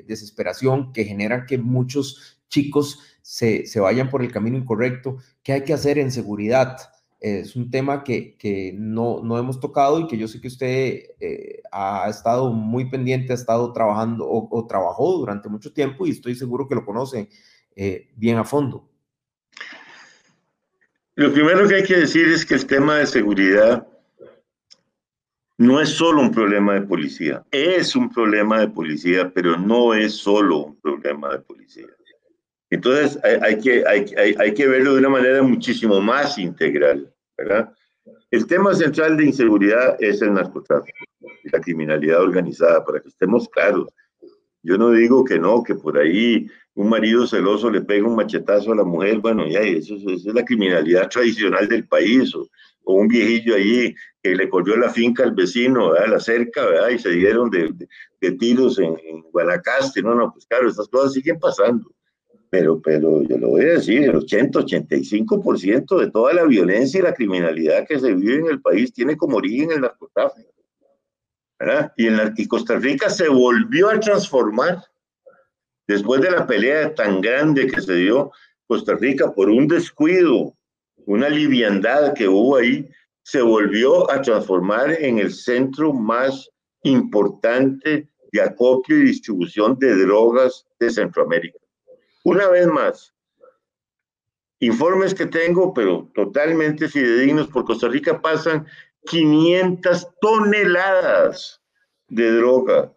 desesperación, 0.05 0.91
que 0.91 1.05
generan 1.05 1.45
que 1.45 1.59
muchos 1.59 2.41
chicos 2.49 2.99
se, 3.21 3.67
se 3.67 3.79
vayan 3.79 4.09
por 4.09 4.21
el 4.21 4.33
camino 4.33 4.57
incorrecto. 4.57 5.15
¿Qué 5.43 5.53
hay 5.53 5.63
que 5.63 5.71
hacer 5.71 5.97
en 5.97 6.11
seguridad? 6.11 6.75
Es 7.23 7.55
un 7.55 7.71
tema 7.71 8.03
que, 8.03 8.35
que 8.35 8.73
no, 8.77 9.21
no, 9.23 9.37
hemos 9.37 9.57
tocado 9.57 9.97
y 10.01 10.07
que 10.07 10.17
yo 10.17 10.27
sé 10.27 10.41
que 10.41 10.49
usted 10.49 11.03
eh, 11.21 11.61
ha 11.71 12.09
estado 12.09 12.51
muy 12.51 12.89
pendiente, 12.89 13.31
ha 13.31 13.35
estado 13.35 13.71
trabajando 13.71 14.27
o, 14.29 14.67
trabajó 14.67 15.19
durante 15.19 15.47
mucho 15.47 15.71
tiempo 15.71 16.05
y 16.05 16.09
estoy 16.09 16.35
seguro 16.35 16.67
que 16.67 16.75
lo 16.75 16.83
conoce 16.83 17.29
eh, 17.77 18.09
bien 18.17 18.37
a 18.37 18.43
fondo. 18.43 18.89
Lo 21.15 21.31
primero 21.31 21.65
que 21.65 21.75
hay 21.75 21.83
que 21.83 21.95
decir 21.95 22.27
es 22.27 22.45
que 22.45 22.55
el 22.55 22.65
tema 22.65 22.97
de 22.97 23.05
seguridad 23.05 23.87
no 25.57 25.79
es 25.79 25.89
solo 25.89 26.19
un 26.19 26.31
problema 26.31 26.73
de 26.73 26.81
policía, 26.81 27.45
es 27.51 27.95
un 27.95 28.09
problema 28.09 28.59
de 28.59 28.67
policía, 28.67 29.31
pero 29.33 29.57
no 29.57 29.93
es 29.93 30.13
solo 30.13 30.57
un 30.57 30.75
problema 30.81 31.31
de 31.31 31.39
policía. 31.39 31.87
Entonces 32.73 33.19
hay, 33.23 33.37
hay 33.41 33.59
que, 33.59 33.83
hay, 33.85 34.35
hay, 34.39 34.53
que 34.53 34.67
verlo 34.67 34.93
de 34.93 34.99
una 34.99 35.09
manera 35.09 35.43
muchísimo 35.43 36.01
más 36.01 36.39
integral. 36.39 37.07
¿verdad? 37.37 37.71
El 38.31 38.47
tema 38.47 38.73
central 38.73 39.15
de 39.15 39.25
inseguridad 39.25 39.95
es 39.99 40.23
el 40.23 40.33
narcotráfico 40.33 41.05
y 41.43 41.49
la 41.51 41.61
criminalidad 41.61 42.21
organizada, 42.21 42.83
para 42.83 42.99
que 42.99 43.09
estemos 43.09 43.47
claros. 43.49 43.89
Yo 44.63 44.77
no 44.77 44.91
digo 44.91 45.23
que 45.23 45.37
no, 45.37 45.61
que 45.61 45.75
por 45.75 45.99
ahí 45.99 46.47
un 46.73 46.89
marido 46.89 47.27
celoso 47.27 47.69
le 47.69 47.81
pega 47.81 48.07
un 48.07 48.15
machetazo 48.15 48.71
a 48.71 48.77
la 48.77 48.83
mujer, 48.83 49.19
bueno, 49.19 49.47
ya, 49.47 49.59
eso, 49.59 49.95
es 50.07 50.25
la 50.25 50.43
criminalidad 50.43 51.09
tradicional 51.09 51.67
del 51.67 51.87
país, 51.87 52.33
o, 52.33 52.49
un 52.85 53.07
viejillo 53.07 53.55
allí 53.55 53.95
que 54.21 54.35
le 54.35 54.49
corrió 54.49 54.75
la 54.77 54.89
finca 54.89 55.23
al 55.23 55.33
vecino, 55.33 55.93
a 55.93 56.07
la 56.07 56.19
cerca, 56.19 56.65
¿verdad? 56.65 56.89
y 56.89 56.99
se 56.99 57.11
dieron 57.11 57.49
de, 57.49 57.71
tiros 58.39 58.79
en, 58.79 58.97
en, 59.05 59.21
Guanacaste, 59.31 60.01
no, 60.01 60.15
no, 60.15 60.33
pues 60.33 60.45
claro, 60.47 60.67
estas 60.67 60.89
cosas 60.89 61.13
siguen 61.13 61.39
pasando, 61.39 61.93
pero, 62.53 62.79
pero 62.79 63.23
yo 63.23 63.35
lo 63.39 63.49
voy 63.49 63.61
a 63.61 63.73
decir, 63.73 64.03
el 64.03 64.15
80, 64.15 64.59
85% 64.59 65.99
de 65.99 66.11
toda 66.11 66.35
la 66.35 66.43
violencia 66.43 66.99
y 66.99 67.01
la 67.01 67.15
criminalidad 67.15 67.87
que 67.87 67.99
se 67.99 68.13
vive 68.13 68.35
en 68.35 68.47
el 68.47 68.61
país 68.61 68.93
tiene 68.93 69.17
como 69.17 69.37
origen 69.37 69.71
el 69.71 69.81
narcotráfico. 69.81 70.53
Y, 71.97 72.05
en 72.05 72.17
la, 72.17 72.31
y 72.37 72.47
Costa 72.47 72.77
Rica 72.77 73.09
se 73.09 73.27
volvió 73.27 73.89
a 73.89 73.99
transformar 73.99 74.83
Después 75.87 76.21
de 76.21 76.29
la 76.29 76.45
pelea 76.45 76.93
tan 76.93 77.21
grande 77.21 77.65
que 77.65 77.81
se 77.81 77.95
dio 77.95 78.31
Costa 78.67 78.93
Rica 78.97 79.33
por 79.33 79.49
un 79.49 79.67
descuido, 79.67 80.55
una 81.07 81.29
liviandad 81.29 82.13
que 82.13 82.27
hubo 82.27 82.57
ahí, 82.57 82.87
se 83.23 83.41
volvió 83.41 84.11
a 84.11 84.21
transformar 84.21 84.91
en 84.91 85.17
el 85.17 85.33
centro 85.33 85.91
más 85.91 86.51
importante 86.83 88.07
de 88.31 88.41
acopio 88.41 88.99
y 88.99 89.05
distribución 89.05 89.75
de 89.79 90.05
drogas 90.05 90.67
de 90.79 90.91
Centroamérica. 90.91 91.62
Una 92.23 92.47
vez 92.47 92.67
más, 92.67 93.13
informes 94.59 95.13
que 95.13 95.25
tengo, 95.25 95.73
pero 95.73 96.09
totalmente 96.13 96.87
fidedignos, 96.87 97.47
por 97.47 97.65
Costa 97.65 97.87
Rica 97.87 98.21
pasan 98.21 98.65
500 99.05 100.07
toneladas 100.21 101.61
de 102.07 102.31
droga 102.31 102.93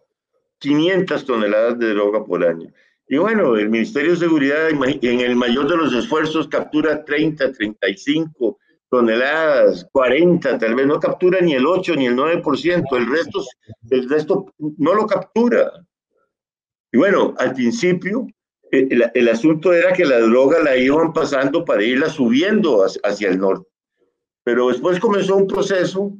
500 0.59 1.25
toneladas 1.25 1.79
de 1.79 1.89
droga 1.89 2.25
por 2.25 2.43
año. 2.43 2.71
Y 3.07 3.17
bueno, 3.17 3.55
el 3.55 3.69
Ministerio 3.69 4.11
de 4.11 4.17
Seguridad 4.17 4.69
en 4.69 5.19
el 5.21 5.35
mayor 5.35 5.69
de 5.69 5.77
los 5.77 5.93
esfuerzos 5.93 6.47
captura 6.47 7.05
30, 7.05 7.53
35 7.53 8.57
toneladas, 8.89 9.87
40, 9.91 10.57
tal 10.57 10.75
vez 10.75 10.87
no 10.87 10.99
captura 10.99 11.39
ni 11.41 11.53
el 11.53 11.65
8 11.65 11.95
ni 11.95 12.07
el 12.07 12.15
9%, 12.15 12.97
el 12.97 13.07
resto, 13.07 13.43
el 13.89 14.09
resto 14.09 14.53
no 14.57 14.93
lo 14.93 15.05
captura. 15.05 15.71
Y 16.91 16.97
bueno, 16.97 17.33
al 17.37 17.53
principio 17.53 18.27
el, 18.71 19.11
el, 19.13 19.29
asunto 19.29 19.73
era 19.73 19.93
que 19.93 20.05
la 20.05 20.19
droga 20.19 20.59
la 20.59 20.75
iban 20.75 21.13
pasando 21.13 21.63
para 21.63 21.83
irla 21.83 22.09
subiendo 22.09 22.83
hacia, 22.83 23.01
hacia 23.03 23.29
el 23.29 23.39
norte. 23.39 23.67
Pero 24.43 24.69
después 24.69 24.99
comenzó 24.99 25.35
un 25.35 25.47
proceso 25.47 26.13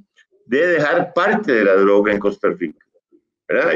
de 0.45 0.67
dejar 0.67 1.13
parte 1.13 1.53
de 1.53 1.65
la 1.65 1.75
droga 1.75 2.11
en 2.11 2.19
Costa 2.19 2.49
Rica. 2.49 2.85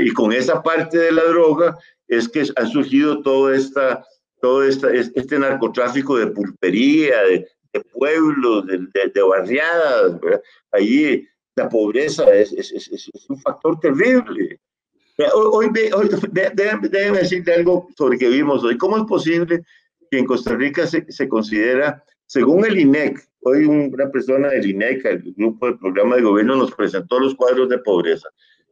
Y 0.02 0.12
con 0.12 0.34
esa 0.34 0.62
parte 0.62 0.98
de 0.98 1.12
la 1.12 1.24
droga 1.24 1.78
es 2.08 2.28
que 2.28 2.44
ha 2.56 2.66
surgido 2.66 3.22
todo, 3.22 3.54
esta, 3.54 4.06
todo 4.42 4.64
esta, 4.64 4.92
este 4.94 5.40
narcotráfico 5.40 6.18
de 6.18 6.28
pulpería, 6.28 7.22
de, 7.24 7.48
pueblos, 7.94 8.66
de, 8.68 9.24
barriadas. 9.24 10.20
Ahí 10.72 11.26
la 11.56 11.70
pobreza 11.70 12.30
es, 12.34 12.52
es, 12.52 12.72
es, 12.72 13.30
un 13.30 13.38
factor 13.38 13.80
terrible. 13.80 14.60
Hoy, 15.34 15.68
hoy, 15.94 16.10
déjenme 16.32 17.20
decirte 17.20 17.54
algo 17.54 17.88
sobre 17.98 18.18
que 18.18 18.30
vimos 18.30 18.64
hoy. 18.64 18.78
¿Cómo 18.78 18.98
es 18.98 19.04
posible 19.04 19.64
que 20.10 20.18
en 20.18 20.26
Costa 20.26 20.56
Rica 20.56 20.88
se, 20.88 21.10
se 21.12 21.28
considera, 21.28 22.04
según 22.26 22.66
el 22.66 22.80
INEC, 22.80 23.20
hoy 23.42 23.66
una 23.66 24.10
persona 24.10 24.50
del 24.50 24.70
INEC, 24.70 25.06
el 25.06 25.34
grupo 25.36 25.68
del 25.68 25.78
programa 25.80 26.16
de 26.16 26.24
gobierno, 26.24 26.56
nos 26.56 26.74
presentó 26.74 27.20
los 27.20 27.36
cuadros 27.36 27.70
de 27.70 27.80
pobreza. 27.80 28.30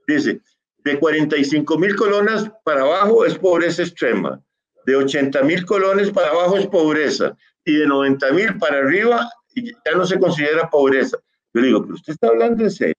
Dice, 0.07 0.41
de 0.83 0.99
45 0.99 1.77
mil 1.77 1.95
colones 1.95 2.49
para 2.63 2.81
abajo 2.81 3.25
es 3.25 3.37
pobreza 3.37 3.83
extrema. 3.83 4.41
De 4.85 4.95
80 4.95 5.43
mil 5.43 5.65
colones 5.65 6.11
para 6.11 6.29
abajo 6.29 6.57
es 6.57 6.67
pobreza. 6.67 7.37
Y 7.65 7.73
de 7.73 7.85
90 7.85 8.31
mil 8.31 8.57
para 8.57 8.79
arriba 8.79 9.29
ya 9.55 9.95
no 9.95 10.05
se 10.05 10.19
considera 10.19 10.69
pobreza. 10.69 11.17
Yo 11.53 11.61
digo, 11.61 11.81
pero 11.81 11.95
usted 11.95 12.13
está 12.13 12.27
hablando 12.27 12.63
en 12.63 12.71
serio. 12.71 12.95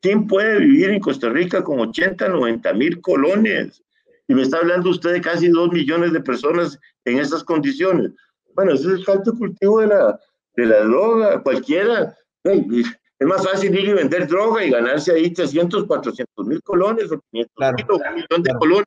¿Quién 0.00 0.26
puede 0.26 0.58
vivir 0.60 0.90
en 0.90 1.00
Costa 1.00 1.28
Rica 1.28 1.62
con 1.64 1.80
80, 1.80 2.28
90 2.28 2.72
mil 2.74 3.00
colones? 3.00 3.82
Y 4.28 4.34
me 4.34 4.42
está 4.42 4.58
hablando 4.58 4.90
usted 4.90 5.12
de 5.12 5.20
casi 5.20 5.48
2 5.48 5.72
millones 5.72 6.12
de 6.12 6.20
personas 6.20 6.78
en 7.04 7.18
esas 7.18 7.44
condiciones. 7.44 8.12
Bueno, 8.54 8.72
ese 8.72 8.88
es 8.88 8.94
el 8.94 9.04
falto 9.04 9.32
cultivo 9.34 9.80
de 9.80 9.88
la, 9.88 10.18
de 10.56 10.66
la 10.66 10.80
droga. 10.80 11.42
Cualquiera. 11.42 12.16
Es 12.44 13.26
más 13.26 13.44
fácil 13.44 13.74
ir 13.74 13.88
y 13.88 13.92
vender 13.92 14.26
droga 14.26 14.64
y 14.64 14.70
ganarse 14.70 15.12
ahí 15.12 15.30
300, 15.30 15.86
400 15.86 16.46
mil 16.46 16.62
colones 16.62 17.10
o 17.10 17.20
500 17.30 17.72
mil 17.74 17.86
un 17.90 18.14
millón 18.14 18.42
de 18.42 18.54
colones. 18.58 18.86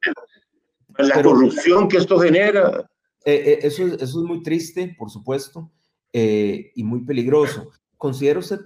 La 0.97 1.21
corrupción 1.21 1.87
que 1.87 1.97
esto 1.97 2.19
genera. 2.19 2.89
Eh, 3.25 3.33
eh, 3.45 3.59
eso, 3.63 3.85
es, 3.85 3.93
eso 3.93 4.03
es 4.03 4.25
muy 4.25 4.41
triste, 4.43 4.95
por 4.97 5.09
supuesto, 5.09 5.71
eh, 6.13 6.71
y 6.75 6.83
muy 6.83 7.01
peligroso. 7.01 7.71
¿Considera 7.97 8.39
usted 8.39 8.59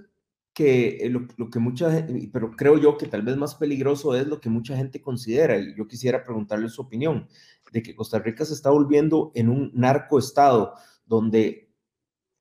que 0.54 1.08
lo, 1.10 1.28
lo, 1.38 1.50
que 1.50 1.60
mucha 1.60 2.06
pero 2.32 2.52
creo 2.52 2.78
yo 2.78 2.98
que 2.98 3.08
tal 3.08 3.24
vez 3.24 3.36
más 3.38 3.56
peligroso 3.56 4.16
es 4.16 4.28
lo 4.28 4.40
que 4.40 4.50
mucha 4.50 4.78
gente 4.78 5.02
considera, 5.02 5.58
y 5.58 5.76
yo 5.76 5.88
quisiera 5.88 6.24
preguntarle 6.24 6.70
su 6.70 6.82
opinión, 6.82 7.28
de 7.72 7.82
que 7.82 7.96
Costa 7.96 8.20
Rica 8.20 8.46
se 8.46 8.54
está 8.54 8.70
volviendo 8.70 9.32
en 9.34 9.50
un 9.50 9.72
narcoestado 9.74 10.76
donde 11.06 11.74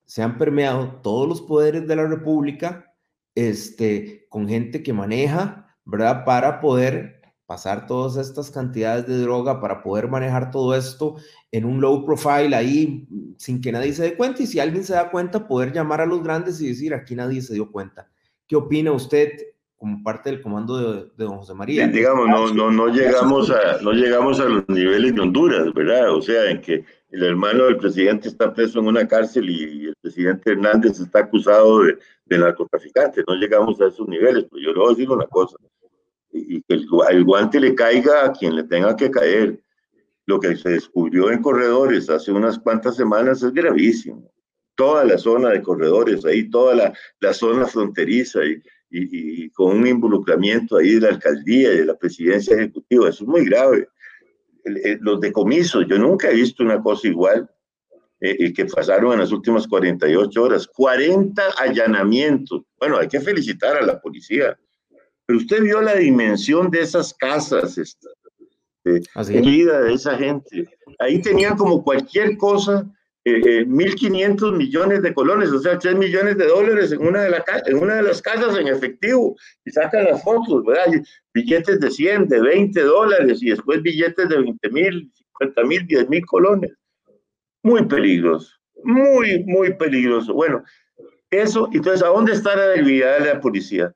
se 0.05 0.23
han 0.23 0.37
permeado 0.37 1.01
todos 1.01 1.27
los 1.27 1.41
poderes 1.41 1.89
de 1.89 1.97
la 1.97 2.07
República 2.07 2.95
este, 3.35 4.27
con 4.29 4.47
gente 4.47 4.83
que 4.83 4.93
maneja, 4.93 5.79
¿verdad? 5.87 6.25
Para 6.27 6.61
poder 6.61 7.22
pasar 7.53 7.87
todas 7.87 8.17
estas 8.17 8.51
cantidades 8.51 9.07
de 9.07 9.19
droga, 9.19 9.61
para 9.61 9.83
poder 9.83 10.09
manejar 10.09 10.51
todo 10.51 10.75
esto 10.75 11.17
en 11.51 11.67
un 11.67 11.83
low 11.83 12.03
profile 12.03 12.57
ahí, 12.57 13.07
sin 13.37 13.61
que 13.61 13.71
nadie 13.71 13.93
se 13.93 14.05
dé 14.05 14.17
cuenta. 14.17 14.43
Y 14.43 14.47
si 14.47 14.59
alguien 14.59 14.85
se 14.85 14.95
da 14.95 15.11
cuenta, 15.11 15.47
poder 15.47 15.71
llamar 15.71 16.01
a 16.01 16.07
los 16.07 16.23
grandes 16.23 16.63
y 16.63 16.69
decir, 16.69 16.95
aquí 16.95 17.15
nadie 17.15 17.43
se 17.43 17.53
dio 17.53 17.71
cuenta. 17.71 18.09
¿Qué 18.49 18.57
opina 18.57 18.91
usted 18.93 19.33
como 19.77 20.03
parte 20.03 20.31
del 20.31 20.41
comando 20.41 21.11
de, 21.15 21.27
don 21.27 21.37
José 21.37 21.53
María? 21.53 21.87
digamos, 21.89 22.27
no, 22.27 22.55
no, 22.55 22.71
no, 22.71 22.89
llegamos 22.89 23.51
a, 23.51 23.83
no 23.83 23.93
llegamos 23.93 24.41
a 24.41 24.47
los 24.47 24.67
niveles 24.71 25.15
de 25.15 25.21
Honduras, 25.21 25.75
¿verdad? 25.75 26.11
O 26.15 26.23
sea, 26.23 26.51
en 26.51 26.59
que 26.63 26.87
el 27.11 27.23
hermano 27.23 27.65
del 27.65 27.77
presidente 27.77 28.29
está 28.29 28.55
preso 28.55 28.79
en 28.79 28.87
una 28.87 29.07
cárcel 29.07 29.51
y 29.51 29.89
el 29.89 29.97
presidente 30.01 30.53
Hernández 30.53 30.99
está 31.01 31.19
acusado 31.19 31.83
de, 31.83 31.99
de 32.25 32.39
narcotraficante. 32.39 33.23
No 33.29 33.35
llegamos 33.35 33.79
a 33.83 33.89
esos 33.89 34.09
niveles, 34.09 34.47
pero 34.51 34.63
yo 34.63 34.73
le 34.73 34.79
voy 34.79 34.87
a 34.87 34.97
decir 34.97 35.11
una 35.11 35.27
cosa, 35.27 35.57
y, 36.33 36.63
que 36.63 36.75
el, 36.75 37.25
guante 37.25 37.61
le 37.61 37.75
caiga 37.75 38.27
a 38.27 38.33
quien 38.33 38.57
le 38.57 38.65
tenga 38.65 38.97
que 38.97 39.11
caer. 39.11 39.61
Lo 40.27 40.39
que 40.39 40.57
se 40.57 40.71
descubrió 40.71 41.31
en 41.31 41.43
corredores 41.43 42.09
hace 42.09 42.33
unas 42.33 42.59
cuantas 42.59 42.97
semanas 42.97 43.43
es 43.43 43.53
gravísimo. 43.53 44.33
Toda 44.75 45.05
la 45.05 45.19
zona 45.19 45.51
de 45.51 45.63
corredores, 45.63 46.25
ahí 46.25 46.49
toda 46.49 46.75
la, 46.75 46.93
la 47.21 47.35
zona 47.35 47.67
fronteriza 47.67 48.45
y, 48.45 48.63
y, 48.91 49.45
y, 49.45 49.51
con 49.51 49.77
un 49.77 49.87
involucramiento 49.87 50.77
ahí 50.77 50.95
de 50.95 51.01
la 51.01 51.09
alcaldía 51.09 51.73
y 51.73 51.79
de 51.79 51.87
la 51.87 51.97
presidencia 51.97 52.57
ejecutiva, 52.57 53.09
eso 53.09 53.25
es 53.25 53.29
muy 53.29 53.45
grave. 53.45 53.89
los 55.01 55.21
decomisos, 55.21 55.87
yo 55.89 55.99
nunca 55.99 56.31
he 56.31 56.35
visto 56.35 56.63
una 56.63 56.81
cosa 56.81 57.09
igual 57.09 57.49
eh, 58.25 58.53
que 58.53 58.67
pasaron 58.67 59.15
en 59.15 59.19
las 59.19 59.33
últimas 59.33 59.67
48 59.67 60.43
horas. 60.43 60.69
40 60.69 61.43
allanamientos. 61.59 62.63
Bueno, 62.79 62.99
hay 62.99 63.09
que 63.09 63.21
felicitar 63.21 63.77
a 63.77 63.85
la 63.85 64.01
policía. 64.01 64.57
Pero 65.33 65.41
usted 65.41 65.63
vio 65.63 65.81
la 65.81 65.95
dimensión 65.95 66.71
de 66.71 66.83
esas 66.83 67.15
casas, 67.15 67.79
esta, 67.79 68.11
de, 68.85 69.01
vida 69.41 69.81
de 69.81 69.95
esa 69.95 70.15
gente. 70.19 70.67
Ahí 70.99 71.23
tenían 71.23 71.57
como 71.57 71.83
cualquier 71.83 72.37
cosa, 72.37 72.87
eh, 73.25 73.65
1.500 73.65 74.53
eh, 74.53 74.59
millones 74.59 75.01
de 75.01 75.15
colones, 75.15 75.51
o 75.51 75.59
sea, 75.59 75.79
3 75.79 75.97
millones 75.97 76.37
de 76.37 76.49
dólares 76.49 76.93
en 76.93 77.01
una 77.01 77.23
de, 77.23 77.31
la, 77.31 77.43
en 77.65 77.79
una 77.79 77.95
de 77.95 78.03
las 78.03 78.21
casas 78.21 78.59
en 78.59 78.69
efectivo. 78.69 79.35
Y 79.65 79.71
sacan 79.71 80.05
las 80.05 80.23
fotos, 80.23 80.67
¿verdad? 80.67 81.01
billetes 81.33 81.81
de 81.81 81.91
100, 81.91 82.29
de 82.29 82.43
20 82.43 82.83
dólares 82.83 83.43
y 83.43 83.49
después 83.49 83.81
billetes 83.81 84.29
de 84.29 84.37
20 84.37 84.69
mil, 84.69 85.11
50 85.39 85.65
mil, 85.65 85.87
10 85.87 86.11
mil 86.11 86.27
colones 86.27 86.73
muy 87.63 87.87
peligroso, 87.87 88.55
muy, 88.85 89.45
muy 89.45 89.73
peligroso. 89.73 90.35
Bueno, 90.35 90.63
eso, 91.31 91.71
entonces, 91.73 92.03
¿a 92.03 92.09
dónde 92.09 92.33
está 92.33 92.55
la 92.55 92.67
debilidad 92.67 93.19
de 93.19 93.33
la 93.33 93.41
policía? 93.41 93.95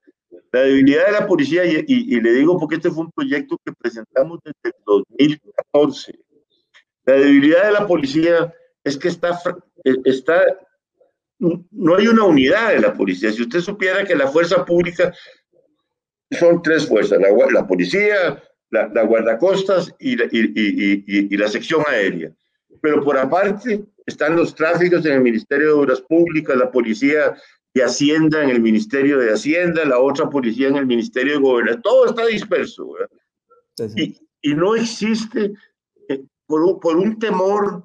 La 0.53 0.61
debilidad 0.63 1.07
de 1.07 1.13
la 1.13 1.27
policía, 1.27 1.65
y, 1.65 2.21
le 2.21 2.33
digo 2.33 2.59
porque 2.59 2.77
este 2.77 2.91
fue 2.91 3.05
un 3.05 3.13
proyecto 3.13 3.59
que 3.65 3.73
presentamos 3.73 4.41
desde 4.45 4.77
el 4.77 4.85
2014. 4.85 6.19
La 7.05 7.15
debilidad 7.15 7.67
de 7.67 7.73
la 7.73 7.87
policía 7.87 8.53
es 8.83 8.97
que 8.97 9.09
está, 9.09 9.39
está, 10.05 10.43
no 11.39 11.97
hay 11.97 12.09
una 12.09 12.25
unidad 12.25 12.71
de 12.71 12.81
la 12.81 12.95
policía. 12.95 13.33
Si 13.33 13.43
usted 13.43 13.61
supiera 13.61 14.05
que 14.05 14.17
la 14.17 14.29
fuerza 14.29 14.65
pública 14.65 15.13
son 16.31 16.63
tres 16.63 16.87
fuerzas, 16.87 17.21
la, 17.21 17.29
la 17.53 17.67
policía, 17.67 18.43
la, 18.71 18.89
la 18.89 19.03
guardacostas 19.03 19.95
y 19.99 20.15
y, 20.15 21.35
y 21.35 21.37
la 21.37 21.49
sección 21.49 21.83
aérea 21.87 22.33
pero 22.81 23.03
por 23.03 23.19
aparte 23.19 23.85
están 24.07 24.37
los 24.37 24.55
tráficos 24.55 25.05
en 25.07 25.15
el 25.15 25.21
Ministerio 25.21 25.67
de 25.67 25.73
Obras 25.73 26.01
Públicas, 26.03 26.57
la 26.57 26.71
policía 26.71 27.37
de 27.77 27.85
Hacienda 27.85 28.43
en 28.43 28.49
el 28.49 28.63
Ministerio 28.63 29.19
de 29.19 29.35
Hacienda, 29.35 29.85
la 29.85 29.99
otra 29.99 30.31
policía 30.31 30.69
en 30.69 30.77
el 30.77 30.87
Ministerio 30.87 31.35
de 31.35 31.41
Gobernación, 31.41 31.83
todo 31.83 32.07
está 32.07 32.25
disperso. 32.25 32.95
Y, 33.95 34.17
y 34.41 34.55
no 34.55 34.75
existe 34.75 35.53
eh, 36.09 36.23
por 36.47 36.63
un, 36.63 36.81
por 36.81 36.97
un 36.97 37.19
temor 37.19 37.85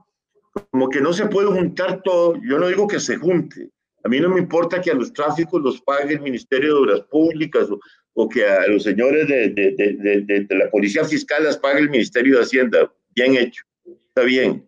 como 0.72 0.88
que 0.88 1.02
no 1.02 1.12
se 1.12 1.26
puede 1.26 1.48
juntar 1.48 2.02
todo. 2.04 2.36
Yo 2.42 2.58
no 2.58 2.70
digo 2.70 2.88
que 2.88 3.02
se 3.02 3.18
junte. 3.18 3.70
A 4.06 4.08
mí 4.08 4.22
no 4.22 4.30
me 4.30 4.40
importa 4.40 4.80
que 4.80 4.92
a 4.92 4.96
los 4.96 5.12
tráficos 5.12 5.62
los 5.62 5.82
pague 5.82 6.14
el 6.14 6.22
Ministerio 6.22 6.70
de 6.70 6.80
Obras 6.80 7.02
Públicas 7.12 7.70
o, 7.70 7.78
o 8.14 8.30
que 8.30 8.46
a 8.46 8.68
los 8.68 8.84
señores 8.84 9.28
de, 9.28 9.50
de, 9.50 9.72
de, 9.76 10.46
de, 10.48 10.56
la 10.56 10.70
Policía 10.70 11.04
Fiscal 11.04 11.44
las 11.44 11.58
pague 11.58 11.82
el 11.82 11.90
Ministerio 11.90 12.38
de 12.38 12.44
Hacienda. 12.44 12.94
Bien 13.14 13.36
hecho, 13.36 13.66
está 14.08 14.22
bien. 14.22 14.66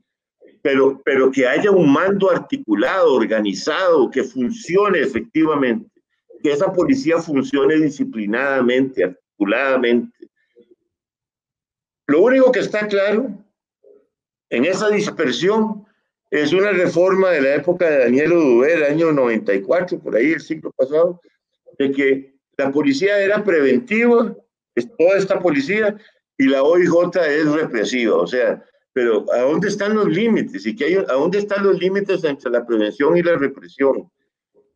Pero, 0.63 1.01
pero 1.03 1.29
que 1.29 1.45
haya 1.45 1.69
un 1.69 1.91
mando 1.91 2.31
articulado, 2.31 3.13
organizado, 3.13 4.09
que 4.09 4.23
funcione 4.23 5.01
efectivamente, 5.01 5.89
que 6.41 6.51
esa 6.51 6.71
policía 6.71 7.19
funcione 7.19 7.75
disciplinadamente, 7.75 9.03
articuladamente. 9.03 10.17
Lo 12.07 12.21
único 12.21 12.51
que 12.51 12.61
está 12.61 12.87
claro 12.87 13.29
en 14.49 14.65
esa 14.65 14.89
dispersión 14.89 15.85
es 16.31 16.51
una 16.53 16.71
reforma 16.71 17.29
de 17.29 17.41
la 17.41 17.55
época 17.55 17.89
de 17.89 17.99
Daniel 18.05 18.33
Oduber, 18.33 18.85
año 18.85 19.11
94, 19.11 19.99
por 19.99 20.15
ahí 20.15 20.31
el 20.31 20.41
siglo 20.41 20.71
pasado, 20.71 21.21
de 21.77 21.91
que 21.91 22.33
la 22.57 22.71
policía 22.71 23.19
era 23.19 23.43
preventiva, 23.43 24.35
toda 24.97 25.17
esta 25.17 25.39
policía, 25.39 25.95
y 26.37 26.45
la 26.45 26.63
OIJ 26.63 27.17
es 27.27 27.51
represiva. 27.51 28.15
O 28.15 28.27
sea, 28.27 28.63
pero 28.93 29.25
¿a 29.33 29.39
dónde 29.39 29.67
están 29.67 29.95
los 29.95 30.07
límites? 30.07 30.65
¿Y 30.65 30.75
que 30.75 30.85
hay, 30.85 30.95
a 30.95 31.13
dónde 31.13 31.39
están 31.39 31.63
los 31.63 31.79
límites 31.79 32.23
entre 32.23 32.51
la 32.51 32.65
prevención 32.65 33.17
y 33.17 33.23
la 33.23 33.35
represión? 33.35 34.09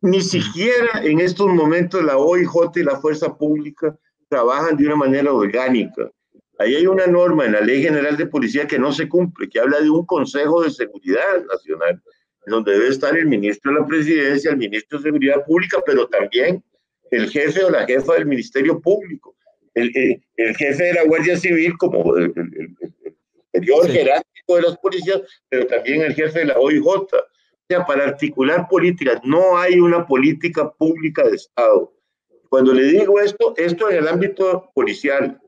Ni 0.00 0.20
siquiera 0.20 1.02
en 1.02 1.20
estos 1.20 1.48
momentos 1.48 2.04
la 2.04 2.18
OIJ 2.18 2.76
y 2.76 2.82
la 2.82 3.00
fuerza 3.00 3.36
pública 3.36 3.96
trabajan 4.28 4.76
de 4.76 4.86
una 4.86 4.96
manera 4.96 5.32
orgánica. 5.32 6.10
Ahí 6.58 6.74
hay 6.74 6.86
una 6.86 7.06
norma 7.06 7.46
en 7.46 7.52
la 7.52 7.60
Ley 7.60 7.82
General 7.82 8.16
de 8.16 8.26
Policía 8.26 8.66
que 8.66 8.78
no 8.78 8.92
se 8.92 9.08
cumple, 9.08 9.48
que 9.48 9.60
habla 9.60 9.80
de 9.80 9.90
un 9.90 10.04
Consejo 10.04 10.62
de 10.62 10.70
Seguridad 10.70 11.44
Nacional, 11.50 12.02
donde 12.46 12.72
debe 12.72 12.88
estar 12.88 13.16
el 13.16 13.26
ministro 13.26 13.72
de 13.72 13.80
la 13.80 13.86
Presidencia, 13.86 14.50
el 14.50 14.56
ministro 14.56 14.98
de 14.98 15.04
Seguridad 15.04 15.44
Pública, 15.44 15.78
pero 15.86 16.08
también 16.08 16.62
el 17.10 17.30
jefe 17.30 17.64
o 17.64 17.70
la 17.70 17.86
jefa 17.86 18.14
del 18.14 18.26
Ministerio 18.26 18.80
Público, 18.80 19.36
el, 19.74 19.92
el, 20.36 20.56
jefe 20.56 20.84
de 20.84 20.94
la 20.94 21.04
Guardia 21.04 21.36
Civil 21.36 21.76
como 21.78 22.16
el, 22.16 22.32
superior 23.52 23.88
jerárquico 23.88 24.56
de 24.56 24.62
las 24.62 24.78
policías, 24.78 25.22
pero 25.48 25.66
también 25.66 26.02
el 26.02 26.14
jefe 26.14 26.40
de 26.40 26.44
la 26.46 26.58
OIJ. 26.58 26.86
O 26.86 27.06
sea, 27.68 27.84
para 27.84 28.04
articular 28.04 28.66
políticas, 28.68 29.20
no 29.24 29.58
hay 29.58 29.78
una 29.78 30.06
política 30.06 30.70
pública 30.72 31.28
de 31.28 31.36
Estado. 31.36 31.92
Cuando 32.48 32.72
le 32.72 32.84
digo 32.84 33.20
esto, 33.20 33.54
esto 33.56 33.90
en 33.90 33.98
el 33.98 34.08
ámbito 34.08 34.70
policial, 34.74 35.38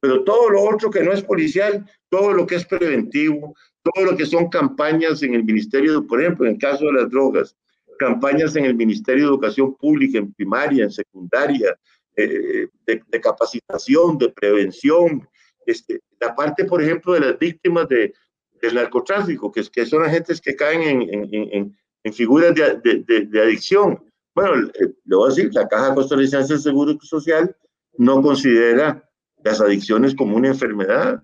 pero 0.00 0.22
todo 0.22 0.50
lo 0.50 0.62
otro 0.62 0.90
que 0.90 1.02
no 1.02 1.12
es 1.12 1.22
policial, 1.22 1.84
todo 2.08 2.32
lo 2.32 2.46
que 2.46 2.54
es 2.54 2.64
preventivo, 2.64 3.56
todo 3.82 4.04
lo 4.04 4.16
que 4.16 4.26
son 4.26 4.48
campañas 4.48 5.22
en 5.22 5.34
el 5.34 5.44
Ministerio, 5.44 6.06
por 6.06 6.20
ejemplo, 6.20 6.46
en 6.46 6.52
el 6.52 6.58
caso 6.58 6.84
de 6.86 6.92
las 6.92 7.10
drogas, 7.10 7.56
campañas 7.98 8.54
en 8.56 8.66
el 8.66 8.74
Ministerio 8.74 9.24
de 9.24 9.30
Educación 9.30 9.74
Pública, 9.74 10.18
en 10.18 10.32
primaria, 10.32 10.84
en 10.84 10.90
secundaria, 10.90 11.76
eh, 12.16 12.68
de, 12.86 13.20
capacitación, 13.20 14.16
de 14.18 14.30
prevención, 14.30 15.28
este, 15.66 16.00
la 16.20 16.34
parte, 16.34 16.64
por 16.64 16.82
ejemplo, 16.82 17.14
de 17.14 17.20
las 17.20 17.38
víctimas 17.38 17.88
de, 17.88 18.14
del 18.62 18.74
narcotráfico, 18.74 19.50
que, 19.52 19.62
que 19.70 19.86
son 19.86 20.04
agentes 20.04 20.40
que 20.40 20.56
caen 20.56 20.82
en, 20.82 21.28
en, 21.32 21.76
en 22.06 22.12
figuras 22.12 22.54
de, 22.54 23.04
de, 23.04 23.42
adicción. 23.42 24.00
Bueno, 24.34 24.70
le 25.04 25.16
voy 25.16 25.26
a 25.26 25.34
decir, 25.34 25.50
la 25.52 25.66
Caja 25.66 25.94
Costarricense 25.94 26.52
del 26.54 26.62
Seguro 26.62 26.96
Social 27.00 27.56
no 27.98 28.22
considera 28.22 29.02
las 29.42 29.60
adicciones 29.60 30.14
como 30.14 30.36
una 30.36 30.48
enfermedad. 30.48 31.22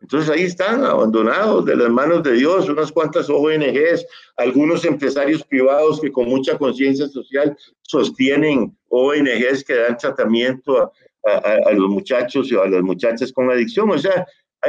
Entonces 0.00 0.28
ahí 0.28 0.42
están 0.42 0.84
abandonados 0.84 1.64
de 1.64 1.76
las 1.76 1.90
manos 1.90 2.22
de 2.22 2.32
Dios 2.32 2.68
unas 2.68 2.90
cuantas 2.92 3.30
ONGs, 3.30 4.04
algunos 4.36 4.84
empresarios 4.84 5.44
privados 5.44 6.00
que 6.00 6.12
con 6.12 6.28
mucha 6.28 6.58
conciencia 6.58 7.06
social 7.08 7.56
sostienen 7.82 8.76
ONGs 8.88 9.64
que 9.64 9.74
dan 9.74 9.96
tratamiento 9.96 10.82
a, 10.82 10.92
a, 11.26 11.72
los 11.72 11.88
muchachos 11.88 12.50
y 12.50 12.56
a 12.56 12.66
las 12.66 12.82
muchachas 12.82 13.32
con 13.32 13.50
adicción. 13.50 13.90
O 13.90 13.98
sea, 13.98 14.26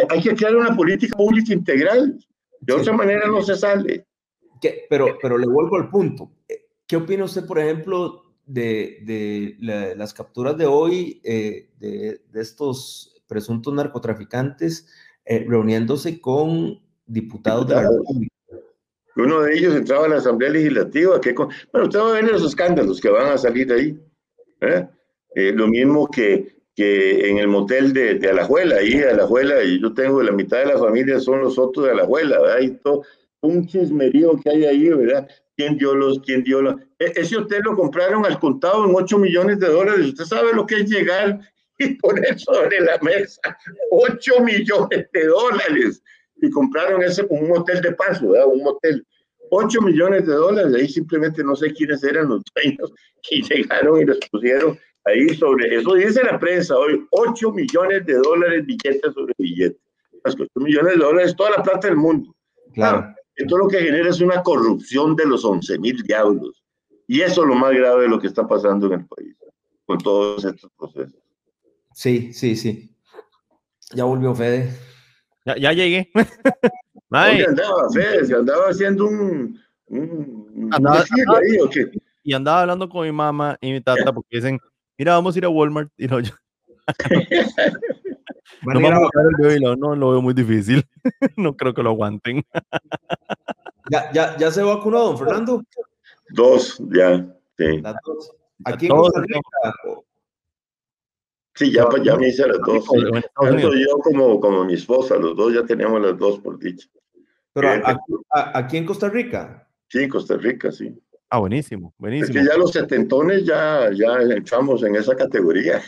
hay, 0.09 0.21
que 0.21 0.35
crear 0.35 0.55
una 0.55 0.75
política 0.75 1.15
pública 1.15 1.53
integral. 1.53 2.17
De 2.59 2.73
otra 2.73 2.93
manera 2.93 3.27
no 3.27 3.41
se 3.41 3.55
sale. 3.55 4.05
Pero, 4.89 5.17
pero 5.21 5.37
le 5.37 5.47
vuelvo 5.47 5.77
al 5.77 5.89
punto. 5.89 6.31
¿Qué 6.87 6.95
opina 6.95 7.25
usted, 7.25 7.45
por 7.45 7.59
ejemplo, 7.59 8.27
de, 8.47 9.55
las 9.95 10.13
capturas 10.13 10.57
de 10.57 10.65
hoy 10.65 11.21
eh, 11.23 11.69
de, 11.79 12.21
estos 12.33 13.21
presuntos 13.27 13.73
narcotraficantes 13.73 14.87
eh, 15.25 15.45
reuniéndose 15.47 16.21
con 16.21 16.79
diputados 17.05 17.67
de 17.67 17.75
la 17.75 17.83
República. 17.83 18.33
Uno 19.15 19.41
de 19.41 19.57
ellos 19.57 19.75
entraba 19.75 20.05
a 20.05 20.09
la 20.09 20.17
Asamblea 20.17 20.51
Legislativa. 20.51 21.19
Que 21.19 21.33
bueno, 21.33 21.87
usted 21.87 21.99
va 21.99 22.09
a 22.09 22.13
ver 22.13 22.31
los 22.31 22.43
escándalos 22.43 23.01
que 23.01 23.09
van 23.09 23.27
a 23.27 23.37
salir 23.37 23.67
de 23.67 23.73
ahí. 23.73 23.99
¿eh? 24.61 24.87
Lo 25.53 25.67
mismo 25.67 26.09
que, 26.09 26.57
que 26.75 27.29
en 27.29 27.37
el 27.37 27.47
motel 27.47 27.93
de, 27.93 28.15
de 28.15 28.29
Alajuela, 28.29 28.77
ahí 28.77 29.01
Alajuela, 29.01 29.63
y 29.63 29.81
yo 29.81 29.93
tengo 29.93 30.21
la 30.23 30.31
mitad 30.31 30.59
de 30.59 30.73
la 30.73 30.77
familia 30.77 31.19
son 31.19 31.41
los 31.41 31.57
otros 31.57 31.85
de 31.85 31.91
Alajuela, 31.91 32.37
hay 32.55 32.71
todo 32.83 33.03
un 33.41 33.67
chismerío 33.67 34.39
que 34.41 34.49
hay 34.49 34.65
ahí, 34.65 34.89
¿verdad? 34.89 35.27
quién 35.57 35.77
dio 35.77 35.95
los, 35.95 36.19
quién 36.19 36.43
dio 36.43 36.61
los. 36.61 36.75
E, 36.99 37.11
ese 37.15 37.35
hotel 37.35 37.63
lo 37.65 37.75
compraron 37.75 38.25
al 38.25 38.39
contado 38.39 38.85
en 38.85 38.95
8 38.95 39.17
millones 39.17 39.59
de 39.59 39.67
dólares. 39.67 40.07
Usted 40.07 40.25
sabe 40.25 40.53
lo 40.53 40.65
que 40.65 40.75
es 40.75 40.89
llegar 40.89 41.39
y 41.79 41.95
poner 41.95 42.39
sobre 42.39 42.79
la 42.79 42.97
mesa 43.01 43.41
8 43.91 44.41
millones 44.41 45.07
de 45.11 45.25
dólares. 45.25 46.01
Y 46.39 46.51
compraron 46.51 47.01
ese 47.01 47.25
un 47.29 47.51
hotel 47.51 47.81
de 47.81 47.93
paso, 47.93 48.29
¿verdad? 48.29 48.47
un 48.47 48.65
hotel. 48.65 49.05
8 49.49 49.81
millones 49.81 50.27
de 50.27 50.33
dólares, 50.33 50.73
ahí 50.75 50.89
simplemente 50.89 51.41
no 51.41 51.55
sé 51.55 51.71
quiénes 51.71 52.03
eran 52.03 52.27
los 52.27 52.43
dueños 52.53 52.91
y 53.31 53.41
llegaron 53.49 54.01
y 54.01 54.05
los 54.05 54.19
pusieron 54.29 54.77
ahí 55.07 55.29
sobre, 55.35 55.75
eso 55.75 55.93
dice 55.95 56.23
la 56.23 56.39
prensa 56.39 56.75
hoy, 56.77 57.05
8 57.11 57.51
millones 57.51 58.05
de 58.05 58.13
dólares 58.15 58.65
billetes 58.65 59.13
sobre 59.13 59.33
billetes. 59.37 59.81
8 60.23 60.45
millones 60.55 60.93
de 60.93 60.99
dólares, 60.99 61.35
toda 61.35 61.51
la 61.51 61.63
plata 61.63 61.87
del 61.87 61.97
mundo. 61.97 62.35
Claro. 62.73 63.13
Esto 63.35 63.57
lo 63.57 63.67
que 63.67 63.79
genera 63.79 64.09
es 64.09 64.19
una 64.19 64.41
corrupción 64.41 65.15
de 65.15 65.25
los 65.25 65.45
11 65.45 65.79
mil 65.79 66.01
diablos. 66.03 66.63
Y 67.07 67.21
eso 67.21 67.43
es 67.43 67.47
lo 67.47 67.55
más 67.55 67.71
grave 67.73 68.03
de 68.03 68.09
lo 68.09 68.19
que 68.19 68.27
está 68.27 68.47
pasando 68.47 68.87
en 68.87 68.93
el 68.93 69.05
país, 69.05 69.35
con 69.85 69.97
todos 69.99 70.43
estos 70.43 70.71
procesos. 70.77 71.21
Sí, 71.93 72.33
sí, 72.33 72.55
sí. 72.55 72.93
Ya 73.93 74.03
volvió 74.03 74.35
Fede. 74.35 74.69
Ya, 75.45 75.57
ya 75.57 75.71
llegué. 75.71 76.11
andaba 77.11 77.89
Fede? 77.93 78.25
¿Se 78.25 78.35
andaba 78.35 78.65
haciendo 78.65 79.05
un... 79.05 79.59
andaba, 80.71 80.99
ahí, 80.99 81.59
¿o 81.61 81.69
qué? 81.69 81.89
Y 82.23 82.33
andaba 82.33 82.61
hablando 82.61 82.89
con 82.89 83.05
mi 83.05 83.11
mamá 83.11 83.57
y 83.61 83.71
mi 83.71 83.81
tata 83.81 84.11
porque 84.11 84.35
dicen, 84.35 84.59
mira, 84.97 85.13
vamos 85.13 85.35
a 85.35 85.37
ir 85.37 85.45
a 85.45 85.49
Walmart. 85.49 85.91
Y 85.97 86.07
no, 86.07 86.19
yo... 86.19 86.33
No, 88.63 89.75
no, 89.75 89.95
lo 89.95 90.11
veo 90.11 90.21
muy 90.21 90.33
difícil. 90.33 90.85
no 91.37 91.55
creo 91.55 91.73
que 91.73 91.83
lo 91.83 91.89
aguanten. 91.91 92.43
¿Ya, 93.91 94.11
ya, 94.11 94.37
ya 94.37 94.51
se 94.51 94.63
vacunó, 94.63 95.03
don 95.03 95.17
Fernando? 95.17 95.63
Dos, 96.29 96.81
ya. 96.91 97.25
Sí. 97.57 97.81
dos. 98.05 98.31
Aquí 98.65 98.87
en 98.87 98.91
Costa 98.91 99.21
Rica. 99.21 99.75
Sí, 101.55 101.71
ya, 101.71 101.87
ya 102.03 102.15
me 102.15 102.27
hice 102.27 102.47
las 102.47 102.59
dos. 102.59 102.85
Tanto 103.35 103.73
yo 103.73 103.97
como, 104.03 104.39
como 104.39 104.63
mi 104.63 104.75
esposa, 104.75 105.15
los 105.15 105.35
dos 105.35 105.53
ya 105.53 105.65
teníamos 105.65 106.01
las 106.01 106.17
dos 106.17 106.39
por 106.39 106.59
dicho. 106.59 106.87
Pero 107.53 107.71
aquí, 107.71 108.13
aquí, 108.31 108.77
en 108.77 108.85
Costa 108.85 109.09
Rica. 109.09 109.67
Sí, 109.87 110.03
en 110.03 110.09
Costa 110.09 110.37
Rica, 110.37 110.71
sí. 110.71 110.95
Ah, 111.29 111.39
buenísimo, 111.39 111.93
buenísimo. 111.97 112.39
Es 112.39 112.45
que 112.45 112.51
ya 112.51 112.57
los 112.57 112.71
setentones 112.71 113.43
ya, 113.43 113.89
ya 113.93 114.17
entramos 114.33 114.81
en 114.83 114.95
esa 114.95 115.13
categoría. 115.15 115.81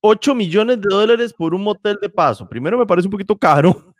8 0.00 0.34
millones 0.34 0.80
de 0.80 0.88
dólares 0.88 1.32
por 1.32 1.54
un 1.54 1.62
motel 1.62 1.98
de 2.00 2.08
paso. 2.08 2.48
Primero 2.48 2.76
me 2.76 2.86
parece 2.86 3.06
un 3.06 3.12
poquito 3.12 3.36
caro. 3.36 3.94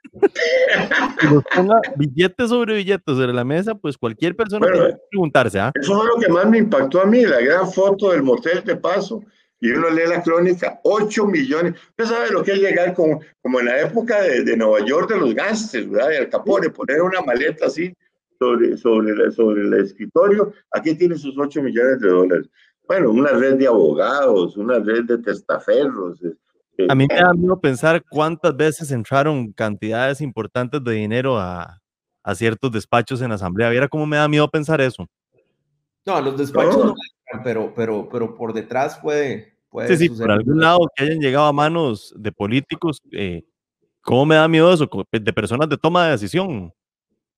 y 1.23 1.27
los 1.33 1.45
ponga 1.55 1.81
billetes 1.97 2.49
sobre 2.49 2.75
billetes 2.75 3.15
sobre 3.15 3.33
la 3.33 3.45
mesa, 3.45 3.77
pues 3.77 3.97
cualquier 3.97 4.35
persona 4.35 4.67
puede 4.67 4.97
preguntarse. 5.11 5.61
¿ah? 5.61 5.71
Eso 5.75 5.97
fue 5.97 6.07
lo 6.07 6.17
que 6.17 6.29
más 6.29 6.47
me 6.47 6.59
impactó 6.59 7.03
a 7.03 7.07
mí, 7.07 7.25
la 7.25 7.41
gran 7.41 7.71
foto 7.71 8.11
del 8.11 8.25
motel 8.25 8.65
de 8.65 8.75
paso. 8.77 9.23
Y 9.61 9.71
uno 9.71 9.91
lee 9.91 10.09
la 10.09 10.23
crónica, 10.23 10.81
8 10.83 11.27
millones. 11.27 11.75
Usted 11.91 12.07
sabe 12.07 12.31
lo 12.31 12.43
que 12.43 12.53
es 12.53 12.59
llegar 12.59 12.95
como, 12.95 13.21
como 13.43 13.61
en 13.61 13.67
la 13.67 13.81
época 13.83 14.23
de, 14.23 14.43
de 14.43 14.57
Nueva 14.57 14.85
York 14.85 15.11
de 15.11 15.21
los 15.21 15.35
gángsters, 15.35 15.89
¿verdad? 15.89 16.09
De 16.09 16.19
Al 16.19 16.29
Capone, 16.31 16.71
poner 16.71 17.03
una 17.03 17.21
maleta 17.21 17.67
así 17.67 17.95
sobre, 18.41 18.77
sobre, 18.77 19.31
sobre 19.31 19.63
el 19.63 19.75
escritorio. 19.75 20.53
Aquí 20.73 20.97
tiene 20.97 21.17
sus 21.17 21.39
8 21.39 21.63
millones 21.63 22.01
de 22.01 22.09
dólares 22.09 22.51
bueno, 22.91 23.11
una 23.13 23.31
red 23.31 23.55
de 23.55 23.69
abogados, 23.69 24.57
una 24.57 24.81
red 24.81 25.05
de 25.05 25.19
testaferros. 25.19 26.21
Eh, 26.25 26.89
a 26.89 26.95
mí 26.97 27.07
me 27.09 27.15
da 27.15 27.33
miedo 27.33 27.61
pensar 27.61 28.03
cuántas 28.11 28.57
veces 28.57 28.91
entraron 28.91 29.53
cantidades 29.53 30.21
importantes 30.21 30.83
de 30.83 30.95
dinero 30.95 31.39
a, 31.39 31.81
a 32.25 32.35
ciertos 32.35 32.73
despachos 32.73 33.23
en 33.23 33.29
la 33.29 33.37
asamblea. 33.37 33.71
Viera 33.71 33.87
cómo 33.87 34.07
me 34.07 34.17
da 34.17 34.27
miedo 34.27 34.51
pensar 34.51 34.81
eso. 34.81 35.07
No, 36.05 36.21
los 36.21 36.37
despachos 36.37 36.85
no, 36.85 36.95
pero, 37.45 37.73
pero, 37.77 38.09
pero 38.11 38.35
por 38.35 38.53
detrás 38.53 38.99
puede, 38.99 39.55
Puede 39.69 39.97
sí, 39.97 40.09
sí, 40.09 40.19
por 40.19 40.33
algún 40.33 40.59
lado 40.59 40.81
que 40.97 41.05
hayan 41.05 41.21
llegado 41.21 41.47
a 41.47 41.53
manos 41.53 42.13
de 42.19 42.33
políticos, 42.33 43.01
eh, 43.13 43.45
¿cómo 44.01 44.27
me 44.27 44.35
da 44.35 44.49
miedo 44.49 44.73
eso? 44.73 44.91
De 45.13 45.33
personas 45.33 45.69
de 45.69 45.77
toma 45.77 46.07
de 46.07 46.11
decisión. 46.11 46.75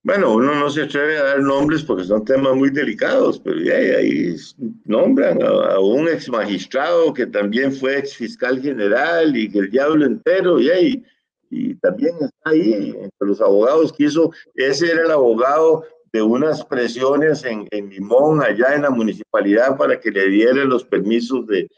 Bueno, 0.05 0.33
uno 0.33 0.53
no 0.53 0.69
se 0.69 0.81
atreve 0.81 1.17
a 1.17 1.23
dar 1.23 1.39
nombres 1.39 1.81
porque 1.81 2.03
son 2.03 2.25
temas 2.25 2.53
muy 2.57 2.69
delicados, 2.69 3.39
pero 3.39 3.57
ya, 3.61 3.75
ahí 3.75 4.35
nombran 4.83 5.41
a, 5.41 5.79
un 5.79 6.09
ex 6.09 6.27
magistrado 6.27 7.13
que 7.13 7.25
también 7.25 7.71
fue 7.71 7.99
ex 7.99 8.17
fiscal 8.17 8.61
general 8.61 9.35
y 9.37 9.49
que 9.49 9.59
el 9.59 9.71
diablo 9.71 10.05
entero, 10.05 10.59
y, 10.59 10.69
ahí, 10.69 11.03
y 11.49 11.75
también 11.75 12.15
está 12.19 12.49
ahí 12.49 12.93
entre 12.99 13.27
los 13.27 13.39
abogados 13.39 13.93
que 13.93 14.03
hizo, 14.03 14.29
ese 14.55 14.91
era 14.91 15.03
el 15.03 15.11
abogado 15.11 15.85
de 16.11 16.21
unas 16.21 16.65
presiones 16.65 17.45
en, 17.45 17.65
en 17.71 17.89
Limón, 17.89 18.43
allá 18.43 18.75
en 18.75 18.81
la 18.81 18.89
municipalidad, 18.89 19.77
para 19.77 20.01
que 20.01 20.11
le 20.11 20.27
dieran 20.27 20.67
los 20.67 20.83
permisos 20.83 21.47
de, 21.47 21.69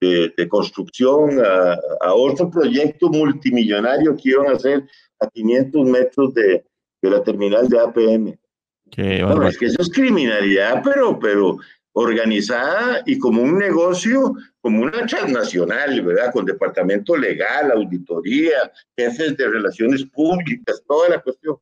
de, 0.00 0.48
construcción 0.48 1.38
a, 1.38 1.78
a 2.00 2.14
otro 2.14 2.50
proyecto 2.50 3.10
multimillonario 3.10 4.16
que 4.16 4.30
iban 4.30 4.46
a 4.46 4.56
hacer 4.56 4.86
a 5.20 5.28
500 5.28 5.86
metros 5.86 6.32
de 6.32 6.64
de 7.04 7.16
la 7.16 7.22
terminal 7.22 7.68
de 7.68 7.80
APM. 7.80 8.38
bueno, 8.96 9.48
es 9.48 9.58
que 9.58 9.66
eso 9.66 9.82
es 9.82 9.90
criminalidad, 9.90 10.82
pero, 10.82 11.18
pero 11.18 11.58
organizada 11.92 13.02
y 13.06 13.18
como 13.18 13.42
un 13.42 13.58
negocio, 13.58 14.34
como 14.60 14.82
una 14.82 15.06
transnacional, 15.06 16.02
¿verdad? 16.02 16.32
Con 16.32 16.44
departamento 16.44 17.16
legal, 17.16 17.70
auditoría, 17.70 18.70
jefes 18.96 19.36
de 19.36 19.48
relaciones 19.48 20.04
públicas, 20.06 20.82
toda 20.86 21.10
la 21.10 21.20
cuestión. 21.20 21.56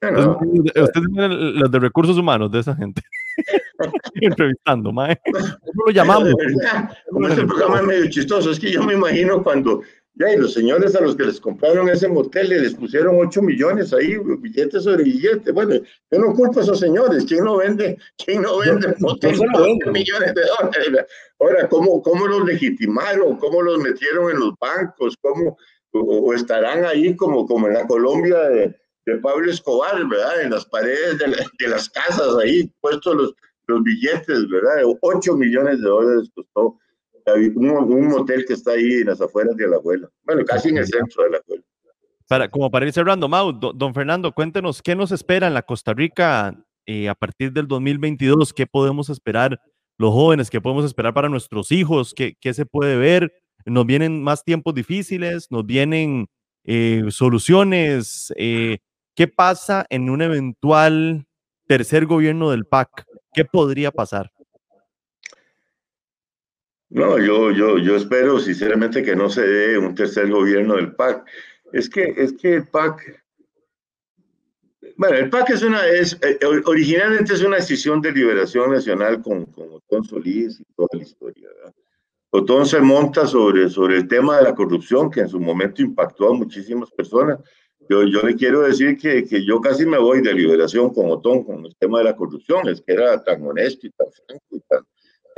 Ustedes 0.00 1.06
tienen 1.12 1.58
los 1.58 1.70
de 1.70 1.78
recursos 1.80 2.16
humanos 2.16 2.50
de 2.52 2.60
esa 2.60 2.74
gente. 2.76 3.02
Entrevistando, 4.14 4.92
mae. 4.92 5.20
¿Cómo 5.24 5.84
lo 5.86 5.92
llamamos? 5.92 6.28
Este 7.30 7.46
programa 7.46 7.80
es 7.80 7.86
medio 7.86 8.10
chistoso. 8.10 8.50
Es 8.50 8.60
que 8.60 8.70
yo 8.70 8.82
me 8.82 8.94
imagino 8.94 9.42
cuando 9.42 9.82
ya, 10.18 10.32
y 10.32 10.36
los 10.36 10.52
señores 10.52 10.96
a 10.96 11.00
los 11.00 11.14
que 11.14 11.24
les 11.24 11.40
compraron 11.40 11.88
ese 11.88 12.08
motel 12.08 12.48
les 12.48 12.74
pusieron 12.74 13.16
8 13.20 13.40
millones 13.40 13.92
ahí, 13.92 14.16
billetes 14.40 14.82
sobre 14.82 15.04
billetes. 15.04 15.54
Bueno, 15.54 15.76
yo 16.10 16.18
no 16.18 16.34
culpo 16.34 16.58
a 16.58 16.62
esos 16.64 16.80
señores. 16.80 17.24
¿Quién 17.24 17.44
no 17.44 17.58
vende? 17.58 17.96
¿Quién 18.16 18.42
no 18.42 18.58
vende 18.58 18.94
motel 18.98 19.38
no, 19.38 19.92
millones 19.92 20.34
de 20.34 20.42
dólares? 20.58 21.06
Ahora, 21.38 21.68
¿cómo, 21.68 22.02
¿cómo 22.02 22.26
los 22.26 22.44
legitimaron? 22.44 23.36
¿Cómo 23.36 23.62
los 23.62 23.78
metieron 23.78 24.32
en 24.32 24.40
los 24.40 24.54
bancos? 24.58 25.16
¿Cómo, 25.20 25.56
o, 25.92 26.34
estarán 26.34 26.84
ahí 26.84 27.14
como, 27.14 27.46
como 27.46 27.68
en 27.68 27.74
la 27.74 27.86
Colombia 27.86 28.40
de, 28.48 28.76
de 29.06 29.16
Pablo 29.18 29.48
Escobar, 29.48 30.04
¿verdad? 30.08 30.42
En 30.42 30.50
las 30.50 30.64
paredes 30.66 31.18
de, 31.18 31.26
de 31.26 31.68
las 31.68 31.88
casas 31.90 32.34
ahí 32.42 32.68
puestos 32.80 33.14
los, 33.14 33.34
los 33.68 33.82
billetes, 33.84 34.48
¿verdad? 34.48 34.82
8 35.00 35.36
millones 35.36 35.80
de 35.80 35.88
dólares 35.88 36.28
costó 36.34 36.76
un, 37.34 38.08
motel 38.08 38.44
que 38.46 38.54
está 38.54 38.72
ahí 38.72 39.00
en 39.00 39.06
las 39.06 39.20
afueras 39.20 39.56
de 39.56 39.68
la 39.68 39.76
abuela. 39.76 40.08
Bueno, 40.24 40.44
casi 40.44 40.68
en 40.68 40.78
el 40.78 40.86
centro 40.86 41.24
de 41.24 41.30
la 41.30 41.38
abuela. 41.38 41.64
Para, 42.28 42.50
como 42.50 42.70
para 42.70 42.86
ir 42.86 42.92
cerrando, 42.92 43.28
Mau, 43.28 43.52
don 43.52 43.94
Fernando, 43.94 44.32
cuéntenos 44.32 44.82
qué 44.82 44.94
nos 44.94 45.12
espera 45.12 45.46
en 45.46 45.54
la 45.54 45.62
Costa 45.62 45.94
Rica 45.94 46.54
eh, 46.86 47.08
a 47.08 47.14
partir 47.14 47.52
del 47.52 47.66
2022, 47.66 48.52
qué 48.52 48.66
podemos 48.66 49.08
esperar 49.08 49.60
los 49.98 50.12
jóvenes, 50.12 50.50
qué 50.50 50.60
podemos 50.60 50.84
esperar 50.84 51.14
para 51.14 51.28
nuestros 51.28 51.72
hijos, 51.72 52.14
qué, 52.14 52.36
qué 52.40 52.54
se 52.54 52.66
puede 52.66 52.96
ver. 52.96 53.32
Nos 53.64 53.86
vienen 53.86 54.22
más 54.22 54.44
tiempos 54.44 54.74
difíciles, 54.74 55.48
nos 55.50 55.66
vienen 55.66 56.28
eh, 56.64 57.04
soluciones. 57.10 58.32
Eh, 58.36 58.78
¿Qué 59.14 59.26
pasa 59.26 59.86
en 59.90 60.10
un 60.10 60.22
eventual 60.22 61.26
tercer 61.66 62.06
gobierno 62.06 62.50
del 62.50 62.66
PAC? 62.66 63.04
¿Qué 63.32 63.44
podría 63.44 63.90
pasar? 63.90 64.30
No, 66.90 67.18
yo, 67.18 67.50
yo, 67.50 67.78
yo 67.78 67.96
espero 67.96 68.38
sinceramente 68.38 69.02
que 69.02 69.14
no 69.14 69.28
se 69.28 69.46
dé 69.46 69.78
un 69.78 69.94
tercer 69.94 70.30
gobierno 70.30 70.76
del 70.76 70.94
PAC. 70.94 71.26
Es 71.72 71.90
que, 71.90 72.14
es 72.16 72.32
que 72.32 72.54
el 72.54 72.66
PAC, 72.66 73.22
bueno, 74.96 75.16
el 75.16 75.28
PAC 75.28 75.50
es 75.50 75.62
una, 75.62 75.86
es, 75.86 76.18
eh, 76.22 76.38
originalmente 76.64 77.34
es 77.34 77.42
una 77.42 77.56
decisión 77.56 78.00
de 78.00 78.12
liberación 78.12 78.72
nacional 78.72 79.20
con, 79.22 79.44
con 79.46 79.68
Otón 79.70 80.02
Solís 80.04 80.60
y 80.60 80.64
toda 80.74 80.88
la 80.92 81.02
historia. 81.02 81.48
¿verdad? 81.54 81.74
Otón 82.30 82.64
se 82.64 82.80
monta 82.80 83.26
sobre, 83.26 83.68
sobre 83.68 83.98
el 83.98 84.08
tema 84.08 84.38
de 84.38 84.44
la 84.44 84.54
corrupción 84.54 85.10
que 85.10 85.20
en 85.20 85.28
su 85.28 85.38
momento 85.38 85.82
impactó 85.82 86.30
a 86.30 86.34
muchísimas 86.34 86.90
personas. 86.90 87.38
Yo, 87.88 88.02
yo 88.04 88.22
le 88.22 88.34
quiero 88.34 88.62
decir 88.62 88.98
que, 88.98 89.24
que 89.24 89.44
yo 89.44 89.60
casi 89.60 89.86
me 89.86 89.98
voy 89.98 90.20
de 90.20 90.34
liberación 90.34 90.92
con 90.92 91.10
Otón 91.10 91.44
con 91.44 91.64
el 91.64 91.74
tema 91.76 91.98
de 91.98 92.04
la 92.04 92.16
corrupción, 92.16 92.68
es 92.68 92.80
que 92.80 92.92
era 92.92 93.22
tan 93.22 93.42
honesto 93.46 93.86
y 93.86 93.90
tan 93.90 94.08
franco 94.10 94.44
y 94.50 94.60
tan, 94.60 94.84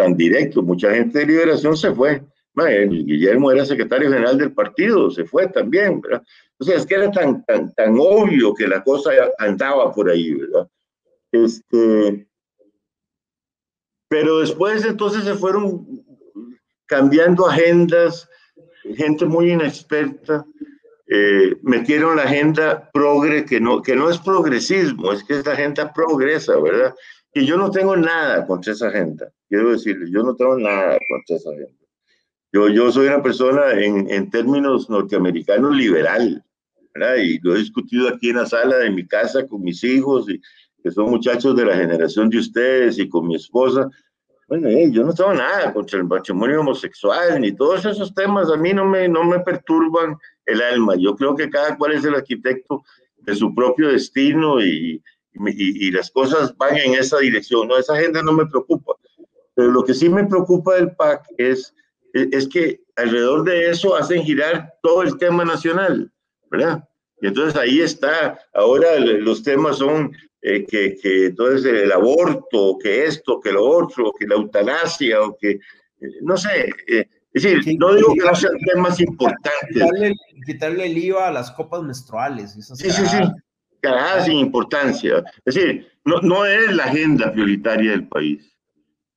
tan 0.01 0.17
directo. 0.17 0.63
Mucha 0.63 0.91
gente 0.91 1.19
de 1.19 1.27
Liberación 1.27 1.77
se 1.77 1.93
fue. 1.93 2.23
Guillermo 2.55 3.51
era 3.51 3.65
secretario 3.65 4.11
general 4.11 4.37
del 4.37 4.53
partido, 4.53 5.11
se 5.11 5.25
fue 5.25 5.49
también, 5.49 6.01
¿verdad? 6.01 6.23
O 6.59 6.65
sea, 6.65 6.77
es 6.77 6.85
que 6.85 6.95
era 6.95 7.11
tan, 7.11 7.45
tan, 7.45 7.73
tan 7.75 7.97
obvio 7.99 8.55
que 8.55 8.69
la 8.69 8.83
cosa 8.83 9.13
andaba 9.39 9.93
por 9.93 10.11
ahí, 10.11 10.35
¿verdad? 10.35 10.69
Este, 11.33 12.27
pero 14.09 14.41
después 14.41 14.85
entonces 14.85 15.25
se 15.25 15.35
fueron 15.35 15.87
cambiando 16.87 17.49
agendas, 17.49 18.29
gente 18.95 19.25
muy 19.25 19.53
inexperta, 19.53 20.45
eh, 21.07 21.57
metieron 21.63 22.17
la 22.17 22.25
agenda 22.25 22.91
progre, 22.93 23.45
que 23.45 23.61
no, 23.61 23.81
que 23.81 23.97
no 23.97 24.11
es 24.11 24.19
progresismo, 24.19 25.13
es 25.13 25.25
que 25.25 25.39
esta 25.39 25.53
agenda 25.53 25.93
progresa, 25.93 26.59
¿verdad? 26.61 26.95
Y 27.33 27.47
yo 27.47 27.57
no 27.57 27.71
tengo 27.71 27.97
nada 27.97 28.47
contra 28.47 28.73
esa 28.73 28.89
agenda 28.89 29.33
quiero 29.51 29.73
decirle, 29.73 30.11
yo 30.11 30.23
no 30.23 30.35
tengo 30.35 30.57
nada 30.59 30.97
contra 31.11 31.37
esa 31.37 31.51
gente. 31.53 31.87
Yo, 32.53 32.69
yo 32.69 32.91
soy 32.91 33.09
una 33.09 33.23
persona 33.23 33.73
en, 33.73 34.09
en 34.11 34.31
términos 34.31 34.89
norteamericanos 34.89 35.77
liberal, 35.77 36.43
¿verdad? 36.95 37.17
Y 37.17 37.39
lo 37.41 37.55
he 37.55 37.59
discutido 37.59 38.09
aquí 38.09 38.31
en 38.31 38.37
la 38.37 38.47
sala 38.47 38.79
de 38.79 38.91
mi 38.91 39.07
casa 39.07 39.47
con 39.47 39.63
mis 39.63 39.85
hijos, 39.85 40.31
y, 40.31 40.41
que 40.83 40.91
son 40.91 41.11
muchachos 41.11 41.55
de 41.57 41.67
la 41.67 41.77
generación 41.77 42.31
de 42.31 42.39
ustedes, 42.39 42.99
y 42.99 43.09
con 43.09 43.27
mi 43.27 43.35
esposa. 43.35 43.89
Bueno, 44.49 44.69
yo 44.91 45.05
no 45.05 45.13
tengo 45.13 45.35
nada 45.35 45.73
contra 45.73 45.99
el 45.99 46.05
matrimonio 46.05 46.61
homosexual, 46.61 47.41
ni 47.41 47.53
todos 47.53 47.85
esos 47.85 48.15
temas 48.15 48.51
a 48.51 48.57
mí 48.57 48.73
no 48.73 48.85
me, 48.85 49.09
no 49.09 49.25
me 49.25 49.41
perturban 49.41 50.17
el 50.47 50.63
alma. 50.63 50.95
Yo 50.97 51.15
creo 51.15 51.37
que 51.37 51.51
cada 51.51 51.77
cual 51.77 51.93
es 51.93 52.05
el 52.05 52.15
arquitecto 52.15 52.83
de 53.19 53.35
su 53.35 53.55
propio 53.55 53.89
destino 53.89 54.61
y, 54.61 55.01
y, 55.35 55.89
y 55.89 55.91
las 55.91 56.11
cosas 56.11 56.57
van 56.57 56.77
en 56.77 56.95
esa 56.95 57.19
dirección. 57.19 57.69
No, 57.69 57.79
esa 57.79 57.95
agenda 57.95 58.23
no 58.23 58.33
me 58.33 58.47
preocupa. 58.47 58.95
Pero 59.55 59.73
lo 59.73 59.85
que 59.85 59.95
sí 59.95 60.09
me 60.09 60.27
preocupa 60.27 60.75
del 60.75 60.93
PAC 60.93 61.27
es, 61.39 61.75
es 62.15 62.49
que 62.49 62.81
alrededor 62.97 63.45
de 63.45 63.71
eso 63.71 63.97
hacen 63.97 64.23
girar 64.23 64.75
todo 64.83 65.03
el 65.03 65.19
tema 65.19 65.45
nacional, 65.45 66.11
¿verdad? 66.51 66.85
Y 67.21 67.27
entonces 67.27 67.57
ahí 67.61 67.81
está, 67.81 68.39
ahora 68.55 68.99
los 68.99 69.43
temas 69.43 69.79
son 69.79 70.13
eh, 70.41 70.65
que, 70.65 70.97
que 70.97 71.27
entonces 71.27 71.67
el 71.67 71.93
aborto, 71.93 72.79
que 72.83 73.05
esto, 73.05 73.39
que 73.41 73.53
lo 73.53 73.67
otro, 73.67 74.13
que 74.19 74.27
la 74.27 74.37
eutanasia, 74.37 75.21
o 75.23 75.37
que, 75.37 75.51
eh, 75.51 75.61
no 76.23 76.37
sé, 76.37 76.71
eh, 76.89 77.07
es 77.33 77.43
decir, 77.43 77.77
no 77.79 77.95
digo 77.95 78.15
que 78.15 78.25
no 78.25 78.35
sean 78.35 78.55
temas 78.73 78.99
importantes. 79.01 79.83
Quitarle, 80.47 80.87
el 80.87 80.99
IVA 80.99 81.29
a 81.29 81.33
las 81.33 81.51
copas 81.51 81.83
menstruales. 81.83 82.53
sí, 82.53 82.91
sí, 82.91 83.07
sí, 83.07 83.19
carajadas 83.81 84.27
sin 84.27 84.39
importancia. 84.39 85.25
Es 85.45 85.55
decir, 85.55 85.89
no, 86.05 86.21
no 86.21 86.45
es 86.45 86.75
la 86.75 86.85
agenda 86.85 87.33
prioritaria 87.33 87.93
del 87.93 88.09
país. 88.09 88.51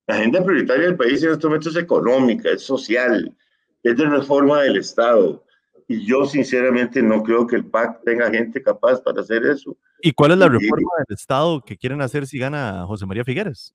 La 0.08 0.16
agenda 0.16 0.44
prioritaria 0.44 0.88
del 0.88 0.98
país 0.98 1.24
en 1.24 1.32
estos 1.32 1.46
momentos 1.46 1.76
es 1.76 1.84
económica, 1.84 2.50
es 2.50 2.64
social, 2.64 3.36
es 3.84 3.98
de 3.98 4.06
reforma 4.06 4.62
del 4.62 4.78
Estado. 4.78 5.44
Y 5.88 6.06
yo 6.06 6.26
sinceramente 6.26 7.02
no 7.02 7.24
creo 7.24 7.46
que 7.46 7.58
el 7.58 7.66
PAC 7.66 8.04
tenga 8.04 8.30
gente 8.30 8.62
capaz 8.62 9.02
para 9.02 9.22
hacer 9.22 9.46
eso. 9.46 9.78
¿Y 10.02 10.12
cuál 10.12 10.32
es 10.32 10.38
la 10.38 10.50
reforma 10.50 10.92
del 10.98 11.16
Estado 11.16 11.62
que 11.62 11.78
quieren 11.78 12.02
hacer 12.02 12.26
si 12.28 12.38
gana 12.38 12.86
José 12.86 13.06
María 13.06 13.24
Figueres? 13.24 13.74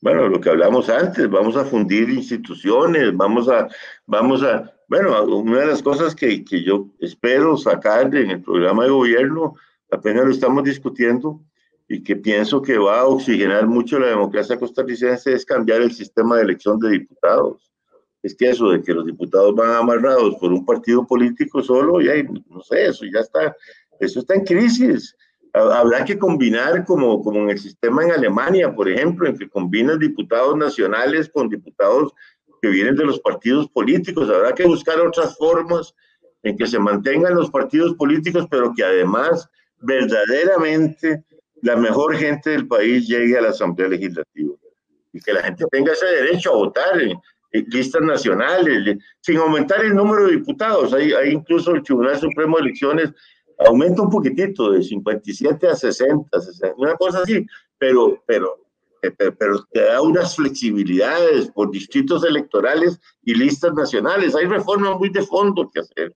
Bueno, 0.00 0.28
lo 0.28 0.40
que 0.40 0.50
hablamos 0.50 0.88
antes, 0.88 1.28
vamos 1.28 1.56
a 1.56 1.64
fundir 1.64 2.08
instituciones, 2.08 3.16
vamos 3.16 3.48
a, 3.48 3.68
vamos 4.06 4.44
a, 4.44 4.72
bueno, 4.88 5.24
una 5.24 5.60
de 5.60 5.66
las 5.66 5.82
cosas 5.82 6.14
que, 6.14 6.44
que 6.44 6.62
yo 6.62 6.86
espero 7.00 7.56
sacar 7.56 8.14
en 8.14 8.30
el 8.30 8.42
programa 8.42 8.84
de 8.84 8.90
gobierno, 8.90 9.56
apenas 9.90 10.24
lo 10.24 10.30
estamos 10.30 10.64
discutiendo, 10.64 11.40
y 11.88 12.02
que 12.02 12.16
pienso 12.16 12.60
que 12.60 12.76
va 12.76 13.00
a 13.00 13.06
oxigenar 13.06 13.66
mucho 13.66 13.98
la 13.98 14.08
democracia 14.08 14.58
costarricense 14.58 15.32
es 15.32 15.44
cambiar 15.44 15.80
el 15.80 15.90
sistema 15.90 16.36
de 16.36 16.42
elección 16.42 16.78
de 16.78 16.90
diputados. 16.90 17.72
Es 18.22 18.36
que 18.36 18.50
eso 18.50 18.70
de 18.70 18.82
que 18.82 18.92
los 18.92 19.06
diputados 19.06 19.54
van 19.54 19.70
amarrados 19.70 20.36
por 20.36 20.52
un 20.52 20.66
partido 20.66 21.06
político 21.06 21.62
solo, 21.62 22.02
ya, 22.02 22.12
no 22.22 22.60
sé, 22.60 22.88
eso 22.88 23.06
ya 23.06 23.20
está, 23.20 23.56
eso 24.00 24.20
está 24.20 24.34
en 24.34 24.44
crisis. 24.44 25.16
Habrá 25.54 26.04
que 26.04 26.18
combinar 26.18 26.84
como, 26.84 27.22
como 27.22 27.40
en 27.40 27.50
el 27.50 27.58
sistema 27.58 28.04
en 28.04 28.12
Alemania, 28.12 28.74
por 28.74 28.88
ejemplo, 28.88 29.26
en 29.26 29.38
que 29.38 29.48
combinan 29.48 29.98
diputados 29.98 30.56
nacionales 30.58 31.30
con 31.32 31.48
diputados 31.48 32.12
que 32.60 32.68
vienen 32.68 32.96
de 32.96 33.06
los 33.06 33.18
partidos 33.20 33.66
políticos. 33.68 34.28
Habrá 34.28 34.52
que 34.52 34.66
buscar 34.66 35.00
otras 35.00 35.38
formas 35.38 35.94
en 36.42 36.56
que 36.56 36.66
se 36.66 36.78
mantengan 36.78 37.34
los 37.34 37.50
partidos 37.50 37.94
políticos, 37.94 38.46
pero 38.50 38.74
que 38.74 38.84
además 38.84 39.48
verdaderamente 39.80 41.24
la 41.62 41.76
mejor 41.76 42.16
gente 42.16 42.50
del 42.50 42.66
país 42.66 43.06
llegue 43.08 43.36
a 43.36 43.42
la 43.42 43.50
Asamblea 43.50 43.88
Legislativa 43.88 44.54
y 45.12 45.20
que 45.20 45.32
la 45.32 45.42
gente 45.42 45.64
tenga 45.70 45.92
ese 45.92 46.06
derecho 46.06 46.52
a 46.52 46.56
votar 46.56 47.00
en, 47.00 47.18
eh, 47.52 47.64
listas 47.68 48.02
nacionales, 48.02 48.98
sin 49.20 49.38
aumentar 49.38 49.84
el 49.84 49.94
número 49.94 50.26
de 50.26 50.32
diputados. 50.32 50.92
Hay, 50.92 51.12
hay 51.12 51.30
incluso 51.30 51.72
el 51.72 51.82
Tribunal 51.82 52.18
Supremo 52.18 52.56
de 52.56 52.64
Elecciones 52.64 53.10
aumenta 53.66 54.02
un 54.02 54.10
poquitito, 54.10 54.70
de 54.72 54.82
57 54.82 55.66
a 55.66 55.74
60, 55.74 56.40
60 56.40 56.74
una 56.76 56.94
cosa 56.94 57.22
así, 57.22 57.44
pero, 57.78 58.22
eh, 58.28 59.10
pero, 59.16 59.34
pero, 59.36 59.64
te 59.72 59.80
da 59.80 60.02
unas 60.02 60.36
flexibilidades 60.36 61.50
por 61.50 61.70
distritos 61.70 62.24
electorales 62.24 63.00
y 63.24 63.34
listas 63.34 63.72
nacionales. 63.74 64.34
Hay 64.34 64.46
reformas 64.46 64.98
muy 64.98 65.08
de 65.08 65.22
fondo 65.22 65.70
que 65.72 65.80
hacer 65.80 66.14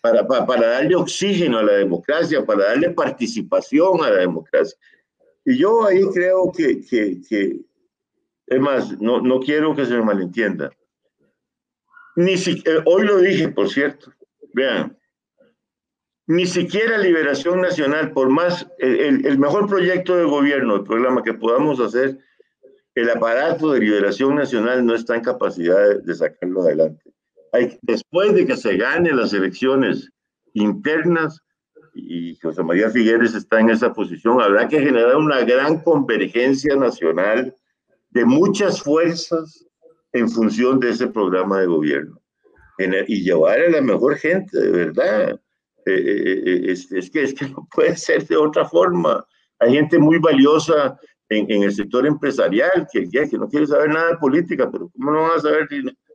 para, 0.00 0.26
para, 0.26 0.46
para 0.46 0.66
darle 0.68 0.94
oxígeno 0.96 1.58
a 1.58 1.62
la 1.62 1.72
democracia, 1.74 2.44
para 2.44 2.64
darle 2.64 2.90
participación 2.90 4.02
a 4.02 4.10
la 4.10 4.16
democracia. 4.18 4.78
Y 5.44 5.58
yo 5.58 5.84
ahí 5.84 6.02
creo 6.12 6.52
que, 6.52 6.80
que, 6.86 7.20
que 7.28 7.60
es 8.46 8.60
más, 8.60 9.00
no, 9.00 9.20
no 9.20 9.40
quiero 9.40 9.74
que 9.74 9.86
se 9.86 9.94
me 9.94 10.02
malentienda. 10.02 10.70
Ni 12.16 12.36
si, 12.36 12.62
eh, 12.66 12.82
hoy 12.84 13.06
lo 13.06 13.18
dije, 13.18 13.48
por 13.48 13.68
cierto. 13.70 14.12
Vean, 14.52 14.98
ni 16.26 16.46
siquiera 16.46 16.98
Liberación 16.98 17.60
Nacional, 17.60 18.12
por 18.12 18.28
más 18.28 18.66
el, 18.78 19.24
el, 19.26 19.38
mejor 19.38 19.68
proyecto 19.68 20.16
de 20.16 20.24
gobierno, 20.24 20.76
el 20.76 20.84
programa 20.84 21.22
que 21.22 21.34
podamos 21.34 21.80
hacer, 21.80 22.18
el 22.94 23.10
aparato 23.10 23.72
de 23.72 23.80
Liberación 23.80 24.34
Nacional 24.34 24.84
no 24.84 24.94
está 24.94 25.14
en 25.14 25.22
capacidad 25.22 25.88
de, 25.88 25.98
de 26.00 26.14
sacarlo 26.14 26.62
adelante. 26.62 27.10
Hay, 27.52 27.78
después 27.82 28.34
de 28.34 28.46
que 28.46 28.56
se 28.56 28.76
ganen 28.76 29.16
las 29.16 29.32
elecciones 29.32 30.10
internas, 30.54 31.40
y 31.94 32.36
José 32.36 32.62
María 32.62 32.90
Figueres 32.90 33.34
está 33.34 33.60
en 33.60 33.70
esa 33.70 33.92
posición, 33.92 34.40
habrá 34.40 34.68
que 34.68 34.80
generar 34.80 35.16
una 35.16 35.40
gran 35.40 35.80
convergencia 35.82 36.76
nacional 36.76 37.54
de 38.10 38.24
muchas 38.24 38.82
fuerzas 38.82 39.66
en 40.12 40.28
función 40.28 40.80
de 40.80 40.90
ese 40.90 41.08
programa 41.08 41.60
de 41.60 41.66
gobierno 41.66 42.20
y 43.06 43.22
llevar 43.22 43.60
a 43.60 43.70
la 43.70 43.80
mejor 43.80 44.16
gente, 44.16 44.58
de 44.58 44.70
verdad. 44.70 45.40
Eh, 45.86 45.92
eh, 45.92 46.42
eh, 46.46 46.72
es, 46.72 47.10
que, 47.10 47.22
es 47.22 47.34
que 47.34 47.48
no 47.48 47.66
puede 47.74 47.96
ser 47.96 48.26
de 48.26 48.36
otra 48.36 48.64
forma. 48.64 49.24
Hay 49.58 49.72
gente 49.74 49.98
muy 49.98 50.18
valiosa 50.18 50.98
en, 51.28 51.50
en 51.50 51.62
el 51.64 51.72
sector 51.72 52.06
empresarial 52.06 52.86
que, 52.92 53.08
que, 53.08 53.38
no 53.38 53.48
quiere 53.48 53.66
saber 53.66 53.90
nada 53.90 54.10
de 54.10 54.16
política, 54.16 54.70
pero 54.70 54.90
¿cómo 54.90 55.10
no 55.10 55.22
van 55.22 55.38
a 55.38 55.40
saber? 55.40 55.68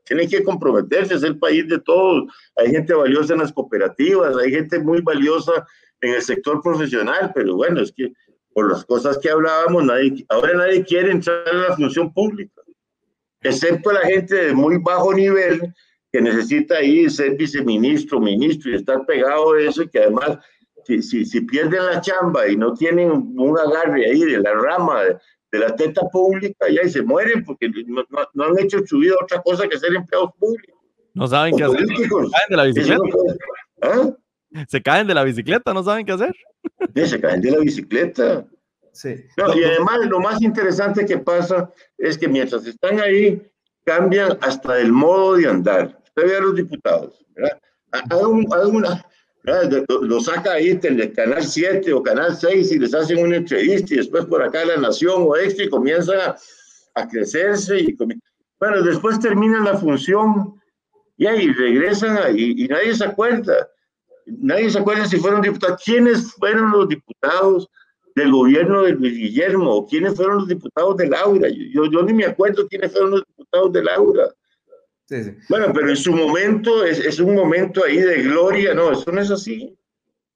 Tienen 0.06 0.30
que 0.30 0.44
comprometerse, 0.44 1.16
es 1.16 1.24
el 1.24 1.38
país 1.38 1.68
de 1.68 1.80
todos. 1.80 2.24
Hay 2.56 2.72
gente 2.72 2.94
valiosa 2.94 3.34
en 3.34 3.40
las 3.40 3.52
cooperativas, 3.52 4.38
hay 4.38 4.52
gente 4.52 4.80
muy 4.80 5.02
valiosa 5.02 5.66
en 6.02 6.14
el 6.14 6.22
sector 6.22 6.62
profesional, 6.62 7.32
pero 7.34 7.56
bueno, 7.56 7.82
es 7.82 7.92
que 7.92 8.14
por 8.54 8.72
las 8.72 8.86
cosas 8.86 9.18
que 9.18 9.30
hablábamos, 9.30 9.84
nadie, 9.84 10.26
ahora 10.30 10.54
nadie 10.54 10.84
quiere 10.86 11.12
entrar 11.12 11.44
en 11.52 11.62
la 11.62 11.76
función 11.76 12.14
pública, 12.14 12.62
excepto 13.42 13.92
la 13.92 14.02
gente 14.02 14.36
de 14.36 14.54
muy 14.54 14.78
bajo 14.78 15.14
nivel 15.14 15.74
que 16.12 16.22
necesita 16.22 16.82
ir 16.82 17.12
ser 17.12 17.36
viceministro, 17.36 18.22
ministro 18.22 18.72
y 18.72 18.76
estar 18.76 19.06
pegado 19.06 19.54
a 19.54 19.62
eso 19.62 19.84
y 19.84 19.90
que 19.90 20.00
además 20.00 20.38
si, 20.86 21.02
si, 21.02 21.26
si, 21.26 21.42
pierden 21.42 21.86
la 21.86 22.00
chamba 22.00 22.48
y 22.48 22.56
no 22.56 22.74
tienen 22.74 23.12
un 23.12 23.60
agarre 23.60 24.06
ahí 24.06 24.22
de 24.22 24.40
la 24.40 24.54
rama 24.54 25.04
de, 25.04 25.18
de 25.56 25.68
la 25.68 25.76
teta 25.76 26.02
pública, 26.12 26.68
ya 26.70 26.84
y 26.84 26.90
se 26.90 27.02
mueren 27.02 27.44
porque 27.46 27.70
no, 27.70 28.04
no, 28.10 28.28
no, 28.34 28.44
han 28.44 28.60
hecho 28.60 28.80
su 28.86 29.00
vida 29.00 29.16
otra 29.22 29.42
cosa 29.42 29.68
que 29.68 29.78
ser 29.78 29.96
empleados 29.96 30.32
públicos. 30.38 30.76
No 31.14 31.28
saben 31.28 31.56
qué 31.56 31.64
hacer. 31.64 31.88
Se 31.88 32.10
caen 32.10 32.50
de 32.50 32.56
la 32.58 32.64
bicicleta. 32.64 33.04
¿Ah? 33.82 34.12
Se 34.68 34.82
caen 34.82 35.08
de 35.08 35.14
la 35.14 35.24
bicicleta, 35.24 35.74
no 35.74 35.84
saben 35.84 36.06
qué 36.06 36.12
hacer. 36.12 36.36
Sí, 36.96 37.08
se 37.08 37.22
caen 37.22 37.42
de 37.42 37.52
la 37.52 37.60
bicicleta. 37.60 38.46
Sí. 38.92 39.16
No, 39.38 39.56
y 39.56 39.64
además 39.64 40.00
lo 40.08 40.20
más 40.20 40.42
interesante 40.42 41.06
que 41.06 41.18
pasa 41.18 41.70
es 41.98 42.18
que 42.18 42.28
mientras 42.28 42.66
están 42.66 43.00
ahí, 43.00 43.42
cambian 43.86 44.38
hasta 44.42 44.80
el 44.80 44.92
modo 44.92 45.36
de 45.36 45.48
andar. 45.48 46.02
Usted 46.04 46.28
ve 46.28 46.38
a 46.38 46.42
los 46.42 46.56
diputados, 46.56 47.26
¿verdad? 47.36 47.60
Alguna, 48.10 49.06
lo 50.02 50.20
saca 50.20 50.54
ahí 50.54 50.74
del 50.74 51.14
Canal 51.14 51.44
7 51.44 51.94
o 51.94 52.02
Canal 52.02 52.36
6 52.36 52.72
y 52.72 52.80
les 52.80 52.94
hacen 52.94 53.20
una 53.20 53.38
entrevista 53.38 53.94
y 53.94 53.98
después 53.98 54.26
por 54.26 54.42
acá 54.42 54.66
La 54.66 54.78
Nación 54.78 55.24
o 55.28 55.36
Extra 55.36 55.66
y 55.66 55.70
comienza 55.70 56.36
a, 56.96 57.08
crecerse. 57.08 57.80
Y 57.80 57.98
bueno, 58.60 58.82
después 58.82 59.20
terminan 59.20 59.66
la 59.66 59.78
función 59.78 60.60
y 61.18 61.28
ahí 61.28 61.52
regresan 61.52 62.38
y, 62.38 62.66
y 62.66 62.68
nadie 62.68 62.96
se 62.96 63.06
acuerda. 63.06 63.70
Nadie 64.26 64.72
se 64.72 64.80
acuerda 64.80 65.06
si 65.06 65.18
fueron 65.18 65.42
diputados. 65.42 65.82
¿Quiénes 65.84 66.34
fueron 66.34 66.72
los 66.72 66.88
diputados 66.90 67.70
del 68.16 68.32
gobierno 68.32 68.82
de 68.82 68.94
Luis 68.94 69.14
Guillermo? 69.14 69.86
¿Quiénes 69.88 70.16
fueron 70.16 70.38
los 70.38 70.48
diputados 70.48 70.98
de 70.98 71.08
Laura? 71.08 71.48
Yo, 71.50 71.86
yo 71.86 72.02
ni 72.04 72.14
me 72.14 72.26
acuerdo 72.26 72.68
quiénes 72.68 72.92
fueron 72.92 73.12
los 73.12 73.24
diputados 73.28 73.74
de 73.74 73.84
Laura. 73.84 74.34
Sí, 75.06 75.24
sí. 75.24 75.32
Bueno, 75.50 75.72
pero 75.74 75.90
en 75.90 75.98
su 75.98 76.14
momento 76.14 76.84
es, 76.84 77.00
es, 77.00 77.20
un 77.20 77.36
momento 77.36 77.84
ahí 77.86 77.98
de 77.98 78.24
gloria, 78.24 78.74
no, 78.74 78.92
eso 78.92 79.12
no 79.12 79.22
es 79.22 79.30
así. 79.30 79.78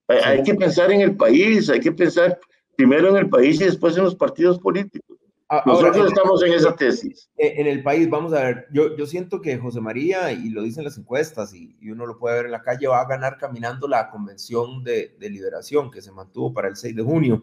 Hay, 0.08 0.18
sí. 0.18 0.24
hay, 0.26 0.44
que 0.44 0.56
pensar 0.56 0.92
en 0.92 1.02
el 1.02 1.16
país, 1.16 1.70
hay 1.70 1.80
que 1.80 1.92
pensar 1.92 2.40
primero 2.76 3.10
en 3.10 3.18
el 3.18 3.30
país 3.30 3.60
y 3.60 3.66
después 3.66 3.98
en 3.98 4.04
los 4.04 4.16
partidos 4.16 4.60
políticos. 4.60 5.18
Nosotros 5.66 5.98
Ahora, 5.98 6.10
estamos 6.10 6.44
en 6.44 6.54
esa 6.54 6.76
tesis. 6.76 7.28
En 7.36 7.66
el 7.66 7.82
país, 7.82 8.08
vamos 8.08 8.34
a 8.34 8.44
ver, 8.44 8.68
yo, 8.72 8.96
yo 8.96 9.08
siento 9.08 9.42
que 9.42 9.58
José 9.58 9.82
María, 9.82 10.32
y 10.32 10.50
lo 10.50 10.62
dicen 10.62 10.84
las 10.84 10.96
encuestas, 11.00 11.56
y, 11.56 11.76
y, 11.82 11.90
uno 11.90 12.06
lo 12.06 12.20
puede 12.20 12.36
ver 12.36 12.46
en 12.46 12.52
la 12.52 12.62
calle, 12.62 12.86
va 12.86 13.02
a 13.02 13.08
ganar 13.08 13.38
caminando 13.40 13.88
la 13.88 14.12
convención 14.12 14.84
de, 14.84 15.16
de 15.20 15.30
liberación 15.32 15.90
que 15.90 16.04
se 16.04 16.12
mantuvo 16.12 16.54
para 16.54 16.68
el 16.68 16.76
6 16.76 16.96
de 16.96 17.02
junio. 17.02 17.42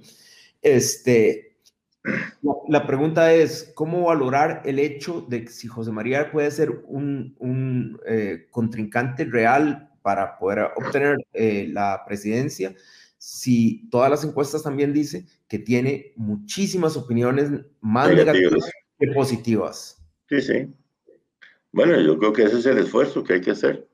Este, 0.62 1.55
la 2.68 2.86
pregunta 2.86 3.32
es, 3.32 3.72
¿cómo 3.74 4.04
valorar 4.04 4.62
el 4.64 4.78
hecho 4.78 5.26
de 5.28 5.44
que 5.44 5.50
si 5.50 5.68
José 5.68 5.92
María 5.92 6.30
puede 6.30 6.50
ser 6.50 6.70
un, 6.86 7.34
un 7.38 8.00
eh, 8.06 8.46
contrincante 8.50 9.24
real 9.24 9.90
para 10.02 10.38
poder 10.38 10.68
obtener 10.76 11.16
eh, 11.32 11.68
la 11.72 12.02
presidencia? 12.06 12.74
si 13.18 13.88
todas 13.90 14.08
las 14.08 14.22
encuestas 14.22 14.62
también 14.62 14.92
dicen 14.92 15.26
que 15.48 15.58
tiene 15.58 16.12
muchísimas 16.14 16.96
opiniones 16.96 17.50
más 17.80 18.08
negativas, 18.08 18.52
negativas 18.52 18.70
que 19.00 19.06
positivas. 19.08 20.06
Sí, 20.28 20.40
sí. 20.40 20.68
Bueno, 21.72 22.00
yo 22.00 22.18
creo 22.18 22.32
que 22.32 22.44
ese 22.44 22.58
es 22.58 22.66
el 22.66 22.78
esfuerzo 22.78 23.24
que 23.24 23.34
hay 23.34 23.40
que 23.40 23.50
hacer. 23.50 23.86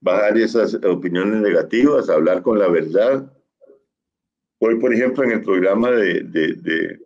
Bajar 0.00 0.38
esas 0.38 0.74
opiniones 0.76 1.42
negativas, 1.42 2.08
hablar 2.08 2.42
con 2.42 2.58
la 2.58 2.68
verdad. 2.68 3.30
Hoy, 4.60 4.80
por 4.80 4.94
ejemplo, 4.94 5.24
en 5.24 5.32
el 5.32 5.42
programa 5.42 5.90
de, 5.90 6.22
de, 6.22 6.54
de 6.54 7.00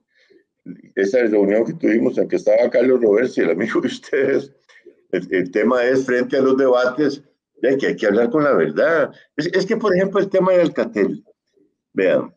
esa 0.95 1.19
reunión 1.23 1.65
que 1.65 1.75
tuvimos 1.75 2.19
en 2.19 2.29
que 2.29 2.37
estaba 2.37 2.71
Carlos 2.71 3.01
Roberts 3.01 3.37
y 3.37 3.43
el 3.43 3.51
amigo 3.51 3.81
de 3.81 3.89
ustedes, 3.89 4.53
el, 5.11 5.29
el 5.31 5.51
tema 5.51 5.85
es 5.85 6.05
frente 6.05 6.37
a 6.37 6.43
los 6.43 6.57
debates, 6.57 7.23
de 7.63 7.79
que 7.79 7.87
hay 7.89 7.97
que 7.97 8.07
hablar 8.07 8.31
con 8.31 8.45
la 8.45 8.55
verdad. 8.55 9.11
Es, 9.37 9.47
es 9.47 9.67
que, 9.67 9.77
por 9.77 9.95
ejemplo, 9.95 10.21
el 10.21 10.29
tema 10.29 10.53
de 10.53 10.63
Alcatel, 10.63 11.25
Vean, 11.93 12.35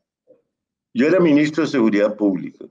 yo 0.94 1.08
era 1.08 1.20
ministro 1.20 1.64
de 1.64 1.70
Seguridad 1.70 2.16
Pública. 2.16 2.66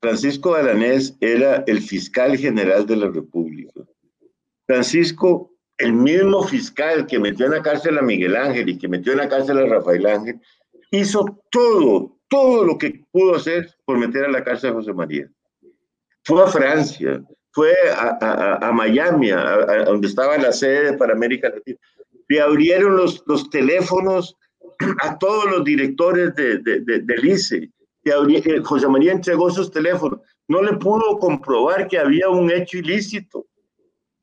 Francisco 0.00 0.54
Alanés 0.54 1.16
era 1.20 1.62
el 1.66 1.80
fiscal 1.80 2.36
general 2.36 2.86
de 2.86 2.96
la 2.96 3.08
República. 3.08 3.82
Francisco, 4.66 5.54
el 5.78 5.92
mismo 5.92 6.42
fiscal 6.42 7.06
que 7.06 7.18
metió 7.18 7.46
en 7.46 7.52
la 7.52 7.62
cárcel 7.62 7.98
a 7.98 8.02
Miguel 8.02 8.36
Ángel 8.36 8.68
y 8.68 8.78
que 8.78 8.88
metió 8.88 9.12
en 9.12 9.18
la 9.18 9.28
cárcel 9.28 9.58
a 9.58 9.66
Rafael 9.66 10.06
Ángel, 10.06 10.40
hizo 10.90 11.24
todo, 11.50 12.11
todo 12.32 12.64
lo 12.64 12.78
que 12.78 13.04
pudo 13.12 13.34
hacer 13.34 13.68
por 13.84 13.98
meter 13.98 14.24
a 14.24 14.30
la 14.30 14.42
cárcel 14.42 14.70
a 14.70 14.72
José 14.72 14.94
María. 14.94 15.30
Fue 16.24 16.42
a 16.42 16.46
Francia, 16.46 17.22
fue 17.50 17.74
a, 17.94 18.16
a, 18.18 18.68
a 18.68 18.72
Miami, 18.72 19.30
a, 19.30 19.52
a, 19.52 19.84
donde 19.84 20.08
estaba 20.08 20.38
la 20.38 20.50
sede 20.50 20.94
para 20.94 21.12
América 21.12 21.50
Latina. 21.50 21.76
Le 22.28 22.40
abrieron 22.40 22.96
los, 22.96 23.22
los 23.26 23.50
teléfonos 23.50 24.34
a 25.02 25.18
todos 25.18 25.44
los 25.50 25.62
directores 25.62 26.34
de, 26.34 26.56
de, 26.60 26.80
de, 26.80 27.00
del 27.00 27.22
ICE. 27.22 27.68
Que 28.02 28.62
José 28.64 28.88
María 28.88 29.12
entregó 29.12 29.50
sus 29.50 29.70
teléfonos. 29.70 30.20
No 30.48 30.62
le 30.62 30.72
pudo 30.78 31.18
comprobar 31.18 31.86
que 31.86 31.98
había 31.98 32.30
un 32.30 32.50
hecho 32.50 32.78
ilícito. 32.78 33.46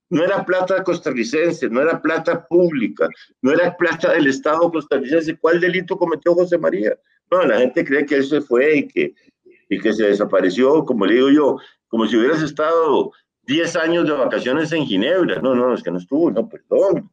No 0.10 0.24
era 0.24 0.44
plata 0.44 0.84
costarricense, 0.84 1.70
no 1.70 1.80
era 1.80 2.02
plata 2.02 2.48
pública, 2.48 3.08
no 3.44 3.52
era 3.52 3.78
plata 3.78 4.14
del 4.14 4.26
Estado 4.26 4.72
costarricense. 4.72 5.38
¿Cuál 5.38 5.62
delito 5.62 5.96
cometió 5.96 6.34
José 6.34 6.58
María? 6.58 6.98
No, 7.32 7.44
la 7.46 7.60
gente 7.60 7.86
cree 7.86 8.06
que 8.06 8.16
él 8.16 8.26
se 8.26 8.42
fue 8.42 8.78
y 8.78 8.88
que, 8.88 9.14
y 9.70 9.80
que 9.80 9.94
se 9.94 10.06
desapareció, 10.06 10.84
como 10.86 11.06
le 11.06 11.16
digo 11.16 11.30
yo, 11.30 11.58
como 11.88 12.08
si 12.08 12.18
hubieras 12.18 12.42
estado 12.42 13.12
10 13.44 13.76
años 13.76 14.08
de 14.08 14.14
vacaciones 14.14 14.72
en 14.72 14.86
Ginebra. 14.86 15.42
No, 15.42 15.56
no, 15.56 15.74
es 15.74 15.84
que 15.84 15.92
no 15.92 15.98
estuvo, 15.98 16.32
no, 16.32 16.48
perdón 16.48 17.10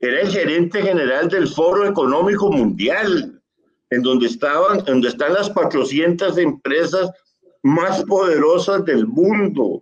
era 0.00 0.22
el 0.22 0.30
gerente 0.30 0.82
general 0.82 1.28
del 1.28 1.46
Foro 1.46 1.86
Económico 1.86 2.50
Mundial, 2.50 3.38
en 3.90 4.02
donde 4.02 4.26
estaban, 4.26 4.82
donde 4.84 5.08
están 5.08 5.34
las 5.34 5.50
400 5.50 6.38
empresas 6.38 7.10
más 7.62 8.02
poderosas 8.04 8.84
del 8.86 9.06
mundo. 9.06 9.78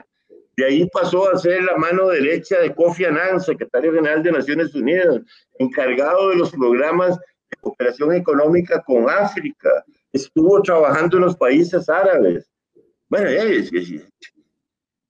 De 0.56 0.66
ahí 0.66 0.88
pasó 0.92 1.32
a 1.32 1.38
ser 1.38 1.62
la 1.62 1.76
mano 1.76 2.08
derecha 2.08 2.58
de 2.58 2.74
Kofi 2.74 3.04
Annan, 3.04 3.40
secretario 3.40 3.92
general 3.92 4.24
de 4.24 4.32
Naciones 4.32 4.74
Unidas, 4.74 5.20
encargado 5.60 6.30
de 6.30 6.36
los 6.36 6.50
programas 6.50 7.16
de 7.50 7.56
cooperación 7.60 8.14
económica 8.14 8.82
con 8.82 9.08
África. 9.08 9.84
Estuvo 10.12 10.62
trabajando 10.62 11.16
en 11.16 11.24
los 11.24 11.36
países 11.36 11.88
árabes. 11.88 12.50
Bueno, 13.08 13.28
es, 13.28 13.72
es, 13.72 13.92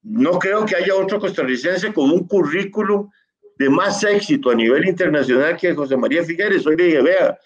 no 0.02 0.38
creo 0.38 0.64
que 0.64 0.76
haya 0.76 0.94
otro 0.94 1.20
costarricense 1.20 1.92
con 1.92 2.10
un 2.10 2.26
currículo 2.26 3.10
de 3.58 3.68
más 3.68 4.02
éxito 4.04 4.50
a 4.50 4.54
nivel 4.54 4.86
internacional 4.86 5.56
que 5.56 5.74
José 5.74 5.96
María 5.96 6.22
Figueres. 6.22 6.66
Hoy 6.66 6.76
vea, 6.76 7.38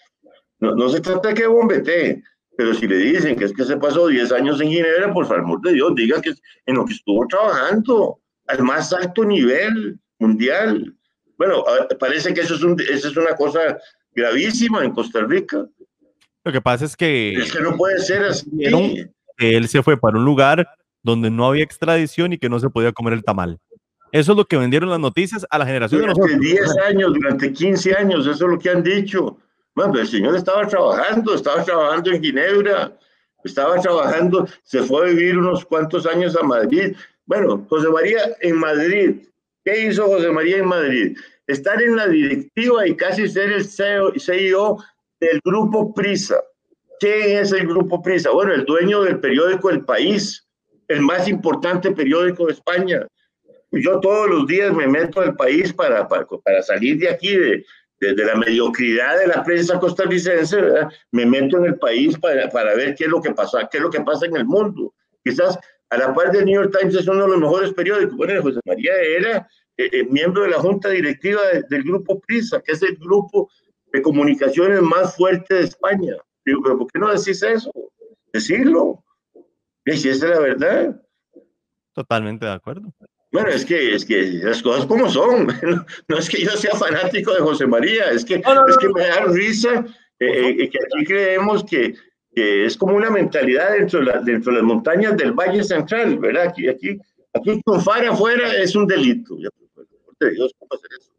no, 0.59 0.89
se 0.89 1.01
trata 1.01 1.29
de 1.29 1.33
que 1.33 1.47
bombete, 1.47 2.23
pero 2.55 2.73
si 2.73 2.87
le 2.87 2.97
dicen 2.97 3.35
que 3.35 3.45
es 3.45 3.53
que 3.53 3.65
se 3.65 3.77
pasó 3.77 4.07
10 4.07 4.31
años 4.31 4.61
en 4.61 4.69
Ginebra, 4.69 5.11
por 5.11 5.25
favor 5.25 5.59
de 5.61 5.73
Dios, 5.73 5.93
diga 5.95 6.21
que 6.21 6.29
es 6.29 6.41
en 6.65 6.75
lo 6.75 6.85
que 6.85 6.93
estuvo 6.93 7.27
trabajando, 7.27 8.19
al 8.47 8.63
más 8.63 8.93
alto 8.93 9.25
nivel 9.25 9.99
mundial. 10.19 10.95
Bueno, 11.37 11.65
parece 11.99 12.33
que 12.33 12.41
eso 12.41 12.55
es 12.55 13.17
una 13.17 13.35
cosa 13.35 13.77
gravísima 14.15 14.83
en 14.83 14.91
Costa 14.91 15.21
Rica. 15.21 15.65
Lo 16.43 16.51
que 16.51 16.61
pasa 16.61 16.85
es 16.85 16.95
que... 16.95 17.33
Es 17.33 17.51
que 17.51 17.61
no 17.61 17.75
puede 17.77 17.99
ser 17.99 18.23
así. 18.23 18.49
Él 19.37 19.67
se 19.67 19.81
fue 19.81 19.97
para 19.97 20.17
un 20.17 20.25
lugar 20.25 20.67
donde 21.01 21.29
no 21.29 21.47
había 21.47 21.63
extradición 21.63 22.33
y 22.33 22.37
que 22.37 22.49
no 22.49 22.59
se 22.59 22.69
podía 22.69 22.91
comer 22.91 23.13
el 23.13 23.23
tamal. 23.23 23.59
Eso 24.11 24.33
es 24.33 24.37
lo 24.37 24.45
que 24.45 24.57
vendieron 24.57 24.89
las 24.89 24.99
noticias 24.99 25.45
a 25.49 25.57
la 25.57 25.65
generación 25.65 26.01
durante 26.01 26.21
de 26.21 26.27
nosotros. 26.27 26.75
10 26.75 26.77
años, 26.85 27.13
durante 27.13 27.51
15 27.51 27.95
años, 27.95 28.27
eso 28.27 28.45
es 28.45 28.51
lo 28.51 28.59
que 28.59 28.69
han 28.69 28.83
dicho. 28.83 29.37
Bueno, 29.75 29.99
el 29.99 30.07
señor 30.07 30.35
estaba 30.35 30.67
trabajando, 30.67 31.33
estaba 31.33 31.63
trabajando 31.63 32.11
en 32.11 32.23
Ginebra, 32.23 32.95
estaba 33.43 33.79
trabajando, 33.79 34.47
se 34.61 34.83
fue 34.83 35.01
a 35.01 35.09
vivir 35.09 35.37
unos 35.37 35.65
cuantos 35.65 36.05
años 36.05 36.35
a 36.35 36.43
Madrid. 36.43 36.95
Bueno, 37.25 37.65
José 37.67 37.89
María 37.89 38.19
en 38.41 38.59
Madrid. 38.59 39.27
¿Qué 39.65 39.87
hizo 39.87 40.05
José 40.05 40.29
María 40.29 40.57
en 40.57 40.67
Madrid? 40.67 41.17
Estar 41.47 41.81
en 41.81 41.95
la 41.95 42.07
directiva 42.07 42.87
y 42.87 42.95
casi 42.95 43.27
ser 43.27 43.51
el 43.51 43.65
CEO, 43.65 44.13
CEO 44.17 44.77
del 45.19 45.41
grupo 45.43 45.93
Prisa. 45.93 46.41
¿Quién 46.99 47.37
es 47.39 47.51
el 47.51 47.67
grupo 47.67 48.01
Prisa? 48.01 48.31
Bueno, 48.31 48.53
el 48.53 48.65
dueño 48.65 49.03
del 49.03 49.19
periódico 49.19 49.69
El 49.69 49.83
País, 49.83 50.47
el 50.87 51.01
más 51.01 51.27
importante 51.27 51.91
periódico 51.91 52.45
de 52.45 52.53
España 52.53 53.07
yo 53.81 53.99
todos 53.99 54.29
los 54.29 54.47
días 54.47 54.73
me 54.73 54.87
meto 54.87 55.21
al 55.21 55.35
país 55.35 55.73
para, 55.73 56.07
para, 56.07 56.25
para 56.25 56.61
salir 56.61 56.99
de 56.99 57.09
aquí, 57.09 57.35
de, 57.35 57.65
de, 57.99 58.25
la 58.25 58.35
mediocridad 58.35 59.17
de 59.17 59.27
la 59.27 59.43
prensa 59.43 59.79
costarricense, 59.79 60.57
me 61.11 61.25
meto 61.25 61.57
en 61.57 61.65
el 61.65 61.79
país 61.79 62.17
para, 62.19 62.49
para 62.49 62.75
ver 62.75 62.95
qué 62.95 63.05
es 63.05 63.09
lo 63.09 63.21
que 63.21 63.31
pasa, 63.31 63.67
qué 63.71 63.77
es 63.77 63.83
lo 63.83 63.89
que 63.89 64.01
pasa 64.01 64.25
en 64.25 64.35
el 64.35 64.45
mundo. 64.45 64.93
Quizás 65.23 65.57
a 65.89 65.97
la 65.97 66.13
par 66.13 66.31
del 66.31 66.45
New 66.45 66.61
York 66.61 66.75
Times 66.77 66.95
es 66.95 67.07
uno 67.07 67.23
de 67.23 67.29
los 67.29 67.39
mejores 67.39 67.73
periódicos. 67.73 68.15
Bueno, 68.15 68.41
José 68.41 68.59
María 68.65 68.93
era 68.95 69.47
eh, 69.77 69.89
eh, 69.91 70.03
miembro 70.05 70.43
de 70.43 70.49
la 70.49 70.59
junta 70.59 70.89
directiva 70.89 71.41
del 71.69 71.83
grupo 71.83 72.19
PRISA, 72.21 72.61
que 72.61 72.73
es 72.73 72.83
el 72.83 72.95
grupo 72.97 73.49
de 73.91 74.01
comunicaciones 74.01 74.81
más 74.81 75.15
fuerte 75.15 75.55
de 75.55 75.63
España. 75.63 76.15
Digo, 76.45 76.61
pero 76.63 76.77
¿por 76.77 76.91
qué 76.91 76.99
no 76.99 77.09
decís 77.09 77.41
eso? 77.41 77.71
Decirlo. 78.31 79.03
Y 79.85 79.97
si 79.97 80.09
esa 80.09 80.25
es 80.25 80.31
la 80.31 80.39
verdad. 80.39 81.01
Totalmente 81.93 82.45
de 82.45 82.51
acuerdo. 82.51 82.93
Bueno, 83.31 83.49
es 83.49 83.65
que, 83.65 83.95
es 83.95 84.05
que 84.05 84.21
las 84.43 84.61
cosas 84.61 84.85
como 84.85 85.09
son. 85.09 85.47
No, 86.07 86.17
es 86.17 86.29
que 86.29 86.43
yo 86.43 86.51
sea 86.51 86.75
fanático 86.75 87.33
de 87.33 87.41
José 87.41 87.65
María, 87.65 88.11
es 88.11 88.23
que, 88.23 88.35
es 88.35 88.77
que 88.79 88.89
me 88.89 89.07
da 89.07 89.25
risa 89.25 89.85
eh, 90.19 90.49
eh, 90.49 90.69
que 90.69 90.77
aquí 90.77 91.05
creemos 91.05 91.63
que, 91.63 91.95
que, 92.33 92.65
es 92.65 92.77
como 92.77 92.95
una 92.95 93.09
mentalidad 93.09 93.73
dentro 93.73 94.05
de, 94.05 94.11
dentro 94.23 94.51
de 94.51 94.59
las 94.59 94.67
montañas 94.67 95.17
del 95.17 95.33
Valle 95.33 95.63
Central, 95.63 96.19
¿verdad? 96.19 96.47
Aquí, 96.49 96.67
aquí, 96.67 96.99
aquí 97.33 97.61
fara 97.83 98.11
afuera 98.11 98.53
es 98.55 98.75
un 98.75 98.87
delito. 98.87 99.35
Dios, 100.19 100.53
¿cómo 100.57 100.69
hacer 100.73 100.89
eso? 100.99 101.11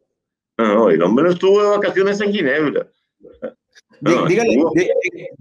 No, 0.57 0.75
no, 0.75 0.89
el 0.89 1.01
hombre 1.01 1.25
no 1.25 1.31
estuvo 1.31 1.61
de 1.61 1.69
vacaciones 1.69 2.21
en 2.21 2.31
Ginebra. 2.31 2.87
dígale, 4.27 4.57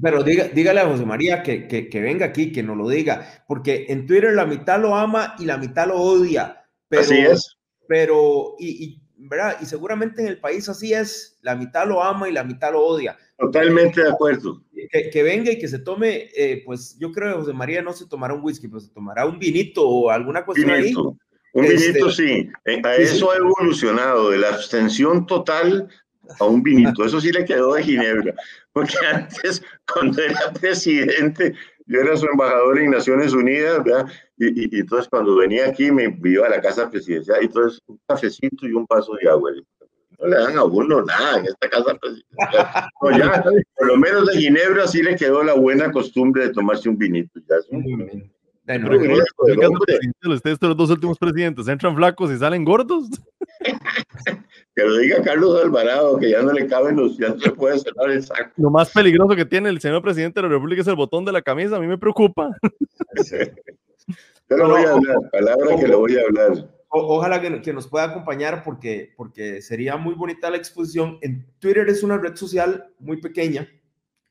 pero 0.03 0.23
dígale 0.23 0.81
a 0.81 0.89
José 0.89 1.05
María 1.05 1.43
que, 1.43 1.69
que, 1.69 1.89
que, 1.89 2.01
venga 2.01 2.27
aquí, 2.27 2.53
que 2.53 2.63
nos 2.63 2.77
lo 2.77 2.89
diga, 2.89 3.45
porque 3.47 3.87
en 3.89 4.07
Twitter 4.07 4.33
la 4.33 4.47
mitad 4.47 4.81
lo 4.81 4.97
ama 4.97 5.37
y 5.39 5.45
la 5.45 5.57
mitad 5.57 5.87
lo 5.87 5.97
odia. 5.97 6.65
Pero, 6.89 7.03
así 7.03 7.19
es. 7.19 7.57
Pero, 7.87 8.57
y, 8.59 8.85
y, 8.85 9.03
¿verdad? 9.17 9.57
Y 9.61 9.67
seguramente 9.67 10.23
en 10.23 10.29
el 10.29 10.41
país 10.41 10.69
así 10.69 10.93
es, 10.93 11.39
la 11.43 11.55
mitad 11.55 11.87
lo 11.87 12.03
ama 12.03 12.29
y 12.29 12.33
la 12.33 12.45
mitad 12.45 12.73
lo 12.73 12.85
odia. 12.85 13.17
Totalmente 13.39 14.03
de 14.03 14.11
acuerdo. 14.11 14.63
Que, 14.91 15.11
que 15.11 15.23
venga 15.23 15.51
y 15.51 15.59
que 15.59 15.69
se 15.69 15.79
tome, 15.79 16.31
eh, 16.37 16.63
pues 16.65 16.97
yo 16.99 17.11
creo 17.11 17.33
que 17.33 17.41
José 17.41 17.53
María 17.53 17.83
no 17.83 17.93
se 17.93 18.07
tomará 18.07 18.35
un 18.35 18.45
whisky, 18.45 18.69
pues 18.69 18.85
se 18.85 18.91
tomará 18.91 19.27
un 19.27 19.39
vinito 19.39 19.89
o 19.89 20.11
alguna 20.11 20.45
cuestión 20.45 20.71
ahí. 20.71 20.95
Un 21.55 21.69
vinito, 21.69 22.09
este, 22.09 22.11
sí. 22.11 22.51
Eh, 22.65 22.83
a 22.85 22.97
eso 22.97 23.31
ha 23.31 23.37
evolucionado, 23.37 24.31
de 24.31 24.39
la 24.39 24.49
abstención 24.49 25.25
total 25.25 25.89
a 26.41 26.45
un 26.45 26.63
vinito. 26.63 27.05
Eso 27.05 27.21
sí 27.21 27.31
le 27.31 27.45
quedó 27.45 27.75
de 27.75 27.83
Ginebra. 27.85 28.35
Porque 28.73 28.95
antes, 29.13 29.63
cuando 29.93 30.21
era 30.21 30.53
presidente, 30.53 31.55
yo 31.87 32.01
era 32.01 32.17
su 32.17 32.27
embajador 32.27 32.79
en 32.81 32.91
Naciones 32.91 33.33
Unidas, 33.33 33.85
¿verdad? 33.85 34.07
Y, 34.37 34.77
y, 34.77 34.81
entonces 34.81 35.09
cuando 35.09 35.37
venía 35.37 35.69
aquí 35.69 35.93
me 35.93 36.19
iba 36.25 36.47
a 36.47 36.51
la 36.51 36.61
casa 36.61 36.91
presidencial 36.91 37.39
y 37.43 37.47
entonces 37.47 37.81
un 37.87 38.01
cafecito 38.09 38.67
y 38.67 38.73
un 38.73 38.85
vaso 38.89 39.13
de 39.23 39.31
agua. 39.31 39.53
No 40.19 40.27
le 40.27 40.37
dan 40.37 40.59
a 40.59 40.65
uno 40.65 41.03
nada 41.03 41.39
en 41.39 41.47
esta 41.47 41.71
casa 41.71 41.95
presidencial. 41.95 42.89
No, 43.01 43.17
ya, 43.17 43.45
por 43.77 43.87
lo 43.87 43.97
menos 43.97 44.27
de 44.27 44.39
Ginebra 44.39 44.89
sí 44.89 45.05
le 45.05 45.15
quedó 45.15 45.45
la 45.45 45.55
buena 45.55 45.93
costumbre 45.93 46.49
de 46.49 46.53
tomarse 46.53 46.89
un 46.89 46.99
vinito. 46.99 47.39
Ya 47.49 47.57
ustedes, 48.67 50.59
los 50.63 50.77
dos 50.77 50.91
últimos 50.91 51.19
presidentes, 51.19 51.69
entran 51.69 51.95
flacos 51.95 52.31
y 52.31 52.39
salen 52.39 52.65
gordos. 52.65 53.09
que 54.75 54.83
lo 54.83 54.97
diga 54.99 55.23
Carlos 55.23 55.63
Alvarado, 55.63 56.19
que 56.19 56.31
ya 56.31 56.43
no 56.43 56.53
le 56.53 56.67
caben 56.67 56.97
los, 56.97 57.17
ya 57.19 57.29
no 57.29 57.39
se 57.39 57.51
puede 57.51 57.79
cerrar 57.79 58.11
el 58.11 58.23
saco. 58.23 58.51
Lo 58.57 58.71
más 58.71 58.91
peligroso 58.91 59.37
que 59.37 59.45
tiene 59.45 59.69
el 59.69 59.81
señor 59.81 60.03
presidente 60.03 60.41
de 60.41 60.49
la 60.49 60.55
República 60.55 60.83
es 60.83 60.89
el 60.89 60.97
botón 60.97 61.25
de 61.25 61.33
la 61.33 61.43
camisa, 61.43 61.77
a 61.77 61.81
mí 61.81 61.87
me 61.87 61.99
preocupa. 61.99 62.51
Lo 64.49 64.69
voy 64.69 64.85
a 64.85 64.93
hablar, 64.93 65.17
palabra 65.31 65.77
que 65.77 65.89
lo 65.89 65.99
voy 66.01 66.17
a 66.17 66.23
hablar. 66.23 66.69
ojalá 66.89 67.41
que, 67.41 67.61
que, 67.63 67.73
nos 67.73 67.89
pueda 67.89 68.05
acompañar 68.05 68.63
porque, 68.63 69.13
porque 69.17 69.63
sería 69.63 69.97
muy 69.97 70.15
bonita 70.15 70.51
la 70.51 70.57
exposición. 70.57 71.19
En 71.23 71.47
Twitter 71.59 71.89
es 71.89 72.03
una 72.03 72.19
red 72.19 72.35
social 72.37 72.93
muy 72.99 73.21
pequeña, 73.21 73.69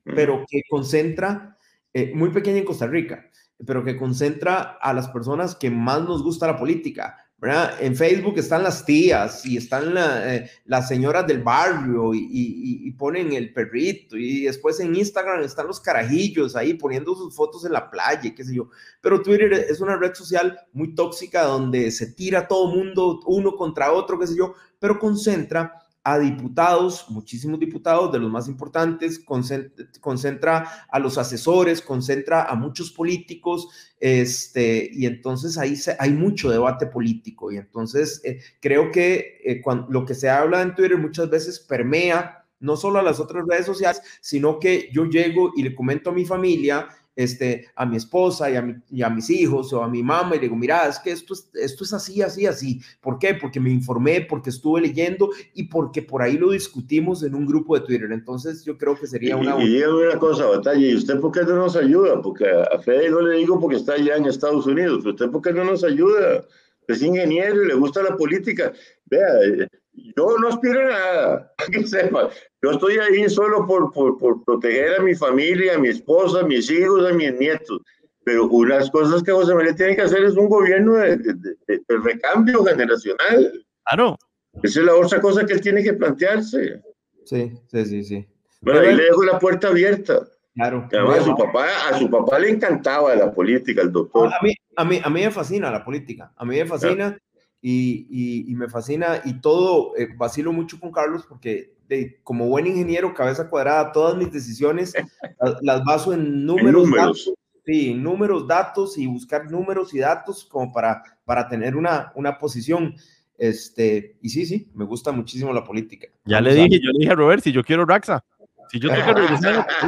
pero 0.03 0.43
que 0.49 0.61
concentra, 0.69 1.57
eh, 1.93 2.11
muy 2.13 2.29
pequeña 2.29 2.59
en 2.59 2.65
Costa 2.65 2.87
Rica, 2.87 3.29
pero 3.65 3.83
que 3.83 3.97
concentra 3.97 4.77
a 4.81 4.93
las 4.93 5.07
personas 5.09 5.55
que 5.55 5.69
más 5.69 6.01
nos 6.01 6.23
gusta 6.23 6.47
la 6.47 6.57
política. 6.57 7.17
¿verdad? 7.43 7.75
En 7.81 7.93
Facebook 7.93 8.35
están 8.37 8.63
las 8.63 8.85
tías 8.85 9.45
y 9.45 9.57
están 9.57 9.93
eh, 9.97 10.49
las 10.63 10.87
señoras 10.87 11.27
del 11.27 11.43
barrio 11.43 12.13
y, 12.13 12.25
y, 12.31 12.91
ponen 12.91 13.33
el 13.33 13.51
perrito 13.51 14.15
y 14.15 14.43
después 14.43 14.79
en 14.79 14.95
Instagram 14.95 15.43
están 15.43 15.67
los 15.67 15.81
carajillos 15.81 16.55
ahí 16.55 16.75
poniendo 16.75 17.13
sus 17.15 17.35
fotos 17.35 17.65
en 17.65 17.73
la 17.73 17.89
playa, 17.89 18.33
qué 18.33 18.45
sé 18.45 18.55
yo. 18.55 18.69
Pero 19.01 19.21
Twitter 19.21 19.51
es 19.51 19.81
una 19.81 19.97
red 19.97 20.13
social 20.13 20.57
muy 20.71 20.95
tóxica 20.95 21.43
donde 21.43 21.91
se 21.91 22.13
tira 22.13 22.47
todo 22.47 22.73
mundo 22.73 23.19
uno 23.25 23.57
contra 23.57 23.91
otro, 23.91 24.17
qué 24.17 24.27
sé 24.27 24.37
yo, 24.37 24.53
pero 24.79 24.97
concentra 24.97 25.82
a 26.05 26.19
diputados, 26.19 27.05
muchísimos 27.09 27.59
diputados 27.59 28.11
de 28.11 28.19
los 28.19 28.29
más 28.29 28.49
importantes, 28.49 29.19
concentra, 29.19 30.85
a 30.89 30.99
los 30.99 31.17
asesores, 31.17 31.81
concentra 31.81 32.43
a 32.43 32.55
muchos 32.55 32.91
políticos, 32.91 33.69
este, 33.99 34.89
y 34.91 35.05
entonces 35.05 35.57
ahí 35.57 35.75
hay 35.99 36.11
mucho 36.11 36.49
debate 36.49 36.87
político. 36.87 37.51
Y 37.51 37.57
entonces 37.57 38.19
eh, 38.25 38.41
creo 38.59 38.91
que 38.91 39.39
eh, 39.45 39.61
cuando, 39.61 39.87
lo 39.89 40.05
que 40.05 40.13
se 40.13 40.29
habla 40.29 40.61
en 40.61 40.75
Twitter 40.75 40.97
muchas 40.97 41.29
veces 41.29 41.59
permea 41.59 42.43
no 42.59 42.77
solo 42.77 42.99
a 42.99 43.03
las 43.03 43.19
otras 43.19 43.45
redes 43.47 43.65
sociales, 43.65 44.01
sino 44.21 44.59
que 44.59 44.89
yo 44.93 45.05
llego 45.05 45.51
y 45.55 45.63
le 45.63 45.75
comento 45.75 46.09
a 46.09 46.13
mi 46.13 46.25
familia 46.25 46.87
este, 47.15 47.67
a 47.75 47.85
mi 47.85 47.97
esposa 47.97 48.49
y 48.49 48.55
a, 48.55 48.81
y 48.89 49.01
a, 49.03 49.09
mis 49.09 49.29
hijos 49.29 49.71
o 49.73 49.83
a 49.83 49.87
mi 49.87 50.01
mamá 50.01 50.31
y 50.35 50.39
le 50.39 50.43
digo, 50.43 50.55
mira, 50.55 50.87
es 50.87 50.99
que 50.99 51.11
esto 51.11 51.33
es, 51.33 51.49
esto 51.53 51.83
es 51.83 51.93
así, 51.93 52.21
así, 52.21 52.45
así. 52.45 52.81
¿Por 53.01 53.19
qué? 53.19 53.35
Porque 53.35 53.59
me 53.59 53.69
informé, 53.69 54.21
porque 54.21 54.49
estuve 54.49 54.81
leyendo 54.81 55.29
y 55.53 55.63
porque 55.63 56.01
por 56.01 56.21
ahí 56.21 56.37
lo 56.37 56.51
discutimos 56.51 57.23
en 57.23 57.35
un 57.35 57.45
grupo 57.45 57.77
de 57.77 57.85
Twitter. 57.85 58.11
Entonces 58.11 58.63
yo 58.63 58.77
creo 58.77 58.95
que 58.99 59.07
sería 59.07 59.37
una... 59.37 59.63
Y, 59.63 59.77
y 59.77 59.83
una 59.83 60.17
cosa, 60.17 60.45
Batalla, 60.45 60.87
¿y 60.87 60.95
usted 60.95 61.19
por 61.19 61.31
qué 61.31 61.41
no 61.41 61.55
nos 61.55 61.75
ayuda? 61.75 62.21
Porque 62.21 62.45
a 62.49 62.79
Fede 62.79 63.09
no 63.09 63.21
le 63.21 63.37
digo 63.37 63.59
porque 63.59 63.77
está 63.77 63.93
allá 63.93 64.17
en 64.17 64.25
Estados 64.25 64.65
Unidos, 64.65 65.05
¿usted 65.05 65.29
por 65.29 65.41
qué 65.41 65.53
no 65.53 65.63
nos 65.63 65.83
ayuda? 65.83 66.45
Es 66.87 67.01
ingeniero 67.01 67.63
y 67.63 67.67
le 67.67 67.75
gusta 67.75 68.03
la 68.03 68.17
política. 68.17 68.73
Vea, 69.05 69.67
yo 69.93 70.37
no 70.39 70.47
aspiro 70.47 70.79
a 70.81 70.89
nada, 70.89 71.53
que 71.71 71.85
sepa. 71.87 72.29
Yo 72.61 72.71
estoy 72.71 72.97
ahí 72.97 73.29
solo 73.29 73.65
por, 73.65 73.91
por, 73.91 74.17
por, 74.17 74.43
proteger 74.43 74.99
a 74.99 75.03
mi 75.03 75.15
familia, 75.15 75.75
a 75.75 75.77
mi 75.77 75.89
esposa, 75.89 76.41
a 76.41 76.43
mis 76.43 76.69
hijos, 76.69 77.05
a 77.05 77.13
mis 77.13 77.33
nietos. 77.33 77.81
Pero 78.25 78.47
unas 78.47 78.89
cosas 78.89 79.21
que 79.21 79.31
José 79.31 79.53
María 79.53 79.75
tiene 79.75 79.95
que 79.95 80.03
hacer 80.03 80.23
es 80.23 80.35
un 80.35 80.47
gobierno 80.47 80.93
de, 80.95 81.17
de, 81.17 81.55
de, 81.67 81.97
recambio 82.03 82.63
generacional. 82.63 83.65
Claro. 83.85 84.17
Esa 84.61 84.79
es 84.79 84.85
la 84.85 84.95
otra 84.95 85.19
cosa 85.19 85.45
que 85.45 85.53
él 85.53 85.61
tiene 85.61 85.83
que 85.83 85.93
plantearse. 85.93 86.81
Sí, 87.25 87.51
sí, 87.67 87.85
sí, 87.85 88.03
sí. 88.03 88.27
Bueno, 88.61 88.79
ahí 88.79 88.95
le 88.95 89.03
dejo 89.03 89.23
la 89.23 89.39
puerta 89.39 89.67
abierta. 89.67 90.25
Claro. 90.55 90.87
Además, 90.91 91.19
a, 91.19 91.23
su 91.23 91.35
papá, 91.35 91.67
a 91.89 91.99
su 91.99 92.09
papá 92.09 92.39
le 92.39 92.51
encantaba 92.51 93.13
la 93.15 93.33
política, 93.33 93.81
el 93.81 93.91
doctor. 93.91 94.31
A 94.33 94.41
mí, 94.41 94.53
a 94.77 94.85
mí, 94.85 95.01
a 95.03 95.09
mí 95.09 95.21
me 95.21 95.31
fascina 95.31 95.69
la 95.69 95.83
política. 95.83 96.31
A 96.37 96.45
mí 96.45 96.55
me 96.55 96.65
fascina 96.65 97.17
y, 97.65 98.51
y, 98.51 98.55
me 98.55 98.67
fascina 98.67 99.21
y 99.23 99.39
todo, 99.39 99.95
eh, 99.97 100.09
vacilo 100.17 100.51
mucho 100.51 100.77
con 100.79 100.91
Carlos 100.91 101.25
porque 101.27 101.73
de, 101.87 102.19
como 102.21 102.49
buen 102.49 102.67
ingeniero, 102.67 103.13
cabeza 103.13 103.49
cuadrada, 103.49 103.93
todas 103.93 104.17
mis 104.17 104.33
decisiones 104.33 104.93
las, 105.61 105.83
baso 105.85 106.13
en 106.13 106.45
números, 106.45 106.83
números. 106.83 107.25
Datos, 107.25 107.33
sí, 107.65 107.93
números, 107.93 108.47
datos 108.47 108.97
y 108.97 109.07
buscar 109.07 109.49
números 109.49 109.93
y 109.93 109.99
datos 109.99 110.43
como 110.43 110.73
para 110.73 111.01
para 111.25 111.47
tener 111.47 111.75
una, 111.75 112.11
una 112.15 112.37
posición. 112.37 112.95
Este, 113.37 114.17
y 114.21 114.29
sí, 114.29 114.45
sí, 114.45 114.69
me 114.73 114.85
gusta 114.85 115.11
muchísimo 115.11 115.51
la 115.53 115.63
política. 115.63 116.07
Ya 116.25 116.39
le 116.39 116.53
dije, 116.53 116.79
yo 116.81 116.91
le 116.91 116.99
dije 116.99 117.11
a 117.11 117.15
Robert, 117.15 117.43
si 117.43 117.51
yo 117.51 117.63
quiero 117.63 117.85
Raxa. 117.85 118.23
Si 118.69 118.79
yo 118.79 118.89
tengo 118.89 119.05
que 119.05 119.13
regresar, 119.13 119.67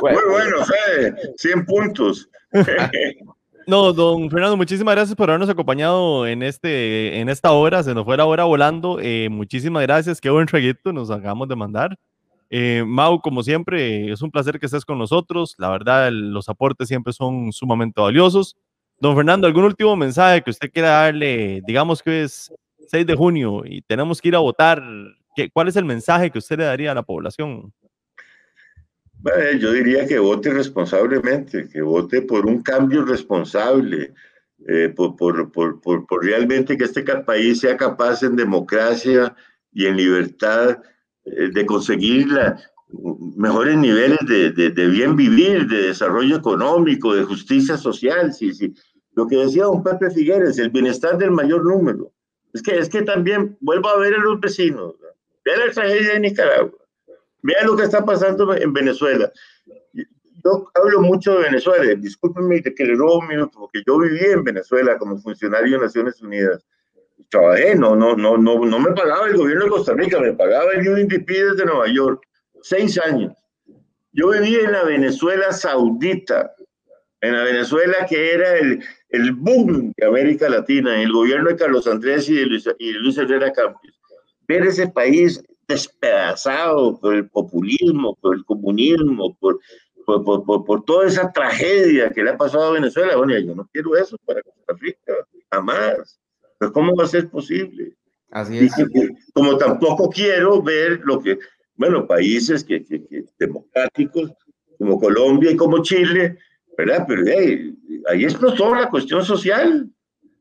Muy 0.00 0.12
bueno, 0.30 0.56
Fede, 0.64 1.14
100 1.36 1.66
puntos. 1.66 2.30
No, 3.70 3.92
don 3.92 4.28
Fernando, 4.28 4.56
muchísimas 4.56 4.96
gracias 4.96 5.14
por 5.14 5.30
habernos 5.30 5.48
acompañado 5.48 6.26
en, 6.26 6.42
este, 6.42 7.20
en 7.20 7.28
esta 7.28 7.52
hora. 7.52 7.84
Se 7.84 7.94
nos 7.94 8.04
fue 8.04 8.16
la 8.16 8.26
hora 8.26 8.42
volando. 8.42 8.98
Eh, 9.00 9.28
muchísimas 9.30 9.84
gracias. 9.84 10.20
Qué 10.20 10.28
buen 10.28 10.46
traguito 10.48 10.92
nos 10.92 11.08
acabamos 11.08 11.46
de 11.46 11.54
mandar. 11.54 11.96
Eh, 12.50 12.82
Mau, 12.84 13.20
como 13.20 13.44
siempre, 13.44 14.10
es 14.10 14.22
un 14.22 14.32
placer 14.32 14.58
que 14.58 14.66
estés 14.66 14.84
con 14.84 14.98
nosotros. 14.98 15.54
La 15.56 15.70
verdad, 15.70 16.10
los 16.10 16.48
aportes 16.48 16.88
siempre 16.88 17.12
son 17.12 17.52
sumamente 17.52 18.00
valiosos. 18.00 18.56
Don 18.98 19.14
Fernando, 19.14 19.46
¿algún 19.46 19.62
último 19.62 19.94
mensaje 19.94 20.42
que 20.42 20.50
usted 20.50 20.72
quiera 20.72 21.02
darle? 21.02 21.62
Digamos 21.64 22.02
que 22.02 22.24
es 22.24 22.52
6 22.88 23.06
de 23.06 23.14
junio 23.14 23.62
y 23.64 23.82
tenemos 23.82 24.20
que 24.20 24.26
ir 24.30 24.34
a 24.34 24.40
votar. 24.40 24.82
¿Qué, 25.36 25.48
¿Cuál 25.48 25.68
es 25.68 25.76
el 25.76 25.84
mensaje 25.84 26.32
que 26.32 26.38
usted 26.38 26.58
le 26.58 26.64
daría 26.64 26.90
a 26.90 26.96
la 26.96 27.04
población? 27.04 27.72
Yo 29.58 29.72
diría 29.72 30.06
que 30.06 30.18
vote 30.18 30.50
responsablemente, 30.50 31.68
que 31.68 31.82
vote 31.82 32.22
por 32.22 32.46
un 32.46 32.62
cambio 32.62 33.04
responsable, 33.04 34.14
eh, 34.66 34.92
por, 34.94 35.16
por, 35.16 35.50
por, 35.52 35.80
por, 35.80 36.24
realmente 36.24 36.76
que 36.76 36.84
este 36.84 37.02
país 37.02 37.60
sea 37.60 37.76
capaz 37.76 38.22
en 38.22 38.36
democracia 38.36 39.34
y 39.72 39.86
en 39.86 39.96
libertad 39.96 40.78
eh, 41.24 41.50
de 41.52 41.66
conseguir 41.66 42.28
la, 42.28 42.60
mejores 43.36 43.76
niveles 43.76 44.18
de, 44.26 44.50
de, 44.50 44.70
de, 44.70 44.86
bien 44.88 45.16
vivir, 45.16 45.66
de 45.66 45.88
desarrollo 45.88 46.36
económico, 46.36 47.14
de 47.14 47.24
justicia 47.24 47.76
social. 47.76 48.32
Sí, 48.32 48.52
sí. 48.52 48.74
Lo 49.14 49.26
que 49.26 49.36
decía 49.36 49.64
don 49.64 49.82
Pepe 49.82 50.10
Figueres, 50.10 50.58
el 50.58 50.70
bienestar 50.70 51.18
del 51.18 51.30
mayor 51.30 51.64
número. 51.64 52.12
Es 52.52 52.62
que, 52.62 52.78
es 52.78 52.88
que 52.88 53.02
también 53.02 53.56
vuelvo 53.60 53.88
a 53.88 53.98
ver 53.98 54.14
a 54.14 54.18
los 54.18 54.40
vecinos. 54.40 54.94
Vean 55.44 55.60
la 55.66 55.72
tragedia 55.72 56.14
de 56.14 56.20
Nicaragua. 56.20 56.79
Vean 57.42 57.66
lo 57.66 57.76
que 57.76 57.84
está 57.84 58.04
pasando 58.04 58.54
en 58.54 58.72
Venezuela. 58.72 59.30
Yo 60.44 60.70
hablo 60.74 61.02
mucho 61.02 61.34
de 61.34 61.44
Venezuela, 61.44 61.94
discúlpenme 61.94 62.62
que 62.62 62.84
le 62.84 62.94
robo 62.94 63.18
un 63.18 63.28
minuto, 63.28 63.58
porque 63.58 63.82
yo 63.86 63.98
viví 63.98 64.24
en 64.24 64.42
Venezuela 64.42 64.96
como 64.98 65.18
funcionario 65.18 65.76
de 65.76 65.84
Naciones 65.84 66.20
Unidas. 66.22 66.64
Trabajé, 67.28 67.74
no, 67.74 67.94
no, 67.94 68.16
no, 68.16 68.38
no, 68.38 68.64
no 68.64 68.78
me 68.78 68.92
pagaba 68.92 69.28
el 69.28 69.36
gobierno 69.36 69.64
de 69.64 69.70
Costa 69.70 69.92
Rica, 69.92 70.18
me 70.18 70.32
pagaba 70.32 70.72
el 70.72 70.88
UNDP 70.88 71.28
desde 71.28 71.66
Nueva 71.66 71.86
York, 71.88 72.26
seis 72.62 72.98
años. 72.98 73.34
Yo 74.12 74.30
viví 74.30 74.56
en 74.56 74.72
la 74.72 74.84
Venezuela 74.84 75.52
Saudita, 75.52 76.52
en 77.20 77.34
la 77.34 77.44
Venezuela 77.44 78.06
que 78.08 78.32
era 78.32 78.56
el, 78.56 78.82
el 79.10 79.32
boom 79.32 79.92
de 79.96 80.06
América 80.06 80.48
Latina, 80.48 80.96
en 80.96 81.02
el 81.02 81.12
gobierno 81.12 81.50
de 81.50 81.56
Carlos 81.56 81.86
Andrés 81.86 82.28
y 82.28 82.36
de 82.36 82.46
Luis, 82.46 82.68
y 82.78 82.92
de 82.92 82.98
Luis 82.98 83.18
Herrera 83.18 83.52
Campos. 83.52 83.82
Ver 84.48 84.62
ese 84.62 84.88
país 84.88 85.42
despedazado 85.70 86.98
por 86.98 87.14
el 87.14 87.28
populismo, 87.28 88.16
por 88.20 88.34
el 88.34 88.44
comunismo, 88.44 89.36
por, 89.38 89.60
por, 90.04 90.44
por, 90.44 90.64
por, 90.64 90.84
toda 90.84 91.06
esa 91.06 91.30
tragedia 91.30 92.10
que 92.10 92.24
le 92.24 92.30
ha 92.30 92.36
pasado 92.36 92.64
a 92.64 92.72
Venezuela. 92.72 93.16
Bueno, 93.16 93.38
yo 93.38 93.54
no 93.54 93.68
quiero 93.72 93.96
eso 93.96 94.16
para 94.26 94.42
Costa 94.42 94.74
Rica, 94.80 95.12
jamás. 95.50 96.18
Pero 96.58 96.72
¿cómo 96.72 96.94
va 96.96 97.04
a 97.04 97.08
ser 97.08 97.30
posible? 97.30 97.94
Así 98.32 98.58
es. 98.58 98.72
como 99.32 99.56
tampoco 99.56 100.08
quiero 100.10 100.60
ver 100.60 101.00
lo 101.04 101.20
que, 101.20 101.38
bueno, 101.76 102.06
países 102.06 102.64
que, 102.64 102.84
que, 102.84 103.04
que 103.06 103.24
democráticos 103.38 104.32
como 104.78 104.98
Colombia 104.98 105.52
y 105.52 105.56
como 105.56 105.82
Chile, 105.82 106.38
¿verdad? 106.76 107.04
Pero 107.06 107.22
hey, 107.26 107.74
ahí 108.08 108.24
explotó 108.24 108.74
la 108.74 108.88
cuestión 108.88 109.24
social, 109.24 109.88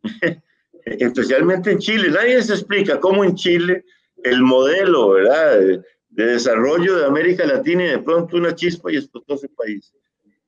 especialmente 0.85 1.71
en 1.71 1.79
Chile. 1.79 2.09
Nadie 2.09 2.41
se 2.41 2.53
explica 2.53 2.99
cómo 2.99 3.23
en 3.23 3.35
Chile 3.35 3.85
el 4.23 4.41
modelo, 4.41 5.09
¿verdad? 5.09 5.59
De, 5.59 5.83
desarrollo 6.09 6.97
de 6.97 7.05
América 7.05 7.45
Latina 7.45 7.85
y 7.85 7.89
de 7.91 7.99
pronto 7.99 8.35
una 8.35 8.53
chispa 8.53 8.91
y 8.91 8.97
explotó 8.97 9.35
ese 9.35 9.47
país. 9.47 9.93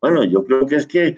Bueno, 0.01 0.23
yo 0.25 0.43
creo 0.43 0.65
que 0.65 0.75
es 0.75 0.85
que 0.85 1.15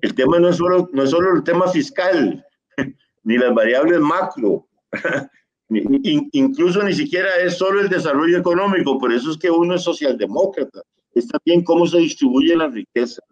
el 0.00 0.14
tema 0.14 0.38
no 0.38 0.50
es 0.50 0.56
solo, 0.56 0.88
no 0.92 1.02
es 1.02 1.10
solo 1.10 1.34
el 1.34 1.42
tema 1.42 1.66
fiscal, 1.68 2.44
ni 3.24 3.38
las 3.38 3.52
variables 3.52 3.98
macro, 3.98 4.68
incluso 5.70 6.82
ni 6.84 6.92
siquiera 6.92 7.36
es 7.38 7.56
solo 7.56 7.80
el 7.80 7.88
desarrollo 7.88 8.38
económico, 8.38 8.98
por 8.98 9.12
eso 9.12 9.32
es 9.32 9.38
que 9.38 9.50
uno 9.50 9.74
es 9.74 9.82
socialdemócrata, 9.82 10.82
es 11.14 11.26
también 11.26 11.64
cómo 11.64 11.86
se 11.86 11.98
distribuye 11.98 12.54
la 12.54 12.68
riqueza 12.68 13.22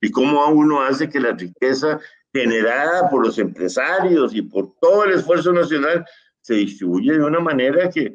y 0.00 0.10
cómo 0.10 0.46
uno 0.48 0.80
hace 0.80 1.08
que 1.08 1.20
la 1.20 1.32
riqueza 1.32 2.00
generada 2.32 3.08
por 3.10 3.26
los 3.26 3.38
empresarios 3.38 4.34
y 4.34 4.42
por 4.42 4.72
todo 4.80 5.04
el 5.04 5.14
esfuerzo 5.14 5.52
nacional 5.52 6.04
se 6.48 6.54
distribuye 6.54 7.12
de 7.12 7.22
una 7.22 7.40
manera 7.40 7.90
que, 7.90 8.14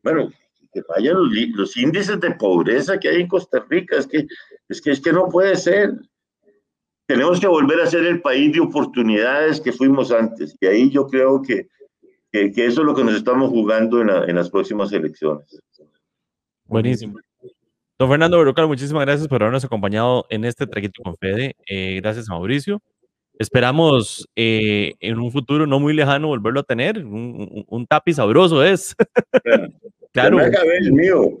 bueno, 0.00 0.30
que 0.72 0.82
vayan 0.88 1.16
los, 1.16 1.76
índices 1.76 2.20
de 2.20 2.30
pobreza 2.36 2.96
que 2.96 3.08
hay 3.08 3.22
en 3.22 3.26
Costa 3.26 3.66
Rica. 3.68 3.96
Es 3.96 4.06
que, 4.06 4.24
es 4.68 4.80
que, 4.80 4.92
es 4.92 5.00
que 5.00 5.12
no 5.12 5.28
puede 5.28 5.56
ser. 5.56 5.90
Tenemos 7.08 7.40
que 7.40 7.48
volver 7.48 7.80
a 7.80 7.86
ser 7.86 8.04
el 8.04 8.22
país 8.22 8.52
de 8.52 8.60
oportunidades 8.60 9.60
que 9.60 9.72
fuimos 9.72 10.12
antes. 10.12 10.56
Y 10.60 10.66
ahí 10.66 10.90
yo 10.90 11.08
creo 11.08 11.42
que, 11.42 11.66
que, 12.30 12.52
eso 12.54 12.82
es 12.82 12.86
lo 12.86 12.94
que 12.94 13.02
nos 13.02 13.16
estamos 13.16 13.50
jugando 13.50 14.00
en, 14.00 14.10
en 14.10 14.36
las 14.36 14.48
próximas 14.48 14.92
elecciones. 14.92 15.60
Buenísimo. 16.66 17.18
Don 17.98 18.08
Fernando 18.08 18.38
Brocal, 18.38 18.68
muchísimas 18.68 19.06
gracias 19.06 19.26
por 19.26 19.42
habernos 19.42 19.64
acompañado 19.64 20.26
en 20.30 20.44
este 20.44 20.68
traquito 20.68 21.02
con 21.02 21.16
Fede. 21.16 21.56
Eh, 21.66 21.98
gracias 22.00 22.28
Mauricio. 22.28 22.80
Esperamos 23.38 24.28
eh, 24.34 24.94
en 25.00 25.18
un 25.18 25.30
futuro 25.30 25.66
no 25.66 25.78
muy 25.78 25.92
lejano 25.92 26.28
volverlo 26.28 26.60
a 26.60 26.64
tener. 26.64 27.04
Un, 27.04 27.64
un, 27.68 27.86
tapiz 27.86 28.16
sabroso 28.16 28.64
es. 28.64 28.94
claro. 30.12 30.38
el 30.40 30.92
mío. 30.92 31.38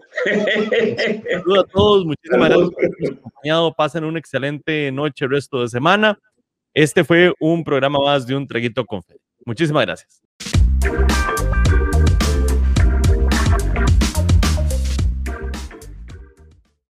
Saludos 1.30 1.64
a 1.64 1.72
todos. 1.72 2.04
Muchísimas 2.04 2.48
gracias 2.48 2.70
por 2.70 2.84
habernos 2.84 3.18
acompañado. 3.18 3.74
Pasen 3.74 4.04
una 4.04 4.18
excelente 4.18 4.92
noche, 4.92 5.26
resto 5.26 5.62
de 5.62 5.68
semana. 5.68 6.18
Este 6.74 7.04
fue 7.04 7.32
un 7.40 7.64
programa 7.64 7.98
más 7.98 8.26
de 8.26 8.36
un 8.36 8.46
traguito 8.46 8.84
con 8.84 9.02
fe. 9.02 9.16
Muchísimas 9.46 9.86
gracias. 9.86 10.22